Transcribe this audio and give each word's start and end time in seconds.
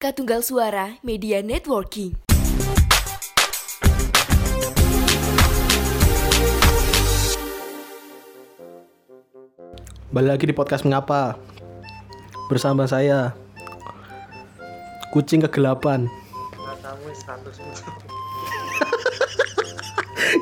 Katunggal 0.00 0.40
Suara 0.40 0.96
Media 1.04 1.44
Networking. 1.44 2.16
Balik 10.08 10.40
lagi 10.40 10.48
di 10.48 10.56
podcast 10.56 10.88
Mengapa? 10.88 11.36
Bersama 12.48 12.88
saya 12.88 13.36
Kucing 15.12 15.44
kegelapan. 15.44 16.08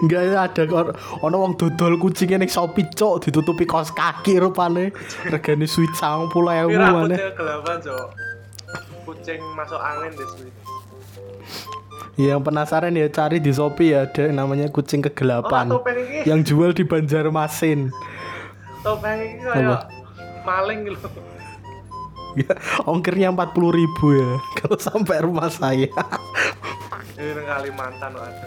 Enggak 0.07 0.39
ada 0.39 0.63
or- 0.71 0.95
Ono 1.27 1.37
wong 1.43 1.59
dodol 1.59 1.99
kucingnya 1.99 2.39
ning 2.39 2.47
Shopee 2.47 2.87
cok 2.95 3.27
ditutupi 3.27 3.67
kaos 3.67 3.91
kaki 3.91 4.39
rupane. 4.39 4.95
Regane 5.35 5.67
sweet 5.67 5.91
90.000 5.99 6.31
Ini 6.31 6.79
mana 6.79 7.11
rambutnya 7.11 7.35
gelapan 7.35 7.83
cok 7.83 8.28
Kucing 9.09 9.41
masuk 9.57 9.81
angin 9.81 10.13
deh 10.13 10.29
sweet 10.29 10.53
Ya, 12.19 12.35
yang 12.35 12.43
penasaran 12.43 12.93
ya 12.93 13.07
cari 13.09 13.39
di 13.39 13.55
Shopee 13.55 13.95
ya 13.95 14.05
ada 14.05 14.27
yang 14.27 14.43
namanya 14.43 14.67
kucing 14.69 14.99
kegelapan 15.01 15.71
Oh, 15.71 15.79
yang 16.27 16.43
jual 16.43 16.75
di 16.75 16.83
Banjarmasin. 16.83 17.95
Topeng 18.83 19.23
ini 19.23 19.39
kayak 19.39 19.87
maling 20.43 20.83
gitu. 20.91 21.09
Ya, 22.35 22.59
ongkirnya 22.85 23.31
40.000 23.31 23.55
ribu 23.71 24.07
ya 24.13 24.31
kalau 24.59 24.79
sampai 24.79 25.23
rumah 25.23 25.47
saya. 25.47 25.87
Ini 27.15 27.43
Kalimantan 27.47 28.11
loh 28.13 28.27
ada 28.27 28.47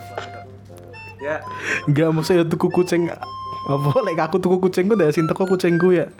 Ya. 1.17 1.39
Enggak 1.87 2.11
maksudnya 2.11 2.43
tuku 2.43 2.67
kucing 2.67 3.07
apa 3.61 3.89
lek 4.03 4.19
aku 4.19 4.35
tuku 4.35 4.57
kucingku 4.59 4.99
ndak 4.99 5.15
sing 5.15 5.31
teko 5.31 5.47
kucingku 5.47 5.95
ya. 5.95 6.11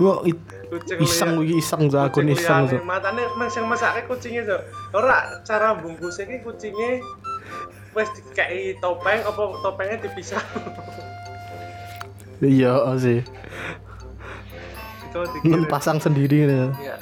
Wah, 0.00 0.24
it- 0.24 0.61
Kucing 0.72 1.04
iseng 1.04 1.36
iki 1.44 1.60
iseng 1.60 1.92
za 1.92 2.08
aku 2.08 2.24
Kucing 2.24 2.32
iseng. 2.32 2.64
liane. 2.64 2.80
Za. 2.80 2.88
Matanya 2.88 3.24
mas 3.36 3.52
yang 3.52 3.68
masaknya 3.68 4.08
kucingnya 4.08 4.42
cok 4.48 4.60
Ora 4.96 5.18
cara 5.44 5.76
bungkusnya 5.76 6.24
ini 6.32 6.36
kucingnya 6.40 6.90
Wes 7.92 8.08
dikai 8.16 8.80
topeng 8.80 9.20
apa 9.20 9.42
topengnya 9.60 10.00
dipisah 10.00 10.40
Iya 12.42 12.96
sih. 12.96 13.20
Itu 15.06 15.18
Men 15.20 15.30
dikirim 15.36 15.64
pasang 15.68 16.00
sendiri 16.00 16.48
ya. 16.48 16.72
Ya 16.80 16.96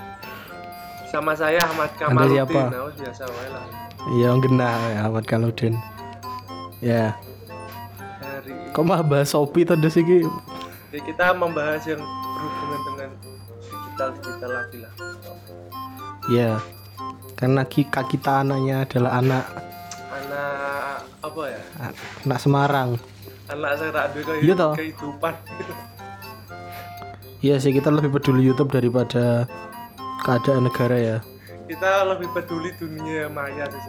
sama 1.11 1.35
saya 1.35 1.59
Ahmad 1.67 1.91
Anda 1.99 2.07
Kamaludin 2.07 2.35
siapa? 2.39 2.61
Nah, 2.71 2.91
biasa 2.95 3.25
lah 3.27 3.65
Iya 4.15 4.31
genah 4.39 4.75
ya 4.95 5.01
Ahmad 5.11 5.25
Kaludin. 5.27 5.75
Ya, 6.81 7.13
kok 8.73 8.89
mah 8.89 9.05
bahas 9.05 9.37
Shopee 9.37 9.69
tadi 9.69 9.85
sih 9.93 10.01
kita 11.05 11.37
membahas 11.37 11.85
yang 11.85 12.01
digital 14.01 14.17
digital 14.17 14.51
lagi 14.57 14.79
lah. 14.81 14.93
Ya. 16.33 16.51
Karena 17.37 17.63
kita, 17.65 18.01
kita 18.09 18.45
anaknya 18.45 18.85
adalah 18.85 19.13
anak 19.21 19.45
Anak 20.11 21.05
apa 21.21 21.43
ya? 21.49 21.61
anak 22.25 22.39
Semarang. 22.41 22.91
Anak 23.51 23.71
saya 23.77 23.91
tak 23.93 24.05
ada 24.15 24.21
Iya 24.41 24.55
kehidupan. 24.77 25.35
Iya 27.41 27.57
sih 27.57 27.73
kita 27.73 27.89
lebih 27.89 28.21
peduli 28.21 28.45
YouTube 28.45 28.73
daripada 28.73 29.49
keadaan 30.25 30.69
negara 30.69 30.97
ya. 30.97 31.19
kita 31.71 32.03
lebih 32.03 32.29
peduli 32.35 32.75
dunia 32.77 33.31
maya 33.31 33.63
sih 33.71 33.81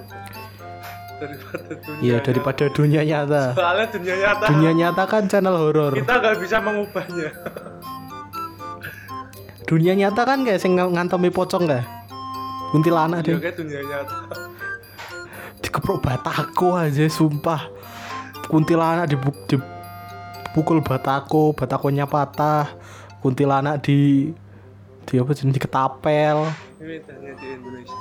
daripada 1.19 1.73
dunia. 1.81 1.99
Iya 2.01 2.17
daripada 2.23 2.63
dunia 2.71 3.01
nyata. 3.03 3.43
Soalnya 3.57 3.87
dunia 3.91 4.15
nyata. 4.17 4.45
Dunia 4.49 4.71
nyata 4.71 5.03
kan 5.09 5.23
channel 5.27 5.55
horor. 5.57 5.93
Kita 5.97 6.13
nggak 6.19 6.35
bisa 6.39 6.57
mengubahnya. 6.63 7.29
Dunia 9.71 9.95
nyata 9.95 10.27
kan 10.27 10.43
kayak 10.43 10.59
sing 10.59 10.75
ng- 10.75 10.91
ngantemi 10.91 11.31
pocong 11.31 11.63
gak? 11.63 11.87
Kuntilanak 12.69 13.23
Iya 13.23 13.39
deh. 13.39 13.39
kayak 13.39 13.55
dunia 13.55 13.79
nyata. 13.79 14.15
Dikeprok 15.63 16.03
batako 16.03 16.75
aja 16.75 17.07
sumpah. 17.07 17.71
Kuntilanak 18.45 19.07
dibu- 19.07 19.47
dipukul 19.47 20.83
batako, 20.83 21.55
batakonya 21.55 22.03
patah. 22.03 22.67
Kuntilanak 23.23 23.79
di 23.79 24.27
di 25.01 25.13
apa 25.15 25.31
jenis 25.31 25.55
ketapel. 25.55 26.51
Ini 26.75 26.99
di 26.99 27.47
Indonesia. 27.47 27.99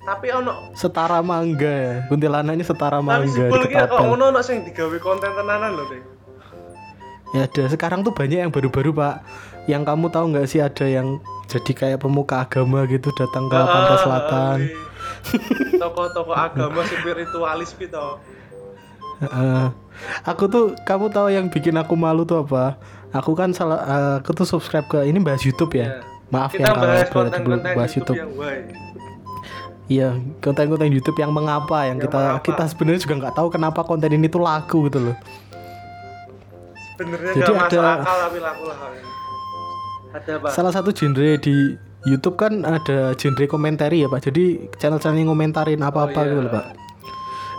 Tapi 0.00 0.26
ono 0.30 0.70
Setara 0.72 1.18
mangga 1.20 1.74
ya. 1.74 1.94
Kuntilanaknya 2.06 2.62
setara 2.62 2.98
tapi 2.98 3.06
mangga 3.10 3.44
di 3.50 3.66
ki 3.66 3.74
kok 3.74 3.98
ono 3.98 4.30
ono 4.30 4.40
sing 4.40 4.62
digawe 4.62 4.98
konten 4.98 5.26
tenanan 5.28 5.74
loh, 5.74 5.86
Ding. 5.90 6.04
Ya 7.30 7.46
ada 7.46 7.62
sekarang 7.66 8.02
tuh 8.02 8.10
banyak 8.10 8.42
yang 8.42 8.50
baru-baru 8.50 8.90
Pak. 8.90 9.16
Yang 9.64 9.82
kamu 9.84 10.06
tahu 10.08 10.24
nggak 10.30 10.46
sih 10.46 10.58
ada 10.58 10.86
yang 10.86 11.18
jadi 11.46 11.72
kayak 11.72 11.98
pemuka 12.00 12.42
agama 12.42 12.86
gitu 12.86 13.10
datang 13.12 13.46
ke 13.46 13.56
pantai 13.56 13.90
Ah, 13.90 14.00
selatan. 14.00 14.58
iya. 14.62 14.76
Tokoh-tokoh 15.76 16.32
agama 16.32 16.80
spiritualis 16.82 17.74
gitu. 17.74 18.06
Aku 20.24 20.44
tuh 20.46 20.72
kamu 20.80 21.10
tahu 21.10 21.28
yang 21.28 21.46
bikin 21.46 21.76
aku 21.76 21.92
malu 21.92 22.24
tuh 22.24 22.40
apa? 22.40 22.80
Aku 23.10 23.34
kan 23.34 23.50
salah 23.50 23.78
eh, 23.82 24.14
aku 24.22 24.32
tuh 24.32 24.46
subscribe 24.46 24.86
ke 24.86 25.02
ini 25.02 25.18
bahas 25.18 25.42
YouTube 25.42 25.74
ya. 25.74 25.86
Iya. 25.86 25.92
Maaf 26.30 26.54
Kita 26.54 26.62
ya 26.62 26.70
kalau 26.70 27.26
berarti 27.26 27.38
belum 27.42 27.60
bahas 27.74 27.92
YouTube. 27.92 28.16
Iya, 29.90 30.14
konten-konten 30.38 30.86
YouTube 30.86 31.18
yang 31.18 31.34
mengapa 31.34 31.82
yang, 31.82 31.98
Yang 31.98 32.06
kita 32.06 32.20
mengapa. 32.22 32.44
kita 32.46 32.62
sebenarnya 32.70 33.00
juga 33.02 33.14
nggak 33.18 33.34
tahu 33.34 33.48
kenapa 33.50 33.80
konten 33.82 34.06
ini 34.08 34.30
tuh 34.30 34.38
laku 34.38 34.86
gitu 34.86 35.02
loh. 35.02 35.16
Sebenarnya 36.94 37.32
Jadi 37.34 37.50
ada- 37.50 37.98
akal 37.98 38.16
tapi 38.22 38.38
laku 38.38 38.64
lah. 38.70 38.78
Ada 40.10 40.42
apa? 40.42 40.46
Salah 40.50 40.72
satu 40.74 40.90
genre 40.90 41.38
di 41.38 41.76
YouTube 42.08 42.34
kan 42.34 42.64
ada 42.64 43.12
genre 43.14 43.44
komentari 43.46 44.02
ya 44.02 44.08
Pak. 44.08 44.30
Jadi 44.30 44.66
channel-channel 44.76 45.20
yang 45.20 45.28
ngomentarin 45.30 45.80
apa-apa 45.80 46.16
Oh, 46.16 46.24
iya. 46.24 46.32
gitu 46.34 46.48
Pak. 46.48 46.66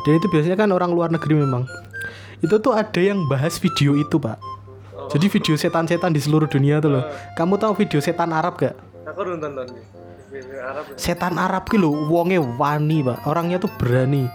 Dan 0.02 0.12
itu 0.18 0.28
biasanya 0.28 0.58
kan 0.58 0.70
orang 0.74 0.92
luar 0.92 1.10
negeri 1.14 1.38
memang. 1.38 1.64
Itu 2.42 2.58
tuh 2.58 2.74
ada 2.74 2.98
yang 2.98 3.30
bahas 3.30 3.62
video 3.62 3.94
itu 3.94 4.18
Pak. 4.18 4.38
Oh. 4.98 5.08
Jadi 5.14 5.30
video 5.30 5.54
setan-setan 5.54 6.10
di 6.10 6.18
seluruh 6.18 6.50
dunia 6.50 6.82
tuh 6.82 6.90
loh. 7.00 7.04
Kamu 7.38 7.62
tahu 7.62 7.86
video 7.86 8.02
setan 8.02 8.34
Arab 8.34 8.58
gak? 8.58 8.74
Aku 9.06 9.22
udah 9.22 9.38
nonton 9.38 9.70
Arab 10.58 10.84
ya. 10.90 10.96
Setan 10.98 11.38
Arab 11.38 11.70
gitu 11.70 11.86
loh, 11.86 11.94
wonge 12.10 12.42
wani 12.42 13.06
Pak. 13.06 13.30
Orangnya 13.30 13.62
tuh 13.62 13.70
berani. 13.78 14.26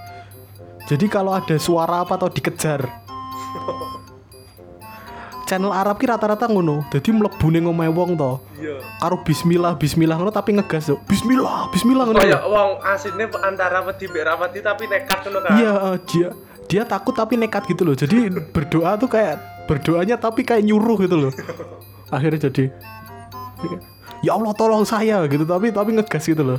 Jadi 0.87 1.11
kalau 1.11 1.35
ada 1.35 1.59
suara 1.59 2.07
apa 2.07 2.15
atau 2.15 2.31
dikejar. 2.31 2.87
Channel 5.47 5.71
Arab 5.71 6.03
ki 6.03 6.11
rata-rata 6.11 6.51
ngono. 6.51 6.83
Jadi 6.91 7.15
mlebu 7.15 7.47
ning 7.55 7.71
omahe 7.71 7.87
wong 7.87 8.19
to. 8.19 8.43
Iya. 8.59 8.83
Karo 8.99 9.23
bismillah 9.23 9.79
bismillah 9.79 10.19
ngono 10.19 10.35
tapi 10.35 10.59
ngegas 10.59 10.91
tuh. 10.91 10.99
Bismillah, 11.07 11.71
bismillah 11.71 12.05
ngono. 12.11 12.19
Kayak 12.19 12.43
wong 12.51 12.71
aslinya 12.83 13.27
antara 13.47 13.79
wedi 13.87 14.11
mbek 14.11 14.27
rapati 14.27 14.59
tapi 14.59 14.91
nekat 14.91 15.19
ngono 15.23 15.39
kan. 15.47 15.55
Iya, 15.55 15.73
eh, 15.73 15.97
dia 16.11 16.29
dia 16.67 16.83
takut 16.83 17.15
tapi 17.15 17.39
nekat 17.39 17.63
gitu 17.71 17.87
loh. 17.87 17.95
Jadi 17.95 18.27
berdoa 18.55 18.99
tuh 18.99 19.07
kayak 19.07 19.39
berdoanya 19.71 20.19
tapi 20.19 20.43
kayak 20.43 20.67
nyuruh 20.67 20.99
gitu 20.99 21.15
loh. 21.15 21.33
Akhirnya 22.11 22.51
jadi 22.51 22.75
ya 24.27 24.35
Allah 24.35 24.51
tolong 24.59 24.83
saya 24.83 25.23
gitu 25.31 25.47
tapi 25.47 25.71
tapi 25.71 25.95
ngegas 25.95 26.27
gitu 26.27 26.43
loh. 26.43 26.59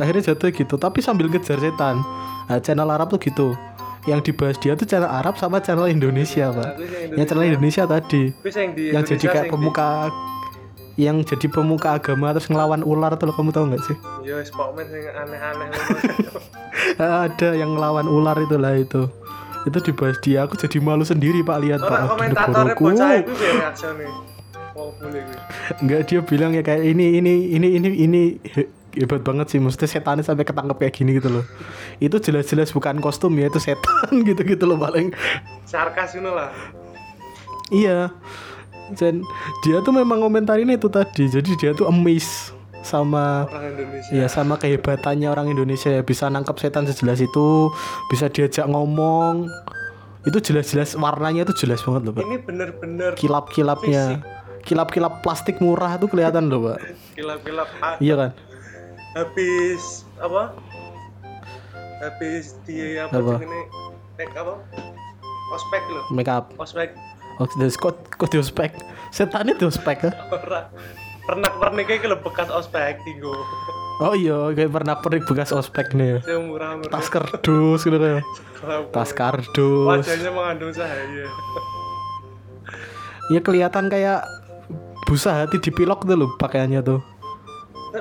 Akhirnya 0.00 0.32
jatuh 0.32 0.48
gitu 0.48 0.80
tapi 0.80 1.04
sambil 1.04 1.28
ngejar 1.28 1.60
setan. 1.60 2.00
Nah, 2.48 2.58
channel 2.64 2.88
Arab 2.88 3.12
tuh 3.12 3.20
gitu. 3.20 3.52
Yang 4.02 4.20
dibahas 4.30 4.56
dia 4.58 4.74
tuh 4.74 4.86
channel 4.86 5.06
Arab 5.06 5.38
sama 5.38 5.62
channel 5.62 5.86
Indonesia, 5.86 6.50
Pak. 6.50 6.68
Aku 6.74 6.82
yang 6.82 7.14
Yang 7.14 7.26
channel 7.30 7.46
Indonesia 7.46 7.82
tadi 7.86 8.22
yang 8.34 8.70
di 8.74 8.84
yang 8.90 9.02
jadi 9.06 9.24
kayak 9.30 9.46
pemuka 9.50 10.10
yang 11.00 11.16
jadi 11.24 11.46
pemuka 11.48 11.96
agama 11.96 12.36
terus 12.36 12.52
ngelawan 12.52 12.84
ular 12.84 13.16
tuh 13.16 13.32
kamu 13.32 13.50
tahu 13.54 13.64
nggak 13.72 13.82
sih? 13.86 13.96
Yo 14.26 14.42
spokesman 14.44 14.86
sing 14.92 15.08
aneh-aneh 15.08 15.66
ngono. 15.70 16.40
ada 17.26 17.48
yang 17.56 17.78
ngelawan 17.78 18.06
ular 18.10 18.36
itulah 18.42 18.74
itu 18.76 19.08
itu 19.62 19.78
dibahas 19.78 20.18
dia 20.18 20.42
aku 20.42 20.58
jadi 20.58 20.82
malu 20.82 21.06
sendiri 21.06 21.46
pak 21.46 21.58
lihat 21.62 21.80
pak 21.86 22.10
komentatornya 22.10 22.74
bocah 22.74 23.10
itu 23.22 23.32
enggak 25.78 26.00
dia 26.10 26.20
bilang 26.24 26.50
ya 26.56 26.62
kayak 26.66 26.82
ini 26.82 27.22
ini 27.22 27.32
ini 27.54 27.68
ini 27.78 27.88
ini 28.02 28.22
hebat 28.96 29.24
banget 29.24 29.46
sih 29.52 29.58
maksudnya 29.58 29.88
setannya 29.88 30.24
sampai 30.24 30.44
ketangkep 30.44 30.76
kayak 30.76 30.94
gini 30.94 31.10
gitu 31.16 31.28
loh 31.32 31.44
itu 31.96 32.16
jelas-jelas 32.20 32.70
bukan 32.76 33.00
kostum 33.00 33.32
ya 33.40 33.48
itu 33.48 33.60
setan 33.60 34.12
gitu 34.28 34.40
gitu 34.44 34.64
loh 34.68 34.76
paling 34.76 35.12
Sarkas 35.64 36.12
ngono 36.16 36.36
lah. 36.36 36.50
iya 37.72 38.12
dan 38.92 39.24
dia 39.64 39.80
tuh 39.80 39.96
memang 39.96 40.20
komentarin 40.20 40.68
itu 40.68 40.92
tadi 40.92 41.24
jadi 41.32 41.50
dia 41.56 41.70
tuh 41.72 41.88
amazed 41.88 42.52
sama 42.82 43.46
Orang 43.46 43.78
Indonesia. 43.78 44.10
Ya 44.10 44.26
sama 44.26 44.58
kehebatannya 44.58 45.30
orang 45.30 45.54
Indonesia 45.54 45.88
ya 45.88 46.02
bisa 46.02 46.26
nangkap 46.26 46.58
setan 46.58 46.84
sejelas 46.84 47.22
itu, 47.22 47.70
bisa 48.10 48.26
diajak 48.26 48.66
ngomong. 48.66 49.46
Itu 50.26 50.42
jelas-jelas 50.42 50.98
warnanya 50.98 51.46
itu 51.46 51.54
jelas 51.62 51.78
banget 51.82 52.10
loh, 52.10 52.12
Pak. 52.14 52.22
Ini 52.26 52.36
bener-bener 52.42 53.10
Kilap-kilapnya. 53.14 54.22
Kilap-kilap 54.66 55.22
plastik 55.22 55.58
murah 55.58 55.94
tuh 55.98 56.10
kelihatan 56.10 56.46
loh, 56.46 56.74
Pak. 56.74 56.78
kilap-kilap 57.14 57.68
ah, 57.82 57.98
Iya 57.98 58.14
kan? 58.18 58.30
Habis 59.12 60.04
apa? 60.18 60.52
Habis 62.02 62.58
dia 62.66 63.06
apa, 63.06 63.14
Apa? 63.14 63.38
ini 63.38 63.60
tek 64.18 64.32
apa? 64.34 64.58
Ospek 65.52 65.82
loh. 65.86 66.04
Make 66.10 66.30
up. 66.32 66.50
Ospek 66.56 66.96
Oh, 67.40 67.48
kok 67.48 67.96
kok 68.12 68.28
di 68.28 68.36
ospek. 68.36 68.76
Setan 69.08 69.48
itu 69.48 69.64
ospek 69.66 70.04
ya? 70.04 70.12
ora 70.28 70.68
pernak-pernik 71.24 71.88
iki 71.88 72.06
lho 72.06 72.20
bekas 72.20 72.52
ospek 72.52 73.00
tinggo. 73.08 73.32
Oh 74.04 74.12
iya, 74.12 74.52
kayak 74.52 74.68
pernah 74.68 75.00
pernik 75.00 75.24
bekas 75.24 75.48
ospek 75.48 75.96
nih. 75.96 76.20
Sing 76.26 76.52
murah-murah. 76.52 76.92
Tas 76.92 77.08
kardus 77.08 77.88
gitu 77.88 77.96
kan. 77.96 78.20
Tas 78.92 79.10
kardus. 79.16 80.04
Wajahnya 80.04 80.28
mengandung 80.28 80.76
cahaya. 80.76 81.26
Ya 83.32 83.40
kelihatan 83.40 83.88
kayak 83.88 84.28
busa 85.08 85.44
hati 85.44 85.56
dipilok 85.56 86.04
tuh 86.04 86.16
loh 86.18 86.30
pakaiannya 86.36 86.84
tuh. 86.84 87.00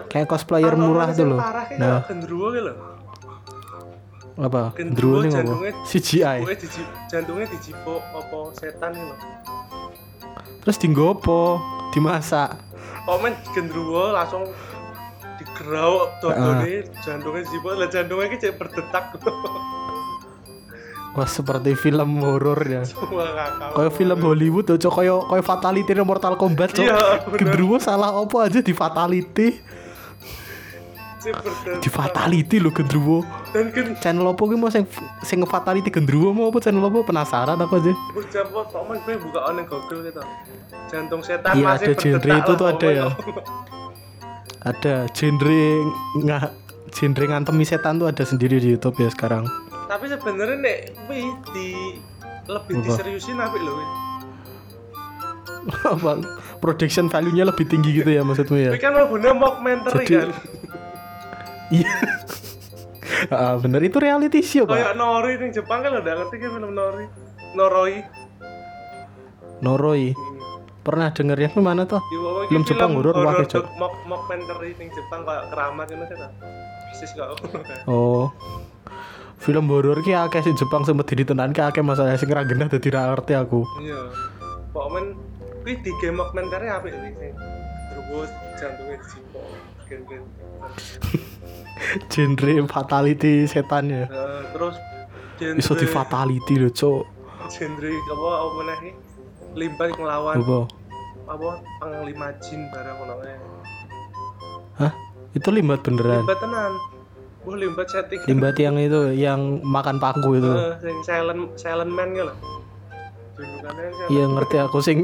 Kayak 0.07 0.27
cosplayer 0.31 0.73
murah 0.79 1.11
kayak 1.11 1.79
Nah, 1.79 2.03
gendruwo 2.07 2.47
ki 2.55 2.61
lho. 2.63 2.73
apa? 4.41 4.71
Gendruwo 4.73 5.19
Gendruwo 5.19 5.27
nih 5.27 5.31
jantungnya 5.35 5.71
CGI. 5.83 6.39
Jantungnya 7.11 7.47
dijipok 7.51 8.01
apa 8.15 8.37
setan 8.55 8.91
lho. 8.95 9.15
Terus 10.63 10.77
dinggopo, 10.79 11.59
dimasak. 11.91 12.55
Komen 13.03 13.33
gendruwo 13.51 14.13
langsung 14.13 14.45
digerau 15.41 16.05
dodone 16.21 16.85
jantungnya 17.01 17.41
dijipok 17.43 17.73
lah 17.75 17.87
jantungnya 17.89 18.27
ki 18.31 18.37
cek 18.39 18.53
berdetak. 18.55 19.05
Wah 21.11 21.27
seperti 21.27 21.75
film 21.75 22.23
horor 22.23 22.59
ya. 22.63 22.87
Kayak 23.75 23.93
film 23.99 24.19
Hollywood 24.23 24.63
tuh, 24.63 24.79
kayak 24.79 25.27
kayak 25.27 25.43
fatality 25.43 25.91
di 25.91 26.03
Mortal 26.07 26.39
Kombat. 26.39 26.71
Iya. 26.79 27.27
Gendruwo 27.35 27.83
salah 27.83 28.15
apa 28.15 28.47
aja 28.47 28.63
di 28.63 28.71
fatality. 28.71 29.59
Di 31.81 31.89
fatality 31.89 32.57
lo 32.57 32.73
gendruwo. 32.73 33.21
Dan 33.53 33.69
kan 33.69 33.93
Channel 34.01 34.33
apa 34.33 34.41
gue 34.41 34.57
mau 34.57 34.73
sing 34.73 34.89
sing 35.21 35.37
fatality 35.45 35.93
gendruwo 35.93 36.33
mau 36.33 36.49
apa 36.49 36.57
channel 36.57 36.81
apa 36.81 37.05
penasaran 37.05 37.61
aku 37.61 37.77
aja. 37.77 37.93
Ucap 38.17 38.49
kok 38.49 38.65
komen 38.73 38.97
gue 39.05 39.15
buka 39.21 39.39
online 39.45 39.69
Google 39.69 40.01
gitu. 40.09 40.21
Jantung 40.89 41.21
setan 41.21 41.53
Iya, 41.53 41.65
masih 41.77 41.85
ada 41.85 41.95
genre 41.95 42.33
itu 42.41 42.51
tuh 42.57 42.67
ada 42.67 42.87
ya. 42.89 43.07
Ada 44.61 44.93
genre 45.13 45.61
nggak 46.17 46.43
genre 46.89 47.25
ngantemi 47.29 47.63
setan 47.63 48.01
tuh 48.01 48.09
ada 48.09 48.23
sendiri 48.25 48.57
di 48.57 48.73
YouTube 48.73 48.97
ya 48.97 49.09
sekarang. 49.13 49.45
Tapi 49.85 50.09
sebenarnya 50.09 50.57
nek 50.57 50.79
di 51.53 51.67
lebih 52.49 52.73
Apa? 52.81 52.85
diseriusin 52.89 53.37
apik 53.37 53.61
lho. 53.61 53.73
wi. 53.77 53.85
apa 55.93 56.17
production 56.57 57.05
value-nya 57.05 57.45
lebih 57.45 57.69
tinggi 57.69 57.93
gitu 57.93 58.09
ya 58.09 58.25
maksudmu 58.25 58.57
ya? 58.57 58.73
Wi 58.73 58.81
kan 58.81 58.97
guna 59.05 59.29
mockumentary 59.37 60.09
Jadi- 60.09 60.17
kan. 60.17 60.29
Iya. 61.71 61.91
Ah, 63.31 63.55
bener 63.59 63.79
itu 63.85 64.01
reality 64.01 64.41
show 64.41 64.65
Kayak 64.65 64.91
pak. 64.91 64.99
Nori 64.99 65.33
ning 65.39 65.51
Jepang 65.53 65.79
kan 65.85 65.93
udah 65.93 66.13
ngerti 66.19 66.35
kan 66.41 66.49
film 66.51 66.71
Nori. 66.73 67.05
Noroi. 67.55 67.95
Noroi. 69.61 70.05
Pernah 70.81 71.13
denger 71.13 71.37
ya 71.37 71.49
mana 71.61 71.85
tuh? 71.85 72.01
Di 72.09 72.17
bawah 72.17 72.49
Film 72.49 72.63
Jepang 72.65 72.97
horor 72.97 73.13
wakil, 73.13 73.45
Cok. 73.45 73.53
dok- 73.61 73.73
mock 73.77 73.93
mockumentary 74.09 74.73
ning 74.81 74.89
Jepang 74.89 75.21
kayak 75.21 75.53
keramat 75.53 75.85
gitu 75.93 76.05
kan. 76.09 76.31
Persis 76.89 77.11
kok. 77.13 77.37
Oh. 77.85 78.33
Film 79.37 79.69
horor 79.69 80.01
ki 80.01 80.17
akeh 80.17 80.41
sing 80.41 80.57
Jepang 80.57 80.81
sempet 80.81 81.05
ditenan 81.13 81.53
ki 81.53 81.61
akeh 81.61 81.85
masalah 81.85 82.17
sing 82.17 82.33
ra 82.33 82.41
genah 82.41 82.65
dadi 82.65 82.89
ra 82.89 83.13
ngerti 83.13 83.37
aku. 83.37 83.61
Iya. 83.79 84.09
Pokoknya 84.73 85.13
kuwi 85.61 85.77
di 85.85 85.91
game 86.01 86.17
mockumentary 86.17 86.67
apik 86.73 86.91
sing 86.97 87.13
terus 87.93 88.29
jantungnya 88.57 88.97
dijipok. 88.97 89.30
Gen-gen. 89.30 89.30
Genre 92.11 92.53
fatality 92.69 93.47
setan 93.49 93.89
ya. 93.89 94.05
Eh, 94.07 94.41
terus 94.53 94.75
genre 95.39 95.57
Iso 95.59 95.73
di 95.73 95.87
fatality 95.89 96.53
lho, 96.55 96.69
Cok. 96.69 97.01
genre 97.51 97.91
apa 97.91 98.27
apa 98.39 98.73
iki? 98.79 98.91
Limbat 99.51 99.91
ngelawan 99.99 100.35
Apa? 100.39 100.59
apa 101.27 101.49
panglima 101.83 102.31
jin 102.39 102.71
barang 102.71 102.95
ngono. 102.95 103.13
Hah? 104.79 104.91
Itu 105.35 105.51
limbat 105.51 105.83
beneran. 105.83 106.23
Limbat 106.23 106.39
tenan. 106.39 106.71
Wah, 107.41 107.55
limbat 107.57 107.87
setting. 107.89 108.19
Limbat 108.29 108.55
yang 108.61 108.77
itu 108.79 109.11
yang 109.17 109.59
makan 109.65 109.97
paku 109.99 110.39
itu. 110.39 110.47
Eh, 110.47 110.75
sing 110.79 110.97
silent 111.03 111.57
silent 111.59 111.91
man 111.91 112.15
gitu 112.15 112.29
loh. 112.31 112.37
Yang 113.35 113.51
silent. 113.65 114.11
Iya 114.13 114.23
ngerti 114.31 114.55
aku 114.61 114.77
sing 114.79 114.97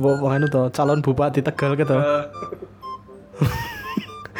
anu 0.00 0.46
to, 0.48 0.62
calon 0.72 1.04
bupati 1.04 1.44
Tegal 1.44 1.76
gitu. 1.76 1.96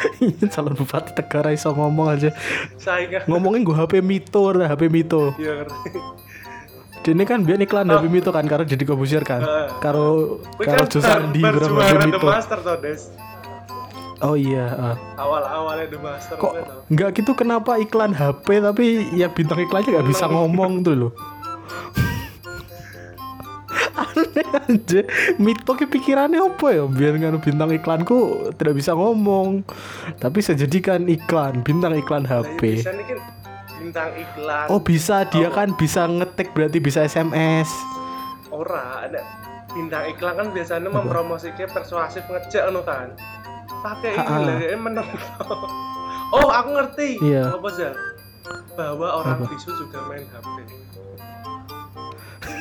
calon 0.53 0.75
bupati 0.75 1.11
Tegal 1.15 1.41
ra 1.47 1.51
iso 1.51 1.71
ngomong 1.71 2.07
aja. 2.11 2.29
saingan. 2.77 3.25
Ngomongin 3.27 3.63
gue 3.63 3.75
HP 3.75 3.93
Mito, 4.03 4.39
ora 4.43 4.67
HP 4.67 4.91
Mito. 4.91 5.33
Iya. 5.39 5.65
Dene 7.05 7.23
kan 7.23 7.45
biar 7.45 7.61
iklan 7.61 7.85
HP 7.85 8.05
Mito 8.09 8.29
kan 8.33 8.45
karo 8.49 8.65
Deddy 8.65 8.85
Kobusir 8.85 9.21
kan. 9.21 9.41
Heeh. 9.45 9.67
Karo 9.79 10.39
karo 10.57 10.83
Sandi 10.89 11.41
bar 11.41 11.55
karo 11.57 11.75
HP 11.79 11.95
Mito. 12.09 12.27
Master 12.27 12.59
toh, 12.65 12.77
Des. 12.81 13.01
Oh 14.23 14.39
iya, 14.39 14.71
ah. 14.71 14.95
Awal-awalnya 15.19 15.91
The 15.91 15.99
Master 15.99 16.35
kok 16.39 16.53
nggak 16.87 17.09
gitu 17.19 17.35
kenapa 17.35 17.75
iklan 17.75 18.15
HP 18.15 18.63
tapi 18.63 19.11
ya 19.11 19.27
bintang 19.27 19.59
iklannya 19.59 19.91
nggak 19.91 20.07
bisa 20.07 20.25
ngomong 20.31 20.87
tuh 20.87 20.95
loh. 20.95 21.11
Aja, 24.35 25.01
Mito 25.39 25.71
ki 25.79 25.87
pikirannya 25.87 26.43
apa 26.43 26.67
ya? 26.75 26.83
Biar 26.87 27.15
nganu 27.15 27.39
bintang 27.39 27.71
iklanku 27.71 28.51
tidak 28.59 28.75
bisa 28.75 28.91
ngomong, 28.91 29.63
tapi 30.19 30.43
saya 30.43 30.59
jadikan 30.59 31.07
iklan 31.07 31.63
bintang 31.63 31.95
iklan 31.95 32.27
HP. 32.27 32.83
Kan 32.83 32.99
bintang 33.79 34.09
iklan. 34.19 34.65
Oh 34.67 34.81
bisa. 34.83 35.23
Dia 35.31 35.47
kan 35.53 35.71
bisa 35.79 36.07
ngetik 36.09 36.51
berarti 36.51 36.77
bisa 36.83 37.05
SMS. 37.07 37.69
ora 38.55 39.03
ada 39.03 39.19
bintang 39.75 40.07
iklan 40.07 40.39
kan 40.39 40.47
biasanya 40.55 40.87
mempromosikan 40.87 41.67
persuasif 41.67 42.23
ngejek 42.31 42.71
anu 42.71 42.79
kan? 42.87 43.11
Pakai 43.83 44.15
ini 44.15 44.43
lah 44.47 44.55
dia 44.57 44.77
menang 44.79 45.07
oh 46.31 46.49
aku 46.49 46.69
ngerti. 46.73 47.09
Iya. 47.19 47.51
apa 47.51 47.69
sih 47.75 47.91
bahwa 48.77 49.07
orang 49.23 49.43
bisu 49.49 49.71
juga 49.75 49.99
main 50.07 50.23
HP 50.23 50.55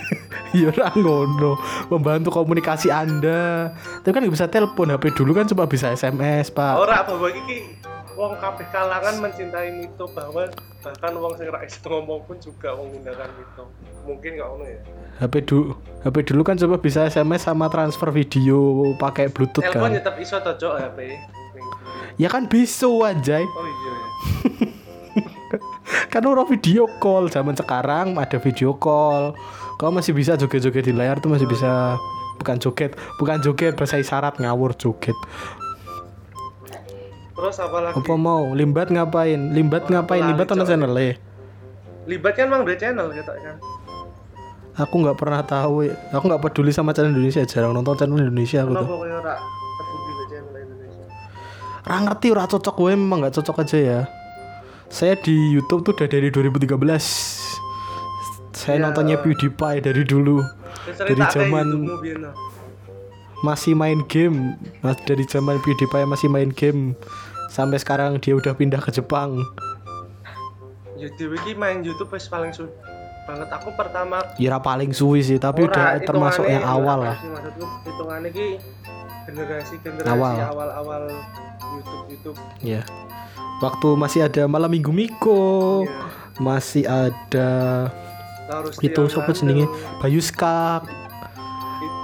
Ya 0.55 0.71
ora 0.71 0.95
ngono, 0.95 1.59
membantu 1.91 2.31
komunikasi 2.31 2.87
Anda. 2.87 3.75
Tapi 4.07 4.15
kan 4.15 4.23
nggak 4.23 4.35
bisa 4.39 4.47
telepon 4.47 4.87
HP 4.95 5.11
dulu 5.19 5.35
kan 5.35 5.51
cuma 5.51 5.67
bisa 5.67 5.91
SMS, 5.91 6.55
Pak. 6.55 6.79
ora 6.79 7.03
bahwa 7.03 7.27
iki 7.27 7.75
wong 8.15 8.39
kabeh 8.39 8.67
kalangan 8.71 9.19
mencintai 9.19 9.75
Mito 9.75 10.07
bahwa 10.15 10.47
bahkan 10.81 11.13
wong 11.19 11.35
sing 11.35 11.51
ra 11.51 11.59
ngomong 11.67 12.23
pun 12.23 12.39
juga 12.39 12.71
menggunakan 12.79 13.29
Mito 13.35 13.65
mungkin 14.07 14.31
nggak 14.39 14.49
ono 14.49 14.65
ya 14.65 14.81
HP 15.19 15.35
dulu 15.47 15.75
HP 16.07 16.17
dulu 16.31 16.43
kan 16.47 16.55
coba 16.55 16.77
bisa 16.79 17.11
SMS 17.11 17.51
sama 17.51 17.67
transfer 17.67 18.15
video 18.15 18.95
pakai 18.95 19.31
Bluetooth 19.35 19.67
telepon 19.67 19.91
kan. 19.91 19.99
tetap 19.99 20.15
iso 20.23 20.39
to 20.39 20.53
Cok, 20.55 20.75
HP 20.79 20.99
Ya 22.15 22.31
kan 22.31 22.47
bisa 22.47 22.87
anjay. 22.87 23.43
oh 23.43 23.67
iya 23.67 23.91
ya 23.91 24.07
Kan 26.15 26.23
orang 26.27 26.47
video 26.47 26.87
call 27.03 27.27
zaman 27.27 27.59
sekarang 27.59 28.15
ada 28.15 28.39
video 28.39 28.75
call. 28.79 29.35
Kau 29.75 29.91
masih 29.91 30.11
bisa 30.11 30.35
joget-joget 30.35 30.85
di 30.85 30.93
layar 30.93 31.19
tuh 31.19 31.29
masih 31.29 31.45
bisa 31.45 31.99
bukan 32.37 32.57
joget, 32.57 32.91
bukan 33.17 33.39
joget 33.39 33.75
bahasa 33.75 33.97
isyarat 33.97 34.39
ngawur 34.39 34.73
joget. 34.73 35.17
terus 37.35 37.59
apa 37.59 37.79
lagi 37.83 37.95
Apa 37.95 38.15
mau 38.15 38.55
limbat 38.55 38.89
ngapain? 38.89 39.51
Limbat 39.51 39.87
ngapain? 39.87 40.23
lali, 40.23 40.31
Limbat 40.33 40.49
ono 40.49 40.63
coy. 40.63 40.71
channel 40.71 40.93
e. 40.95 41.11
libat 42.05 42.33
kan 42.33 42.47
emang 42.47 42.63
dua 42.63 42.77
channel 42.77 43.07
gitu 43.11 43.33
kan 43.33 43.57
Aku 44.77 44.95
nggak 44.99 45.15
pernah 45.15 45.39
tahu. 45.41 45.83
ya. 45.83 45.95
Aku 46.11 46.25
nggak 46.25 46.41
peduli 46.41 46.71
sama 46.71 46.91
channel 46.91 47.11
Indonesia, 47.11 47.43
jarang 47.45 47.71
nonton 47.71 47.95
channel 47.95 48.19
Indonesia 48.21 48.63
aku 48.63 48.73
tuh. 48.73 48.87
kaya 48.87 49.15
ora 49.17 49.35
peduli 49.77 50.11
dua 50.13 50.27
channel 50.27 50.55
Indonesia 50.57 51.05
Ra 51.81 51.97
ngerti 52.01 52.27
ora 52.29 52.45
cocok 52.45 52.75
gue 52.75 52.91
memang 52.93 53.19
nggak 53.21 53.35
cocok 53.35 53.57
aja 53.61 53.79
ya. 53.79 54.01
Saya 54.89 55.15
di 55.17 55.35
YouTube 55.53 55.83
tuh 55.83 55.93
udah 55.93 56.07
dari 56.07 56.31
2013. 56.31 57.44
Saya 58.55 58.79
Iya. 58.79 58.85
nontonnya 58.87 59.17
PewDiePie 59.19 59.83
dari 59.83 60.03
dulu. 60.03 60.39
Dari 60.87 61.25
zaman 61.29 61.67
masih 63.43 63.75
main 63.75 64.01
game. 64.07 64.55
Mas 64.81 64.97
dari 65.03 65.25
zaman 65.25 65.59
PewDiePie 65.59 66.07
masih 66.07 66.29
main 66.29 66.49
game. 66.49 66.95
Sampai 67.49 67.77
sekarang 67.77 68.17
dia 68.17 68.33
udah 68.33 68.51
pindah 68.51 68.79
ke 68.79 68.91
Jepang. 68.91 69.43
Ya 70.95 71.11
dhewe 71.13 71.35
iki 71.37 71.53
main 71.53 71.83
YouTube 71.83 72.09
wis 72.09 72.25
paling 72.25 72.51
suwe 72.51 72.71
banget 73.25 73.49
aku 73.49 73.73
pertama 73.73 74.21
Ya 74.37 74.53
ra 74.53 74.61
paling 74.61 74.93
suwi 74.93 75.19
sih, 75.21 75.39
tapi 75.39 75.65
udah 75.65 75.97
Ora, 75.97 75.99
termasuk 75.99 76.45
hitungannya- 76.45 76.55
yang 76.55 76.65
awal 76.67 76.99
lah. 77.03 77.17
Maksudku 77.19 77.65
hitungannya 77.83 78.29
iki 78.31 78.47
generasi 79.25 79.75
generasi 79.81 80.13
Awal. 80.13 80.37
awal 80.45 80.69
awal 80.71 81.03
YouTube 81.73 82.05
YouTube 82.07 82.37
Ya. 82.61 82.85
Waktu 83.59 83.89
masih 83.97 84.21
ada 84.23 84.45
malam 84.45 84.69
minggu 84.69 84.93
Miko, 84.93 85.41
ya. 85.83 85.93
masih 86.37 86.85
ada 86.85 87.49
itu 88.85 89.03
siapa 89.09 89.31
jenenge 89.33 89.65
Bayu 89.99 90.21
Skak 90.21 90.85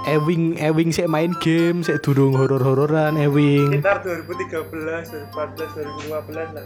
Ewing 0.09 0.57
Ewing 0.57 0.89
sih 0.89 1.05
main 1.05 1.37
game 1.37 1.85
sih 1.85 1.93
durung 2.01 2.33
horor-hororan 2.33 3.13
Ewing. 3.21 3.77
Sekitar 3.77 4.01
2013 4.01 5.29
2014 5.29 6.09
2015 6.09 6.57
lah. 6.57 6.65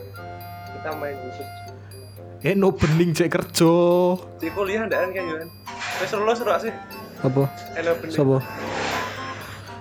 Kita 0.71 0.89
main 0.95 1.19
YouTube 1.19 1.65
eh 2.45 2.53
no 2.53 2.69
bening 2.69 3.09
cek 3.09 3.33
kerja. 3.33 3.73
Di 4.37 4.53
kuliah 4.53 4.85
ndak 4.85 4.99
kan 5.01 5.09
kan 5.17 5.49
wis 5.97 6.13
lulus 6.13 6.39
ora 6.45 6.61
sih. 6.61 6.69
Apa? 7.25 7.49
Eno 7.73 7.91
bener 7.97 8.13
sopo? 8.13 8.37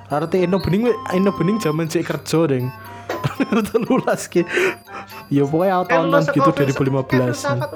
Arti 0.08 0.48
Eno 0.48 0.56
Bening 0.64 0.88
Eno 1.12 1.30
Bening 1.36 1.60
zaman 1.60 1.92
sik 1.92 2.08
kerja 2.08 2.48
deng. 2.48 2.72
Telulas 3.68 4.28
ki. 4.32 4.48
Ya 5.28 5.44
pokoknya 5.44 5.84
tahun-tahun 5.84 6.32
gitu 6.32 6.50
2015. 6.56 7.36
Sahabat 7.36 7.68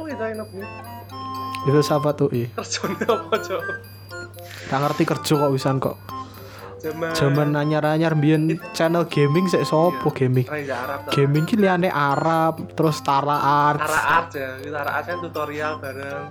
siapa 1.78 2.12
tuh 2.12 2.28
i? 2.32 2.48
Kerjanya 2.50 3.06
apa 3.08 3.34
cok? 3.36 3.62
Gak 4.68 4.80
ngerti 4.80 5.02
kerja 5.04 5.32
kok 5.38 5.52
wisan 5.52 5.76
kok. 5.78 5.96
Zaman 6.78 7.10
Zaman 7.10 7.48
anyar-anyar 7.52 8.14
biyen 8.14 8.54
channel 8.70 9.02
gaming 9.10 9.50
sik 9.50 9.66
sopo 9.66 10.14
gaming. 10.14 10.46
Reza 10.46 10.78
Arab. 10.78 10.98
tau. 11.04 11.10
Gaming 11.10 11.42
ki 11.42 11.58
liyane 11.58 11.90
Arab, 11.90 12.70
terus 12.72 13.02
Tara 13.02 13.34
Arts. 13.34 13.82
Tara 13.82 14.02
Art 14.14 14.30
ya, 14.30 14.48
Tara 14.62 14.90
Art 14.94 15.04
kan 15.04 15.18
tutorial 15.18 15.72
bareng. 15.82 16.24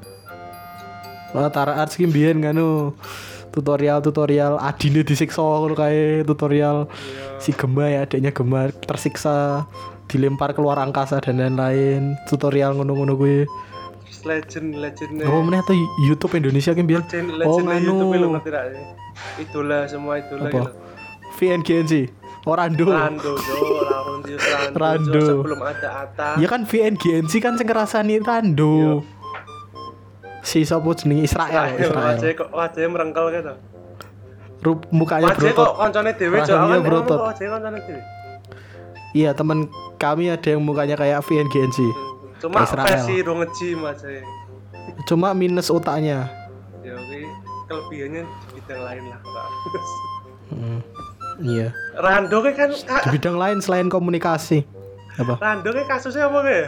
Oh, 1.35 1.49
Tara 1.51 1.73
Arts 1.77 1.99
ki 1.99 2.07
biyen 2.07 2.39
nganu 2.39 2.95
tutorial-tutorial 3.51 4.55
adine 4.57 5.01
disiksa 5.01 5.41
ngono 5.41 5.73
kae 5.73 6.21
tutorial 6.23 6.85
Iya. 6.87 7.41
si 7.41 7.51
Gema 7.51 7.89
ya 7.89 8.05
adiknya 8.05 8.29
Gema 8.29 8.69
tersiksa 8.85 9.65
dilempar 10.05 10.53
keluar 10.53 10.77
angkasa 10.77 11.17
dan 11.19 11.41
lain-lain 11.41 12.15
tutorial 12.29 12.77
ngono-ngono 12.77 13.17
kuwi 13.17 13.37
Terus 13.43 13.76
Legend, 14.27 14.67
legend. 14.77 15.11
oh 15.23 15.39
meneh 15.39 15.63
tuh 15.63 15.75
YouTube 16.03 16.35
Indonesia 16.35 16.75
kan 16.75 16.83
biyen 16.83 17.01
Legend, 17.01 17.27
oh 17.47 17.57
legend 17.63 17.83
YouTube 17.87 17.97
lu 17.97 18.07
nganu 18.11 18.27
ngerti 18.35 18.49
gak? 18.51 18.65
Idola 19.39 19.79
semua 19.87 20.13
idola 20.19 20.43
apa 20.43 20.51
gitu. 20.51 20.69
VNGNC 21.37 21.93
Orando 22.47 22.85
Rando, 22.87 23.33
Laurentius 23.35 24.39
Rando, 24.43 24.77
Rando. 24.79 25.19
Jo, 25.19 25.27
sebelum 25.43 25.59
ada 25.63 25.89
Ata. 26.07 26.29
ya 26.39 26.47
kan 26.47 26.63
VNGNC 26.63 27.33
kan 27.43 27.53
sing 27.59 27.67
ngrasani 27.67 28.19
Rando 28.19 29.03
si 30.41 30.63
sapa 30.63 30.87
jenenge 30.95 31.27
Israel 31.27 31.75
Israel 31.75 32.15
wajahnya 32.15 32.33
kok 32.39 32.49
wajahnya 32.55 32.87
merengkel 32.87 33.25
gitu. 33.35 33.53
Rup, 34.57 34.79
mukanya 34.89 35.29
Wajahnya 35.35 35.53
kok 35.53 35.73
koncone 35.75 36.11
dhewe, 36.17 36.37
berotot. 36.81 37.17
kok 37.19 37.27
wajahnya 37.29 37.51
koncone 37.51 37.79
dhewe. 37.83 38.01
iya 39.11 39.29
teman 39.35 39.67
kami 39.99 40.31
ada 40.31 40.47
yang 40.47 40.63
mukanya 40.63 40.95
kayak 40.95 41.19
VNGNC 41.21 41.77
Cuma 42.37 42.63
versi 42.63 43.19
dong 43.19 43.41
nge-gym 43.41 43.81
aja. 43.81 44.09
cuma 45.03 45.31
minus 45.31 45.67
otaknya 45.67 46.31
Ya 46.79 46.93
oke, 46.93 47.19
kelebihannya 47.67 48.23
di 48.23 48.47
bidang 48.55 48.81
lain 48.81 49.03
lah. 49.05 49.19
Kak. 49.19 49.47
Hmm, 50.47 50.79
iya 51.39 51.67
Rando 51.93 52.37
kan 52.41 52.71
di 52.71 53.09
bidang 53.11 53.35
lain 53.35 53.57
selain 53.59 53.87
komunikasi 53.87 54.63
apa 55.15 55.35
Rando 55.37 55.69
kasusnya 55.83 56.25
apa 56.25 56.39
kayak? 56.41 56.67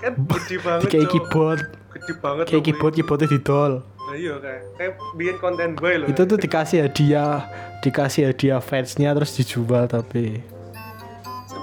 Kan 0.00 0.12
gede 0.32 0.56
banget. 0.58 0.88
kayak 0.88 1.08
keyboard 1.08 1.60
Gede 1.92 2.12
banget. 2.18 2.44
kayak 2.48 2.64
keyboard 2.64 2.92
keyboardnya 2.94 3.28
didol. 3.28 3.72
Nah, 4.04 4.14
iya 4.14 4.34
kayak 4.36 4.60
kayak 4.76 4.92
bikin 5.14 5.36
konten 5.38 5.68
boy 5.74 5.94
loh. 5.96 6.06
itu 6.06 6.22
tuh 6.22 6.36
dikasih 6.36 6.78
hadiah 6.84 7.44
dikasih 7.80 8.30
hadiah 8.30 8.60
fansnya 8.60 9.12
terus 9.12 9.32
dijual 9.34 9.84
tapi 9.84 10.40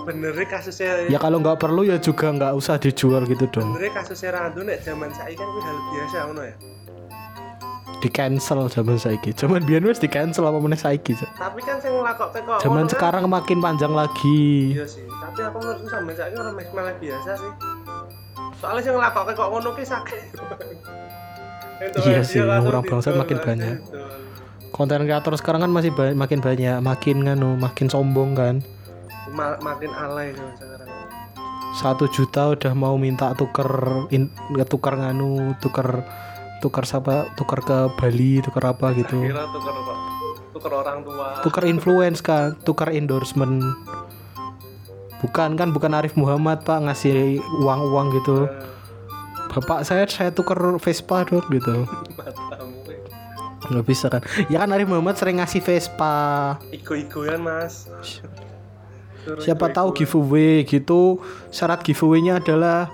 sebenarnya 0.02 0.48
kasusnya 0.48 0.90
ya 1.08 1.18
kalau 1.18 1.38
nggak 1.38 1.58
perlu 1.58 1.82
ya 1.84 1.98
juga 1.98 2.30
nggak 2.30 2.54
usah 2.54 2.76
dijual 2.76 3.22
gitu 3.24 3.46
dong 3.48 3.70
sebenarnya 3.70 3.94
kasusnya 3.94 4.30
Rando 4.32 4.62
nek 4.62 4.82
zaman 4.82 5.10
saya 5.12 5.32
kan 5.32 5.46
hal 5.48 5.78
biasa 5.88 6.18
ngono 6.26 6.44
ya. 6.44 6.56
di 7.98 8.10
cancel 8.10 8.66
zaman 8.66 8.98
saiki 8.98 9.30
zaman 9.32 9.62
biyen 9.62 9.86
wis 9.86 9.98
di 9.98 10.10
cancel 10.10 10.42
apa 10.42 10.58
meneh 10.58 10.74
saiki 10.76 11.14
Cak. 11.14 11.38
Tapi 11.38 11.62
kan 11.62 11.78
saya 11.78 11.94
ngelakok 11.94 12.34
kok 12.34 12.60
zaman 12.60 12.84
kan- 12.84 12.92
sekarang 12.92 13.24
makin 13.30 13.62
panjang 13.62 13.94
lagi 13.94 14.74
Iya 14.74 14.90
sih, 14.90 15.06
tapi 15.06 15.40
aku 15.40 15.58
menurutku 15.62 15.86
sampe 15.86 16.12
saiki 16.12 16.34
orang 16.34 16.58
malah 16.74 16.98
biasa 16.98 17.30
sih. 17.38 17.52
Soalnya 18.58 18.82
sing 18.82 18.94
ngelakokke 18.94 19.34
kok 19.34 19.48
ngono 19.48 19.70
ki 19.72 19.86
sakit. 19.86 20.22
Iya 21.82 22.22
sih, 22.22 22.42
orang 22.42 22.62
bangsat 22.84 23.10
didol, 23.12 23.22
makin 23.22 23.38
banyak. 23.40 23.74
konten 24.72 25.02
kreator 25.02 25.34
sekarang 25.36 25.62
kan 25.62 25.72
masih 25.72 25.90
ba- 25.92 26.14
makin 26.16 26.40
banyak 26.40 26.78
makin 26.80 27.22
nganu 27.22 27.54
makin 27.56 27.86
sombong 27.86 28.34
kan 28.34 28.62
Ma- 29.32 29.60
makin 29.60 29.92
alay 29.92 30.36
tuh 30.36 30.48
sekarang. 30.60 30.90
satu 31.72 32.04
juta 32.12 32.52
udah 32.52 32.76
mau 32.76 33.00
minta 33.00 33.32
tuker 33.32 34.04
in, 34.12 34.28
tuker 34.68 34.92
nganu 34.92 35.56
tuker 35.64 36.04
tuker 36.60 36.84
siapa 36.84 37.32
tuker 37.34 37.64
ke 37.64 37.78
Bali 37.96 38.44
tuker 38.44 38.60
apa 38.62 38.92
gitu. 38.94 39.24
Kira 39.24 39.48
tuker. 39.50 39.74
Tuker 40.52 40.72
orang 40.76 41.00
tua. 41.02 41.40
tuker 41.42 41.64
influence 41.64 42.20
kan 42.20 42.60
tuker 42.62 42.92
endorsement. 42.92 43.64
Bukan 45.24 45.56
kan 45.56 45.72
bukan 45.72 45.96
Arif 45.96 46.20
Muhammad 46.20 46.68
pak 46.68 46.84
ngasih 46.84 47.40
uang-uang 47.64 48.20
gitu. 48.20 48.52
Eh, 48.52 48.68
bapak 49.56 49.88
saya 49.88 50.04
saya 50.12 50.36
tuker 50.36 50.76
Vespa 50.76 51.24
dong 51.24 51.46
gitu. 51.48 51.88
Nggak 53.72 53.86
bisa 53.88 54.12
kan? 54.12 54.20
Ya 54.52 54.60
kan 54.60 54.76
Arif 54.76 54.92
Muhammad 54.92 55.16
sering 55.16 55.40
ngasih 55.40 55.64
Vespa. 55.64 56.60
Igo-igoan, 56.68 57.40
Mas. 57.40 57.88
Siapa 59.42 59.70
tahu 59.72 59.94
giveaway 59.94 60.66
gitu. 60.66 61.22
Syarat 61.54 61.86
giveaway-nya 61.86 62.42
adalah 62.42 62.90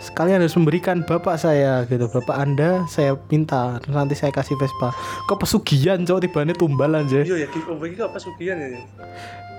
sekalian 0.00 0.40
harus 0.40 0.56
memberikan 0.56 1.04
bapak 1.04 1.36
saya 1.36 1.84
gitu. 1.84 2.08
Bapak 2.08 2.36
anda 2.36 2.84
saya 2.88 3.16
minta. 3.28 3.80
Nanti 3.88 4.16
saya 4.16 4.32
kasih 4.32 4.56
Vespa. 4.56 4.92
Kok 5.28 5.44
pesugihan 5.44 6.00
cowok 6.00 6.20
tibanya 6.24 6.54
tumbal 6.56 6.96
aja 6.96 7.20
Iya 7.20 7.44
ya 7.44 7.48
giveaway 7.52 7.92
iki 7.92 8.00
apa 8.00 8.18
sugihan 8.18 8.56
ya? 8.56 8.80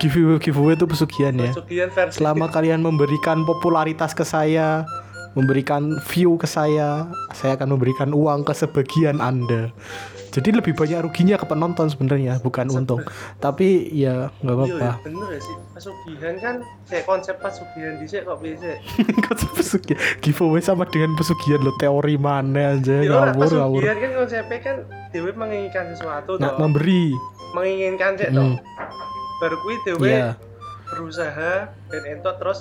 giveaway 0.02 0.42
giveaway 0.42 0.74
itu 0.74 0.86
pesugihan 0.90 1.34
ya. 1.38 1.54
Sugihan 1.54 1.90
versi. 1.94 2.18
Selama 2.18 2.50
kalian 2.50 2.82
memberikan 2.82 3.46
popularitas 3.46 4.18
ke 4.18 4.26
saya 4.26 4.82
memberikan 5.32 5.96
view 6.12 6.36
ke 6.36 6.44
saya 6.44 7.08
saya 7.32 7.56
akan 7.56 7.80
memberikan 7.80 8.12
uang 8.12 8.44
ke 8.44 8.52
sebagian 8.52 9.24
anda 9.24 9.72
jadi 10.32 10.50
lebih 10.54 10.74
banyak 10.74 11.00
ruginya 11.02 11.36
ke 11.36 11.44
penonton 11.44 11.86
sebenarnya 11.86 12.40
bukan 12.40 12.68
untung 12.68 13.04
tapi 13.38 13.68
ya 13.90 14.32
nggak 14.40 14.48
Iya, 14.48 14.64
apa-apa 14.72 14.80
ya, 14.82 14.94
bener 15.04 15.28
ya 15.30 15.40
sih. 15.40 15.56
Pesugihan 15.72 16.36
kan 16.38 16.56
kayak 16.86 17.04
konsep 17.04 17.36
pesugihan 17.38 17.94
dhisik 17.98 18.24
kok 18.24 18.40
bisa. 18.40 18.72
konsep 19.28 19.50
pesugihan 19.52 20.00
giveaway 20.20 20.60
sama 20.60 20.84
dengan 20.86 21.14
pesugihan 21.14 21.60
lo 21.60 21.76
teori 21.76 22.16
mana 22.16 22.76
aja 22.76 22.96
Ya 22.98 23.12
ora 23.12 23.32
ngawur 23.32 23.52
ngawur 23.52 23.82
pesugihan 23.82 23.98
kan 24.00 24.12
konsepnya 24.16 24.60
kan 24.62 24.76
dewe 25.10 25.32
menginginkan 25.32 25.86
sesuatu 25.92 26.32
nah, 26.38 26.50
toh. 26.50 26.60
memberi 26.60 27.12
menginginkan 27.52 28.12
sih 28.16 28.28
Hmm. 28.28 28.38
toh. 28.38 28.52
Baru 29.38 29.56
kuwi 29.60 29.76
dewe 29.84 30.08
Iya. 30.08 30.30
berusaha 30.88 31.54
dan 31.68 32.02
entot 32.06 32.36
terus 32.38 32.60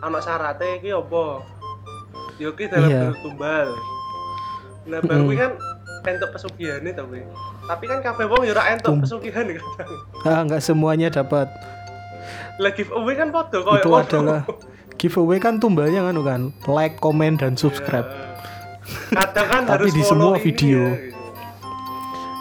anak 0.00 0.20
syaratnya 0.20 0.78
iki 0.78 0.88
apa? 0.90 1.24
Yo 2.36 2.50
ki 2.52 2.64
dalam 2.66 2.86
Iya. 2.86 3.00
bentuk 3.08 3.20
tumbal. 3.24 3.68
Nah, 4.84 5.00
baru 5.00 5.24
Mm. 5.26 5.38
kan 5.38 5.50
entuk 6.06 6.30
pesugihan 6.30 6.80
itu 6.80 7.00
kuwi. 7.00 7.22
Tapi 7.64 7.84
kan 7.86 7.98
kabeh 8.00 8.24
wong 8.26 8.42
ora 8.46 8.62
entuk 8.70 8.90
Tum- 8.90 9.00
pesugihan 9.00 9.44
kadang. 9.46 9.90
ah 10.22 10.40
nggak 10.42 10.60
semuanya 10.60 11.08
dapat 11.08 11.48
Lah 12.56 12.70
giveaway 12.70 13.14
kan 13.14 13.28
padha 13.28 13.58
koyo 13.58 13.76
itu 13.76 13.88
ngono. 13.88 14.00
adalah 14.00 14.40
giveaway 14.94 15.38
kan 15.38 15.56
tumbalnya 15.56 16.00
kan 16.02 16.16
kan 16.20 16.40
like 16.66 16.96
comment 16.98 17.36
dan 17.36 17.54
subscribe 17.54 18.06
Kadang 19.10 19.46
kan 19.48 19.62
Tapi 19.66 19.72
harus 19.80 19.92
di 19.92 20.02
semua 20.02 20.36
video. 20.36 20.80
ya, 20.86 20.96
gitu. 21.00 21.18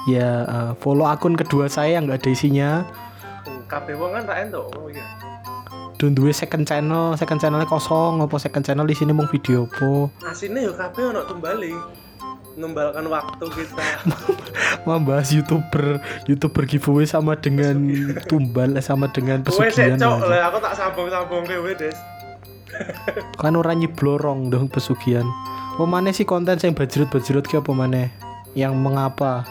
ya 0.10 0.30
eh, 0.44 0.72
follow 0.78 1.04
akun 1.04 1.34
kedua 1.34 1.66
saya 1.66 1.98
yang 1.98 2.06
nggak 2.06 2.20
ada 2.20 2.30
isinya 2.30 2.70
Kabeh 3.66 3.96
wong 3.96 4.14
kan 4.14 4.24
ra 4.24 4.36
entuk. 4.40 4.70
Oh 4.72 4.86
iya. 4.86 5.02
dan 5.96 6.12
duwe 6.12 6.30
second 6.30 6.62
channel 6.64 7.16
second 7.16 7.40
channelnya 7.40 7.64
kosong 7.64 8.20
apa 8.20 8.36
second 8.36 8.62
channel 8.62 8.84
di 8.84 8.92
sini 8.92 9.10
mau 9.10 9.24
video 9.26 9.64
apa 9.66 10.12
Asine 10.26 10.62
yo 10.62 10.74
kabeh 10.74 11.10
ono 11.10 11.24
tumbali. 11.24 11.72
Numbalkan 12.54 13.10
waktu 13.10 13.46
kita. 13.50 13.86
membahas 14.88 15.32
youtuber 15.32 16.04
youtuber 16.28 16.64
giveaway 16.68 17.08
sama 17.08 17.40
dengan 17.40 17.76
tumbal 18.28 18.76
eh, 18.76 18.84
sama 18.84 19.08
dengan 19.12 19.44
pesugihan 19.44 19.96
cok 19.96 20.28
lah 20.28 20.52
aku 20.52 20.58
tak 20.60 20.74
sambung-sambung 20.76 21.44
kowe 21.48 21.72
Des. 21.76 21.96
kan 23.42 23.54
orang 23.56 23.80
nyiblorong 23.80 24.52
dong 24.52 24.68
pesugihan 24.68 25.26
oh 25.80 25.88
mana 25.88 26.12
sih 26.12 26.28
konten 26.28 26.60
yang 26.60 26.76
bajrut-bajrut 26.76 27.46
ki 27.48 27.62
apa 27.62 27.72
mana 27.72 28.12
yang 28.54 28.76
mengapa 28.76 29.48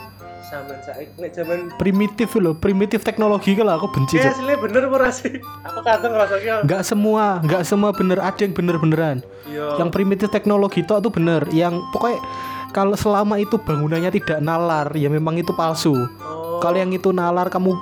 saiki 0.52 1.16
nek 1.16 1.32
zaman 1.32 1.72
primitif 1.80 2.36
loh 2.36 2.52
primitif 2.52 3.00
teknologi 3.00 3.56
kalau 3.56 3.80
aku 3.80 3.88
benci 3.88 4.20
Cok. 4.20 4.36
aslinya 4.36 4.56
bener 4.60 4.82
apa 4.84 5.08
sih? 5.08 5.40
Aku 5.40 5.80
kadang 5.80 6.12
ngerasa 6.12 6.34
kayak 6.44 6.60
nggak 6.68 6.82
semua 6.84 7.40
nggak 7.40 7.62
semua 7.64 7.90
bener 7.96 8.18
ada 8.20 8.40
yang 8.42 8.52
bener-beneran 8.52 9.24
Iya 9.48 9.80
yang 9.80 9.88
primitif 9.88 10.28
teknologi 10.28 10.84
itu 10.84 10.92
tuh 10.92 11.08
bener 11.08 11.48
yang 11.56 11.80
pokoknya 11.96 12.20
kalau 12.72 12.96
selama 12.96 13.36
itu 13.36 13.60
bangunannya 13.60 14.08
tidak 14.08 14.40
nalar 14.40 14.88
ya 14.96 15.12
memang 15.12 15.36
itu 15.36 15.52
palsu. 15.52 15.92
Oh, 15.92 16.58
kalau 16.58 16.80
yang 16.80 16.90
itu 16.90 17.12
nalar 17.12 17.52
kamu 17.52 17.76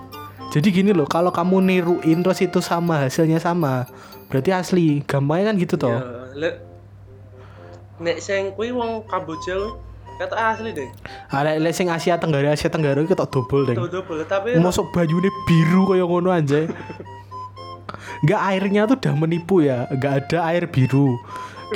jadi 0.51 0.69
gini 0.75 0.91
loh 0.91 1.07
kalau 1.07 1.31
kamu 1.31 1.63
niruin 1.63 2.19
terus 2.27 2.43
itu 2.43 2.59
sama 2.59 3.07
hasilnya 3.07 3.39
sama 3.39 3.87
berarti 4.27 4.51
asli 4.51 4.99
gampangnya 5.07 5.51
kan 5.51 5.55
gitu 5.63 5.75
toh. 5.79 5.99
Le- 6.35 6.59
Nek 8.01 8.17
sing 8.19 8.57
kuwi 8.57 8.73
wong 8.73 9.05
Kamboja 9.07 9.77
kata 10.17 10.37
asli 10.57 10.73
deh. 10.73 10.89
Ada 11.29 11.61
lek 11.61 11.77
sing 11.77 11.93
Asia 11.93 12.17
Tenggara 12.17 12.57
Asia 12.57 12.73
Tenggara 12.73 13.05
itu 13.05 13.13
tak 13.13 13.29
dobel 13.29 13.69
deh. 13.69 13.77
Double 13.77 14.25
tapi 14.25 14.57
masuk 14.57 14.89
bajunya 14.91 15.29
biru 15.45 15.85
kayak 15.85 16.09
ngono 16.09 16.33
aja. 16.33 16.65
Nggak 18.25 18.41
airnya 18.41 18.89
tuh 18.89 18.97
udah 18.97 19.15
menipu 19.21 19.61
ya 19.61 19.85
nggak 19.93 20.13
ada 20.27 20.39
air 20.49 20.65
biru. 20.67 21.13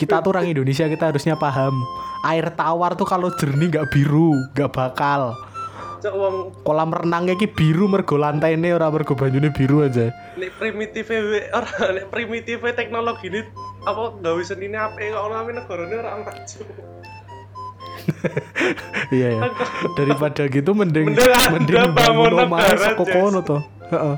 Kita 0.00 0.25
tuh 0.25 0.33
orang 0.33 0.49
Indonesia 0.49 0.88
kita 0.88 1.12
harusnya 1.12 1.37
paham 1.37 1.76
air 2.25 2.49
tawar 2.57 2.97
tuh 2.97 3.04
kalau 3.04 3.28
jernih 3.37 3.69
nggak 3.69 3.93
biru 3.93 4.33
nggak 4.57 4.73
bakal. 4.73 5.37
Cok 6.00 6.14
wong. 6.16 6.37
Kolam 6.64 6.93
renangnya 6.93 7.37
ki 7.37 7.49
biru 7.52 7.88
mergo 7.88 8.16
lantainya 8.16 8.76
ora 8.76 8.93
mergo 8.93 9.16
banyune 9.16 9.49
biru 9.52 9.85
aja. 9.85 10.12
Nek 10.37 10.52
primitif 10.61 11.09
ora 11.52 11.69
nek 11.97 12.09
primitif 12.09 12.61
teknologi 12.76 13.33
ini 13.33 13.40
apa 13.85 14.16
gawe 14.21 14.43
senine 14.45 14.76
apik 14.76 15.12
kok 15.12 15.23
ono 15.25 15.37
negarane 15.49 15.95
ora 15.97 16.12
maju. 16.21 16.61
iya 19.16 19.40
ya 19.40 19.43
daripada 19.97 20.45
gitu 20.45 20.76
mending 20.76 21.16
Mending 21.16 21.95
bangun 21.97 22.37
rumah 22.37 22.76
saka 22.76 23.00
kono 23.00 23.40
to 23.40 23.59
Heeh. 23.88 24.16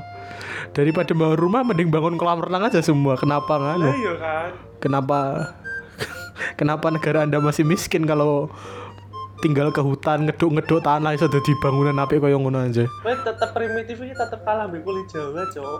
daripada 0.75 1.11
bangun 1.15 1.39
rumah 1.39 1.61
mending 1.63 1.87
bangun 1.87 2.19
kolam 2.19 2.43
renang 2.43 2.67
aja 2.67 2.83
semua. 2.83 3.15
Kenapa 3.15 3.55
nganu 3.55 3.87
iya 3.95 4.13
kan. 4.19 4.49
kenapa 4.83 5.17
kenapa 6.53 6.87
negara 6.87 7.23
anda 7.23 7.37
masih 7.37 7.63
miskin 7.63 8.03
kalau 8.03 8.49
tinggal 9.37 9.69
ke 9.69 9.77
hutan 9.79 10.25
ngeduk-ngeduk 10.25 10.81
tanah 10.81 11.13
iso 11.13 11.25
dadi 11.25 11.53
bangunan 11.57 11.93
apik 11.95 12.17
koyo 12.19 12.37
ngono 12.37 12.63
aja 12.63 12.89
Kowe 12.99 13.13
tetep 13.13 13.49
primitif 13.51 13.97
iki 13.97 14.11
tetep 14.11 14.41
kalah 14.41 14.65
mbek 14.65 14.81
kulit 14.81 15.05
Jawa, 15.07 15.45
cok. 15.47 15.79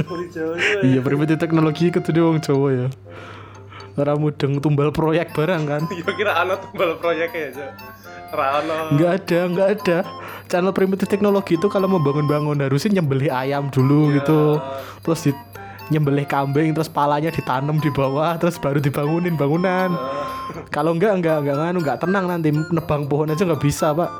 Kulit 0.00 0.30
Jawa 0.30 0.54
iya 0.80 0.98
primitif 0.98 1.36
teknologi 1.36 1.90
ketune 1.90 2.20
wong 2.20 2.38
Jawa 2.38 2.68
ya 2.70 2.88
ora 3.94 4.14
mudeng 4.14 4.58
tumbal 4.58 4.90
proyek 4.90 5.30
barang 5.32 5.62
kan 5.66 5.82
Yo 5.98 6.06
kira 6.14 6.34
ana 6.36 6.54
tumbal 6.54 6.98
proyeknya 6.98 7.38
ya, 7.40 7.50
cok. 7.54 7.70
Ora 8.28 8.46
ana. 8.58 8.76
nggak 8.92 9.10
ada 9.16 9.40
nggak 9.48 9.68
ada 9.72 9.98
channel 10.46 10.70
primitif 10.70 11.06
teknologi 11.06 11.54
itu 11.54 11.66
kalau 11.66 11.86
mau 11.86 11.98
bangun-bangun 11.98 12.58
harusnya 12.58 12.98
nyembelih 12.98 13.28
ayam 13.28 13.70
dulu 13.70 14.10
Iya. 14.10 14.14
gitu 14.22 14.40
terus 15.00 15.20
di 15.24 15.32
nyembelih 15.88 16.24
kambing 16.24 16.70
terus 16.70 16.86
palanya 16.86 17.28
ditanam 17.28 17.76
di 17.76 17.88
bawah 17.88 18.36
terus 18.36 18.56
baru 18.56 18.78
dibangunin 18.78 19.34
bangunan 19.34 19.96
kalau 20.68 20.92
enggak 20.92 21.16
enggak 21.16 21.40
enggak 21.40 21.56
nganu 21.56 21.78
enggak 21.80 21.98
tenang 21.98 22.24
nanti 22.26 22.48
nebang 22.50 23.04
pohon 23.04 23.28
aja 23.28 23.42
nggak 23.42 23.60
bisa 23.60 23.92
pak 23.92 24.10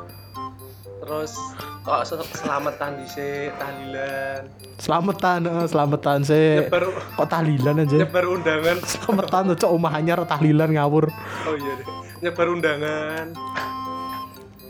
Terus 0.99 1.33
kok 1.81 2.05
se- 2.05 2.21
selamatan 2.37 3.01
dhisik 3.01 3.49
tahlilan. 3.55 4.45
selamatan 4.77 5.39
selamatan 5.65 6.19
sih 6.21 6.61
Nyebar 6.61 6.85
kok 7.17 7.27
tahlilan 7.27 7.75
aja 7.81 7.97
nyebar 7.99 8.25
undangan. 8.29 8.77
selamatan 8.85 9.41
tuh 9.49 9.57
cok 9.57 9.71
omah 9.73 9.93
anyar 9.95 10.21
tahlilan 10.23 10.69
ngawur 10.69 11.09
Oh 11.43 11.55
iya 11.55 11.73
deh. 11.75 11.87
Nyebar 12.19 12.45
undangan. 12.47 13.25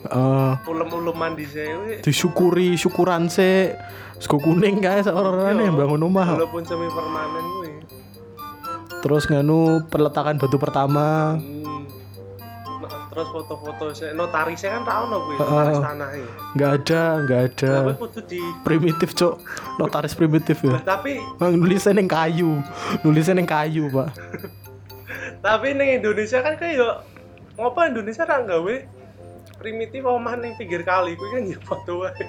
Eh, 0.10 0.54
Ulem-uleman 0.66 1.34
dhisik 1.34 1.70
we. 1.78 1.94
disyukuri 2.01 2.74
syukuran 2.74 3.28
sih 3.28 3.78
sego 4.16 4.36
kuning 4.38 4.78
guys 4.80 5.06
orang-orang 5.06 5.62
yang 5.62 5.75
bangun 5.75 6.01
rumah 6.01 6.34
Walaupun 6.34 6.62
semi 6.63 6.88
permanen 6.88 7.46
kuwi. 7.48 7.70
terus 9.00 9.24
nganu 9.25 9.60
peletakan 9.86 10.36
batu 10.36 10.58
pertama. 10.58 11.38
Hmm. 11.38 11.86
Nah, 12.80 13.06
terus 13.08 13.28
foto-foto 13.30 13.94
saya 13.94 14.12
notarisnya 14.12 14.74
kan 14.74 14.84
ra 14.84 14.96
ono 15.04 15.18
kuwi, 15.22 15.36
notaris 15.38 15.78
tanah 15.80 16.10
iki. 16.12 16.30
nggak 16.51 16.72
ada 16.74 17.01
nggak 17.22 17.42
ada. 17.46 17.72
Tapi 17.86 18.22
di 18.25 18.42
primitif 18.62 19.10
cok 19.13 19.34
notaris 19.78 20.13
primitif 20.13 20.58
ya. 20.62 20.82
Tapi 20.82 21.22
Mang 21.38 21.54
nulisnya 21.56 21.94
neng 21.94 22.08
kayu. 22.08 22.60
Nulisnya 23.00 23.36
neng 23.36 23.48
kayu 23.48 23.88
pak. 23.88 24.10
Tapi 25.46 25.68
ning 25.72 25.96
Indonesia 25.96 26.42
kan 26.42 26.58
kayak 26.58 27.06
ngopo 27.56 27.80
Indonesia 27.82 28.24
ra 28.24 28.42
gawe 28.42 28.75
primitif 29.60 30.01
omah 30.08 30.39
ning 30.39 30.56
pinggir 30.56 30.82
kali? 30.88 31.13
Kuwi 31.20 31.30
kan 31.36 31.44
ya 31.51 31.58
foto 31.62 31.92
wae. 32.08 32.24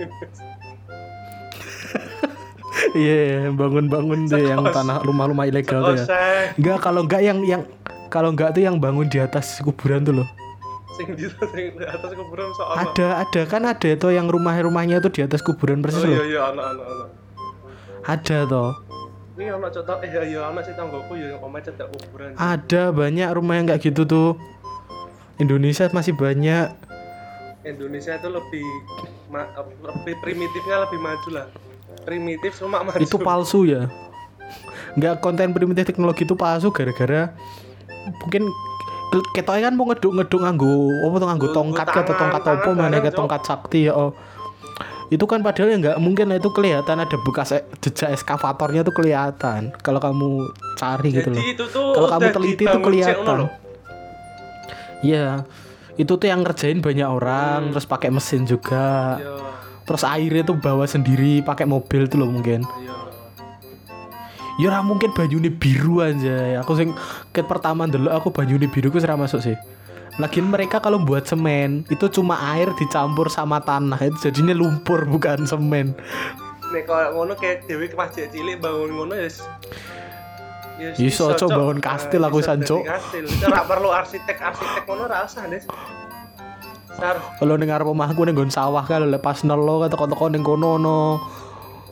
iya 2.96 3.50
bangun-bangun 3.50 4.26
deh 4.26 4.50
yang 4.50 4.64
tanah 4.66 5.02
rumah-rumah 5.06 5.46
ilegal 5.46 5.84
tuh 5.84 5.94
ya. 5.94 6.04
Sekosek 6.04 6.58
nggak 6.58 6.78
kalau 6.82 7.00
nggak 7.06 7.22
yang 7.22 7.38
yang 7.46 7.62
kalau 8.10 8.34
nggak 8.34 8.58
tuh 8.58 8.62
yang 8.66 8.76
bangun 8.82 9.06
di 9.06 9.22
atas 9.22 9.62
kuburan 9.62 10.02
tuh 10.02 10.22
loh. 10.22 10.28
Sing 10.98 11.14
di 11.14 11.26
sing 11.30 11.66
di 11.78 11.84
atas 11.86 12.10
kuburan 12.14 12.50
ono. 12.50 12.74
ada 12.74 13.22
ada. 13.22 13.40
Kan 13.46 13.62
ada 13.66 13.90
tuh 13.94 14.10
yang 14.10 14.26
rumah-rumahnya 14.26 14.98
tuh 14.98 15.14
di 15.14 15.20
atas 15.22 15.40
kuburan 15.40 15.80
persis 15.80 16.02
Oh 16.02 16.10
iya 16.10 16.18
loh. 16.18 16.26
iya 16.26 16.40
ono 16.50 16.60
ono 16.62 16.82
ono. 16.82 17.04
ada 18.06 18.38
toh. 18.48 18.70
Ini 19.38 19.56
ono 19.56 19.66
contoh 19.70 19.96
eh 20.02 20.08
iya 20.10 20.22
iya 20.26 20.40
ono 20.50 20.60
sih 20.60 20.74
tanggoku 20.74 21.12
ya 21.14 21.38
omah 21.38 21.60
cedak 21.62 21.88
kuburan. 21.94 22.34
ada 22.34 22.82
banyak 22.90 23.28
rumah 23.32 23.54
yang 23.60 23.66
kayak 23.70 23.82
gitu 23.86 24.02
tuh. 24.04 24.30
Indonesia 25.40 25.88
masih 25.94 26.12
banyak 26.12 26.68
Indonesia 27.62 28.16
itu 28.16 28.28
lebih 28.28 28.66
ma- 29.28 29.50
lebih 29.60 30.14
primitifnya 30.20 30.84
lebih 30.88 30.98
maju 30.98 31.28
lah. 31.32 31.46
Primitif 32.00 32.56
cuma 32.56 32.80
maju. 32.80 32.96
itu 32.96 33.16
palsu 33.20 33.68
ya 33.68 33.90
nggak 34.96 35.22
konten 35.22 35.54
primitif 35.54 35.86
teknologi 35.86 36.26
itu 36.26 36.34
palsu 36.34 36.74
gara-gara 36.74 37.30
mungkin 38.26 38.50
ketoknya 39.34 39.70
kan 39.70 39.74
mau 39.74 39.86
ngeduk-ngeduk 39.90 40.40
nganggo 40.40 40.90
apa 41.06 41.14
tuh 41.18 41.26
Nganggo 41.30 41.48
tongkat 41.50 41.86
atau 41.86 42.02
tangan, 42.02 42.18
tongkat 42.18 42.42
tangan 42.42 42.62
apa 42.62 42.70
mana 42.74 42.96
Cok. 42.98 43.14
tongkat 43.14 43.42
sakti 43.46 43.80
ya 43.90 43.92
oh. 43.94 44.10
itu 45.10 45.24
kan 45.26 45.42
padahal 45.42 45.74
ya 45.74 45.76
nggak 45.82 45.96
mungkin 45.98 46.30
lah 46.30 46.38
itu 46.38 46.50
kelihatan 46.54 46.96
ada 47.02 47.16
bekas 47.26 47.50
e- 47.50 47.66
jejak 47.82 48.14
eskavatornya 48.14 48.86
tuh 48.86 48.94
kelihatan 48.94 49.74
kalau 49.82 49.98
kamu 49.98 50.50
cari 50.78 51.08
gitu 51.10 51.34
loh 51.34 51.42
itu 51.42 51.64
Kalau 51.66 52.08
kamu 52.08 52.26
teliti 52.30 52.62
tuh 52.62 52.78
dibangun 52.78 52.82
kelihatan. 52.86 53.38
Iya 55.00 55.42
itu 56.00 56.16
tuh 56.16 56.26
yang 56.32 56.40
ngerjain 56.40 56.80
banyak 56.80 57.04
orang 57.04 57.76
terus 57.76 57.84
pakai 57.84 58.08
mesin 58.08 58.48
juga 58.48 59.20
Iya, 59.20 59.36
terus 59.84 60.02
airnya 60.08 60.42
tuh 60.48 60.56
bawa 60.56 60.88
sendiri 60.88 61.44
pakai 61.44 61.68
mobil 61.68 62.08
tuh 62.08 62.24
loh 62.24 62.32
mungkin 62.32 62.64
iya. 62.80 62.96
Ya 64.60 64.84
mungkin 64.84 65.16
banyune 65.16 65.48
biru 65.48 66.04
aja. 66.04 66.60
Aku 66.60 66.76
sing 66.76 66.92
ket 67.32 67.48
pertama 67.48 67.88
dulu 67.88 68.12
aku 68.12 68.28
banyune 68.28 68.68
biru 68.68 68.92
ku 68.92 69.00
ora 69.00 69.16
masuk 69.16 69.40
sih. 69.40 69.56
Lagian 70.20 70.52
mereka 70.52 70.84
kalau 70.84 71.00
buat 71.00 71.24
semen 71.24 71.88
itu 71.88 72.12
cuma 72.12 72.36
air 72.52 72.68
dicampur 72.76 73.32
sama 73.32 73.64
tanah 73.64 73.96
itu 74.04 74.28
jadinya 74.28 74.52
lumpur 74.52 75.08
bukan 75.08 75.48
semen. 75.48 75.96
Nek 76.76 76.84
kalau 76.84 77.08
ngono 77.16 77.40
kayak 77.40 77.64
dewe 77.72 77.88
ke 77.88 77.96
masjid 77.96 78.28
cilik 78.28 78.60
bangun 78.60 79.00
ngono 79.00 79.16
ya. 79.16 79.32
S- 80.82 80.96
ya 80.96 81.06
s- 81.06 81.12
Iso, 81.12 81.26
Cok, 81.30 81.38
Cok. 81.38 81.50
bangun 81.52 81.78
kastil 81.78 82.18
Nah, 82.18 82.28
aku 82.28 82.38
iso 82.38 82.46
san, 82.46 82.58
dadi 82.58 82.68
Cok. 82.68 82.82
Kastil. 82.82 83.24
Ora 83.44 83.62
perlu 83.62 83.88
arsitek-arsitek 83.90 84.82
ngono 84.82 85.02
ora 85.04 85.18
usah, 85.22 85.44
Des. 85.46 85.64
Sar, 86.90 87.16
Kalau 87.38 87.54
ning 87.54 87.68
ngarep 87.68 87.86
omahku 87.86 88.20
ning 88.22 88.34
nggon 88.34 88.50
sawah 88.50 88.82
kan 88.82 89.04
lepas 89.04 89.40
nelo 89.42 89.78
kata 89.80 89.94
teko 89.96 90.26
ning 90.26 90.42
kono 90.42 90.74
ono 90.74 90.96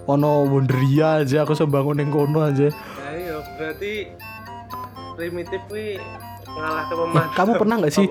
ono 0.04 0.30
wonderia 0.44 1.22
aja 1.22 1.44
aku 1.44 1.52
sembangun 1.52 1.96
ning 1.96 2.08
kono 2.08 2.42
aja. 2.42 2.66
ya 2.66 2.72
iya 3.12 3.36
berarti 3.54 4.10
primitif 5.14 5.60
kuwi 5.66 5.96
ngalah 6.48 6.84
ke 6.84 6.94
pemandu. 6.94 7.30
kamu 7.32 7.52
pernah 7.56 7.74
nggak 7.78 7.94
sih? 7.94 8.06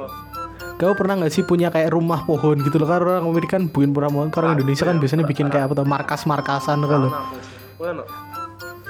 Kau 0.77 0.93
pernah 0.93 1.17
nggak 1.17 1.33
sih 1.33 1.41
punya 1.41 1.67
kayak 1.67 1.89
rumah 1.89 2.21
pohon 2.21 2.61
gitu 2.61 2.77
loh? 2.77 2.85
Karena 2.85 3.17
orang 3.17 3.25
Amerika 3.25 3.57
kan 3.57 3.65
bikin 3.65 3.91
rumah 3.91 4.09
pohon, 4.09 4.29
kalau 4.29 4.53
Indonesia 4.53 4.85
kan 4.85 4.97
biasanya 4.97 5.25
bikin 5.25 5.49
kayak 5.49 5.67
apa 5.67 5.73
tuh 5.73 5.85
markas-markasan 5.85 6.77
kalau. 6.79 7.09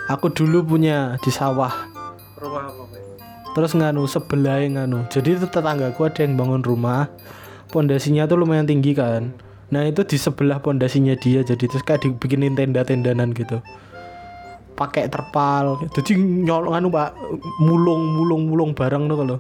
Aku 0.08 0.32
dulu 0.32 0.76
punya 0.76 1.16
di 1.22 1.32
sawah. 1.32 1.74
rumah 2.38 2.70
apa 2.70 2.86
terus 3.58 3.74
nganu 3.74 4.06
sebelah 4.06 4.62
nganu. 4.62 5.10
Jadi 5.10 5.34
itu 5.34 5.50
tetanggaku 5.50 6.06
ada 6.06 6.22
yang 6.22 6.38
bangun 6.38 6.62
rumah. 6.62 7.10
Pondasinya 7.74 8.30
tuh 8.30 8.38
lumayan 8.38 8.70
tinggi 8.70 8.94
kan. 8.94 9.34
Nah 9.74 9.82
itu 9.90 10.06
di 10.06 10.14
sebelah 10.14 10.62
pondasinya 10.62 11.18
dia. 11.18 11.42
Jadi 11.42 11.66
terus 11.66 11.82
kayak 11.82 12.06
dibikinin 12.06 12.54
tenda-tendanan 12.54 13.34
gitu. 13.34 13.58
Pakai 14.78 15.10
terpal. 15.10 15.82
Jadi 15.90 16.14
nyolong 16.14 16.78
anu 16.78 16.94
pak. 16.94 17.18
Mulung 17.58 18.14
mulung 18.14 18.46
mulung 18.46 18.72
barang 18.78 19.10
tuh 19.10 19.18
kalau. 19.18 19.38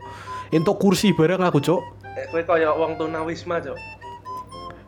Itu 0.49 0.71
kursi 0.81 1.13
barang 1.13 1.45
aku 1.45 1.61
cok 1.61 1.81
Eh, 2.17 2.25
kowe 2.33 2.41
kaya 2.41 2.73
wong 2.73 2.97
tunawisma, 2.97 3.61
Cok. 3.61 3.77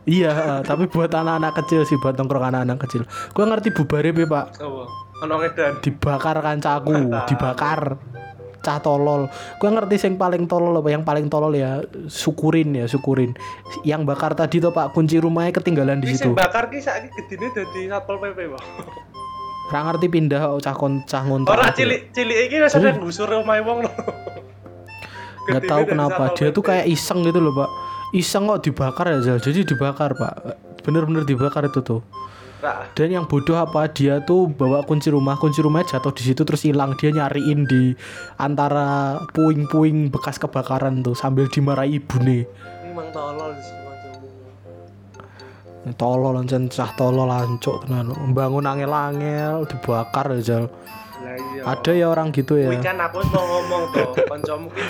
iya 0.09 0.33
eh, 0.33 0.59
tapi 0.65 0.89
buat 0.89 1.13
anak-anak 1.13 1.53
kecil 1.61 1.85
sih 1.85 1.93
buat 2.01 2.17
nongkrong 2.17 2.41
anak-anak 2.41 2.81
kecil. 2.89 3.05
Gua 3.37 3.45
ngerti 3.45 3.69
bubare 3.69 4.09
pak? 4.09 4.57
Apa? 4.57 4.83
Ono 5.23 5.36
ngedan. 5.39 5.84
dibakar 5.84 6.39
kancaku 6.39 6.95
dibakar. 7.27 7.99
cah 8.60 8.75
tolol. 8.84 9.32
Gua 9.55 9.69
ngerti 9.71 9.95
sing 9.95 10.19
paling 10.19 10.43
tolol 10.43 10.75
apa? 10.84 10.91
Yang 10.91 11.03
paling 11.08 11.25
tolol 11.32 11.55
ya 11.55 11.79
syukurin 12.12 12.75
ya 12.75 12.91
syukurin. 12.91 13.32
Yang 13.88 14.03
bakar 14.03 14.36
tadi 14.36 14.60
tuh 14.60 14.75
pak 14.75 14.91
kunci 14.91 15.15
rumahnya 15.15 15.55
ketinggalan 15.55 16.03
di 16.03 16.12
situ. 16.12 16.36
bakar 16.36 16.67
ki 16.67 16.84
saiki 16.84 17.08
gedine 17.23 17.55
dadi 17.55 17.88
satpol 17.88 18.19
PP, 18.19 18.51
Pak. 18.51 18.63
Ra 19.71 19.79
ngerti 19.88 20.12
pindah 20.12 20.60
cah 20.60 20.75
kon 20.75 21.08
cah 21.08 21.23
ngontrak 21.23 21.55
Ora 21.55 21.71
gitu. 21.71 21.88
cilik 21.88 22.01
cilik 22.12 22.38
iki 22.51 22.55
wis 22.60 22.75
ada 22.75 22.99
gusur 22.99 23.32
omahe 23.32 23.63
wong 23.63 23.88
lho. 23.88 23.91
nggak 25.47 25.63
tahu 25.63 25.84
kenapa. 25.88 26.23
dia 26.36 26.51
tuh 26.51 26.63
kayak 26.65 26.84
iseng 26.91 27.23
gitu 27.23 27.39
loh 27.39 27.55
pak. 27.55 27.69
Iseng 28.12 28.43
kok 28.43 28.60
dibakar 28.65 29.08
ya 29.08 29.23
Zal. 29.23 29.39
jadi 29.39 29.63
dibakar 29.63 30.19
pak. 30.19 30.36
Bener-bener 30.84 31.23
dibakar 31.23 31.63
itu 31.63 31.79
tuh 31.79 32.03
dan 32.95 33.07
yang 33.07 33.23
bodoh 33.23 33.55
apa? 33.55 33.87
Dia 33.87 34.19
tuh 34.23 34.51
bawa 34.51 34.83
kunci 34.83 35.07
rumah 35.07 35.39
kunci 35.39 35.63
rumahnya 35.63 35.95
jatuh 35.95 36.11
di 36.11 36.23
situ 36.27 36.43
terus 36.43 36.67
hilang. 36.67 36.99
Dia 36.99 37.15
nyariin 37.15 37.63
di 37.63 37.95
antara 38.35 39.19
puing-puing 39.31 40.11
bekas 40.11 40.35
kebakaran 40.35 40.99
tuh 40.99 41.15
sambil 41.15 41.47
dimarahi 41.47 42.03
ibune 42.03 42.43
ini 42.89 42.91
mang 42.97 43.09
tolol 43.13 43.53
tolol 45.93 46.33
lancen 46.37 46.69
cah 46.73 46.89
tolol 46.97 47.29
lancuk 47.29 47.85
tenan. 47.85 48.11
Bangun 48.33 48.65
angel-angel 48.65 49.69
dibakar. 49.69 50.33
Lah 50.33 51.35
iya. 51.35 51.61
ada 51.67 51.91
ya 51.93 52.05
orang 52.09 52.33
gitu 52.33 52.57
ya. 52.57 52.73
Kuwi 52.73 52.81
kan 52.81 52.97
aku 52.97 53.21
mau 53.29 53.45
ngomong 53.45 53.83
to, 53.93 54.03
kancamu 54.31 54.67
ki 54.73 54.83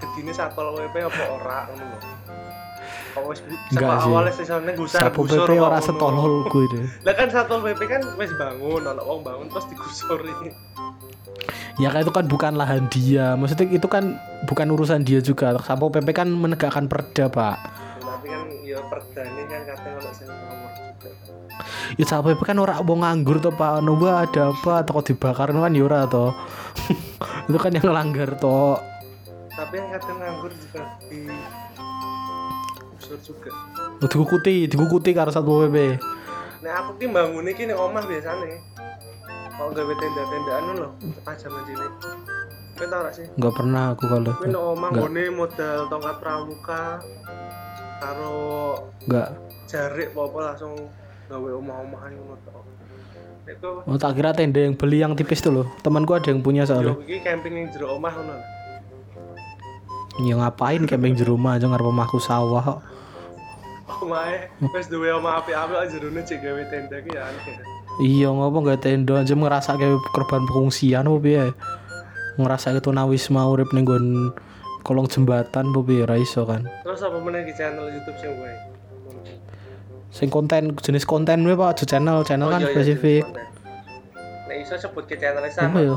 gedine 0.00 0.32
satpol 0.32 0.72
PP 0.78 0.94
apa 1.04 1.22
ora 1.28 1.58
ngono. 1.68 1.96
Kok 3.12 3.24
wis 3.28 3.40
Enggak 3.70 3.88
saka 3.88 4.02
sih. 4.02 4.08
awalnya 4.08 4.32
sesone 4.32 4.72
gusar 4.74 5.00
Sapo 5.08 5.20
gusur 5.24 5.44
PP 5.44 5.60
kok 5.60 5.68
ora 5.68 5.78
setolol 5.78 6.34
kuwi 6.48 6.66
deh. 6.72 6.84
Lah 7.04 7.14
kan 7.14 7.28
Satpol 7.28 7.60
PP 7.62 7.80
kan 7.84 8.02
wis 8.16 8.32
bangun, 8.34 8.82
ono 8.88 9.02
wong 9.04 9.20
bangun 9.20 9.46
terus 9.52 9.66
digusuri. 9.68 10.34
Ya 11.80 11.88
kan 11.88 12.04
itu 12.04 12.12
kan 12.12 12.24
bukan 12.28 12.52
lahan 12.56 12.88
dia. 12.92 13.32
Maksudnya 13.34 13.68
itu 13.72 13.88
kan 13.88 14.20
bukan 14.44 14.66
urusan 14.72 15.04
dia 15.04 15.24
juga. 15.24 15.56
Sapo 15.64 15.88
PP 15.88 16.08
kan 16.12 16.28
menegakkan 16.28 16.84
perda, 16.88 17.32
Pak. 17.32 17.56
Tapi 18.00 18.26
kan 18.28 18.44
ya 18.60 18.78
perda 18.86 19.22
ini 19.24 19.42
kan 19.48 19.60
katanya 19.64 19.96
ono 20.04 20.10
sing 20.12 20.28
nomor 20.28 20.70
juga. 20.76 21.10
Ya 21.96 22.04
Sapo 22.04 22.28
PP 22.28 22.42
kan 22.44 22.56
ora 22.60 22.76
wong 22.84 23.00
nganggur 23.00 23.40
to, 23.40 23.50
Pak. 23.52 23.80
Wae 23.80 24.12
ada 24.12 24.52
apa 24.52 24.72
atau 24.84 24.92
kok 25.00 25.06
dibakar 25.08 25.48
kan 25.48 25.72
ya 25.72 25.82
ora 25.84 26.04
to. 26.04 26.36
itu 27.48 27.58
kan 27.58 27.72
yang 27.72 27.84
ngelanggar 27.88 28.36
to. 28.36 28.76
Tapi 29.52 29.74
yang 29.80 29.88
katanya 29.96 30.16
nganggur 30.28 30.52
juga 30.52 30.82
di 31.08 31.20
gusur 33.12 33.36
juga. 33.36 33.50
Oh, 34.00 34.08
dikukuti, 34.08 34.54
dikukuti 34.66 35.10
karo 35.12 35.28
Satpol 35.28 35.68
PP. 35.68 36.00
Nah 36.62 36.72
aku 36.80 36.90
ki 36.96 37.06
bangun 37.06 37.44
iki 37.44 37.68
ning 37.68 37.76
omah 37.76 38.00
biasane. 38.00 38.56
Kok 39.52 39.68
gawe 39.70 39.92
tenda-tendaan 39.94 40.64
lho, 40.74 40.88
aja 41.22 41.46
sini. 41.46 41.86
Kowe 42.72 42.86
tau 42.88 43.00
gak 43.04 43.14
sih? 43.14 43.26
Enggak 43.36 43.52
pernah 43.52 43.84
aku 43.92 44.04
kalau. 44.08 44.32
Ning 44.40 44.56
omah 44.56 44.88
Nggak. 44.90 45.04
ngene 45.04 45.24
modal 45.30 45.78
tongkat 45.86 46.16
pramuka 46.18 46.82
karo 48.00 48.40
Enggak. 49.04 49.28
jarik 49.68 50.08
apa 50.10 50.38
langsung 50.42 50.72
gawe 51.28 51.50
omah-omahan 51.52 52.10
ngono 52.12 52.36
tok. 52.42 52.64
Itu 53.44 53.68
Oh, 53.84 53.98
tak 53.98 54.16
kira 54.16 54.32
tenda 54.32 54.56
yang 54.58 54.72
beli 54.72 54.98
yang 54.98 55.12
tipis 55.12 55.38
tuh 55.38 55.52
loh. 55.52 55.66
Temanku 55.82 56.16
ada 56.16 56.32
yang 56.32 56.40
punya 56.40 56.64
soalnya. 56.64 56.96
yo 56.96 57.02
iki 57.02 57.20
camping 57.20 57.52
ning 57.52 57.66
jero 57.68 57.92
omah 57.92 58.10
ngono. 58.10 58.36
Ya 60.22 60.34
ngapain 60.36 60.84
camping 60.84 61.12
di 61.12 61.24
rumah 61.24 61.56
aja 61.56 61.66
ngarep 61.66 61.86
omahku 61.86 62.16
sawah 62.18 62.62
kok. 62.62 62.80
Omahe 64.00 64.48
wis 64.72 64.88
duwe 64.88 65.12
omah 65.12 65.44
apik-apik 65.44 65.74
kok 65.76 65.86
jerone 65.92 66.20
cek 66.24 66.38
gawe 66.40 66.62
tenda 66.72 66.96
ki 67.04 67.10
ya 67.12 67.22
aneh. 67.28 67.56
Iya 68.00 68.28
ngopo 68.32 68.64
gak 68.64 68.80
tenda 68.88 69.20
aja 69.20 69.34
ngerasa 69.36 69.76
kayak 69.76 70.00
korban 70.16 70.48
pengungsian 70.48 71.04
apa 71.04 71.18
piye. 71.20 71.46
Ngerasa 72.40 72.72
itu 72.72 72.88
nawisma 72.88 73.44
urip 73.44 73.68
ning 73.76 73.84
nggon 73.84 74.32
kolong 74.80 75.06
jembatan 75.10 75.74
apa 75.74 75.80
piye 75.84 76.08
ra 76.08 76.16
iso 76.16 76.48
kan. 76.48 76.64
Terus 76.86 77.04
apa 77.04 77.18
meneh 77.20 77.44
di 77.44 77.52
channel 77.52 77.92
YouTube 77.92 78.16
sing 78.16 78.32
wae? 78.40 78.56
Sing 80.12 80.28
konten 80.28 80.76
jenis 80.76 81.08
konten 81.08 81.44
Pak, 81.44 81.68
aja 81.72 81.84
channel, 81.88 82.20
channel 82.24 82.52
kan 82.52 82.60
iya, 82.60 82.68
iya, 82.68 82.74
spesifik. 82.76 83.24
Nek 84.44 84.56
iso 84.60 84.76
sebut 84.76 85.08
ke 85.08 85.16
channel 85.16 85.40
Apa 85.40 85.52
sama. 85.56 85.80
ya? 85.80 85.96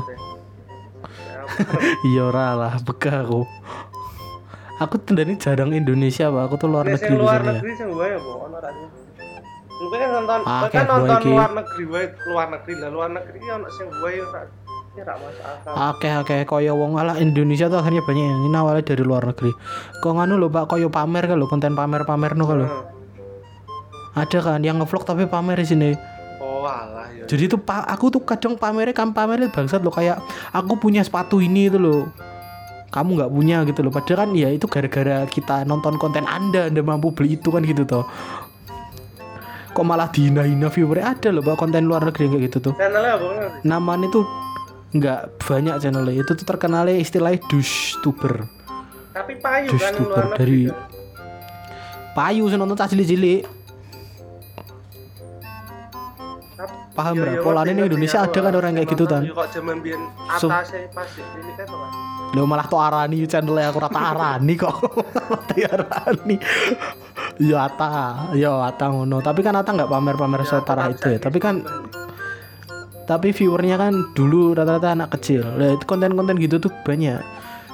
Iya 2.16 2.22
ora 2.32 2.56
lah, 2.56 2.72
aku. 2.80 3.44
Aku 4.76 5.00
tendani 5.00 5.40
jarang 5.40 5.72
Indonesia, 5.72 6.28
Pak. 6.28 6.42
Aku 6.52 6.54
tuh 6.60 6.68
luar 6.68 6.84
negeri 6.84 7.16
luar 7.16 7.40
biasanya. 7.40 7.52
negeri 7.56 7.72
sing 7.80 7.88
wae 7.96 8.12
apa 8.12 8.30
ono 8.36 8.56
ra 8.60 8.70
sih? 8.70 8.88
Lu 9.76 9.86
kan 9.92 10.08
nonton, 10.08 10.38
Ah, 10.44 10.62
kan 10.68 10.84
nonton 10.88 11.20
iki. 11.20 11.30
luar 11.32 11.50
negeri 11.52 11.84
wae, 11.88 12.04
luar 12.28 12.46
negeri 12.52 12.72
lah, 12.80 12.90
luar 12.92 13.08
negeri 13.12 13.36
ki 13.40 13.48
ono 13.56 13.68
sing 13.72 13.88
ya 14.96 15.04
masuk 15.12 15.44
akal. 15.44 15.72
Akeh-akeh 15.76 16.48
kaya 16.48 16.72
wong 16.72 16.96
ala 16.96 17.20
Indonesia 17.20 17.68
tuh 17.68 17.84
akhirnya 17.84 18.00
banyak 18.00 18.24
yang 18.24 18.42
ini 18.48 18.56
awalnya 18.56 18.84
dari 18.84 19.04
luar 19.04 19.28
negeri. 19.28 19.52
Kok 20.00 20.12
nganu 20.16 20.40
lho 20.40 20.48
Pak, 20.48 20.72
kaya 20.72 20.88
pamer 20.88 21.28
lho, 21.28 21.44
konten 21.44 21.76
pamer-pamer 21.76 22.32
no 22.32 22.44
kan 22.48 22.56
lho. 22.56 22.66
Heeh. 22.66 22.84
Ada 24.16 24.38
kan 24.40 24.60
yang 24.64 24.80
ngevlog 24.80 25.04
tapi 25.04 25.28
pamer 25.28 25.60
di 25.60 25.68
sini. 25.68 25.90
Oh 26.40 26.64
alah 26.64 27.12
ya. 27.12 27.28
Jadi 27.28 27.52
tuh 27.52 27.60
aku 27.68 28.08
tuh 28.08 28.24
kadang 28.24 28.56
pamernya 28.56 28.96
kan 28.96 29.12
pamernya 29.12 29.52
bangsat 29.52 29.84
loh 29.84 29.92
kayak 29.92 30.16
aku 30.56 30.80
punya 30.80 31.04
sepatu 31.04 31.44
ini 31.44 31.68
itu 31.68 31.76
loh. 31.76 32.08
Kamu 32.86 33.18
nggak 33.18 33.30
punya 33.30 33.66
gitu 33.66 33.80
loh. 33.82 33.92
Padahal 33.92 34.18
kan 34.24 34.30
ya 34.32 34.48
itu 34.48 34.64
gara-gara 34.64 35.26
kita 35.26 35.66
nonton 35.66 35.98
konten 35.98 36.24
Anda, 36.24 36.70
Anda 36.70 36.80
mampu 36.80 37.10
beli 37.12 37.36
itu 37.36 37.50
kan 37.50 37.66
gitu 37.66 37.82
toh. 37.82 38.06
Kok 39.70 39.84
malah 39.84 40.08
dihina-hina 40.08 40.72
viewernya 40.72 41.12
ada 41.12 41.28
loh 41.28 41.44
Pak 41.44 41.60
konten 41.60 41.84
luar 41.84 42.00
negeri 42.00 42.32
kayak 42.32 42.42
gitu 42.48 42.58
tuh. 42.70 42.74
Channelnya 42.78 43.20
apa? 43.20 43.26
Namanya 43.60 44.08
tuh 44.08 44.24
nggak 44.96 45.20
banyak 45.44 45.74
channelnya. 45.82 46.14
Itu 46.24 46.32
tuh 46.32 46.46
terkenalnya 46.48 46.96
istilahnya 46.96 47.44
douche 47.44 48.00
tuber. 48.00 48.48
Tapi 49.12 49.36
payu 49.36 49.68
kan 49.76 49.92
tuber 49.92 50.08
luar 50.08 50.24
negeri. 50.32 50.40
dari- 50.40 50.66
kan? 50.72 50.76
Payu 52.16 52.48
sih 52.48 52.56
nonton 52.56 52.72
tas 52.72 52.88
cilik-cilik. 52.88 53.44
Tap- 56.56 56.96
Paham 56.96 57.12
iya, 57.12 57.20
nggak? 57.20 57.34
iya, 57.36 57.44
Polanya 57.44 57.72
nih 57.76 57.84
Indonesia 57.92 58.18
ada 58.24 58.38
kan 58.40 58.52
orang 58.56 58.72
kayak 58.72 58.88
gitu, 58.88 59.04
Tan. 59.04 59.22
Kok 59.28 59.48
zaman 59.52 59.76
biyen 59.84 60.00
So- 60.40 60.48
Lo 62.36 62.44
malah 62.44 62.68
tuh 62.68 62.76
Arani 62.76 63.24
channelnya 63.24 63.72
aku 63.72 63.80
rata 63.80 63.96
Arani 64.12 64.54
kok. 64.60 64.76
Rata 65.56 65.56
Arani. 66.04 66.36
Ya 67.40 67.64
Ata, 67.64 68.28
ya 68.36 68.52
Ata 68.60 68.92
ngono. 68.92 69.24
Tapi 69.24 69.40
kan 69.40 69.56
Ata 69.56 69.72
nggak 69.72 69.88
pamer-pamer 69.88 70.44
Ya, 70.44 70.60
tetap 70.60 70.92
itu 70.92 71.06
ya. 71.16 71.18
Tapi 71.18 71.38
kan 71.40 71.64
tapi 73.06 73.30
viewernya 73.32 73.78
kan 73.80 73.94
dulu 74.12 74.52
rata-rata 74.52 74.92
anak 74.92 75.16
kecil. 75.16 75.40
Lah 75.56 75.80
itu 75.80 75.84
konten-konten 75.88 76.36
gitu 76.36 76.60
tuh 76.60 76.68
banyak. 76.84 77.24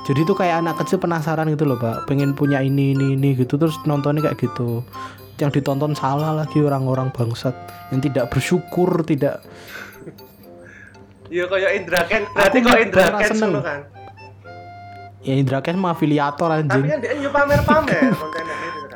Jadi 0.07 0.21
tuh 0.23 0.39
kayak 0.39 0.63
anak 0.63 0.79
kecil 0.79 1.03
penasaran 1.03 1.51
gitu 1.51 1.67
loh, 1.67 1.81
Pak. 1.81 2.07
Pengen 2.07 2.39
punya 2.39 2.63
ini 2.63 2.95
ini 2.95 3.19
ini 3.19 3.35
gitu 3.35 3.59
terus 3.59 3.75
nontonnya 3.83 4.31
kayak 4.31 4.39
gitu. 4.39 4.87
Yang 5.43 5.59
ditonton 5.59 5.99
salah 5.99 6.39
lagi 6.39 6.63
orang-orang 6.63 7.11
bangsat 7.11 7.57
yang 7.91 7.99
tidak 7.99 8.31
bersyukur, 8.31 9.03
tidak 9.03 9.43
Iya 11.33 11.49
kayak 11.49 11.71
Indra 11.81 12.01
Ken, 12.05 12.29
berarti 12.37 12.59
kok 12.61 12.77
Indra 12.77 13.09
Ken 13.17 13.33
seneng. 13.33 13.65
kan. 13.65 13.81
Ya 15.23 15.35
Indra 15.35 15.59
Ken 15.59 15.75
mah 15.75 15.93
afiliator 15.93 16.49
Tapi 16.49 16.63
anjing. 16.63 16.85
kan 16.85 16.99
dia 17.01 17.31
pamer-pamer 17.31 18.01
gitu 18.11 18.27
kan. 18.29 18.45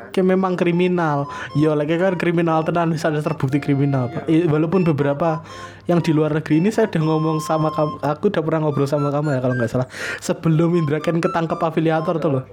Kayak 0.09 0.27
memang 0.29 0.53
kriminal. 0.53 1.29
Yo 1.53 1.71
lagi 1.71 1.93
kan 1.93 2.15
kriminal 2.15 2.61
tenan 2.61 2.89
misalnya 2.89 3.21
terbukti 3.21 3.57
kriminal. 3.57 4.09
Pak. 4.09 4.25
I- 4.25 4.45
Walaupun 4.45 4.81
beberapa 4.83 5.45
yang 5.85 5.99
di 5.99 6.09
luar 6.09 6.33
negeri 6.33 6.57
ini 6.57 6.69
saya 6.69 6.87
udah 6.87 7.01
ngomong 7.01 7.37
sama 7.39 7.69
kamu, 7.69 8.01
aku 8.01 8.27
udah 8.27 8.41
pernah 8.41 8.59
ngobrol 8.61 8.85
sama 8.85 9.07
kamu 9.07 9.31
ya 9.31 9.39
kalau 9.39 9.53
nggak 9.53 9.69
salah. 9.69 9.87
Sebelum 10.17 10.73
Indra 10.73 10.97
Ken 10.97 11.17
ketangkep 11.17 11.57
afiliator 11.57 12.17
tuh 12.17 12.31
loh. 12.31 12.43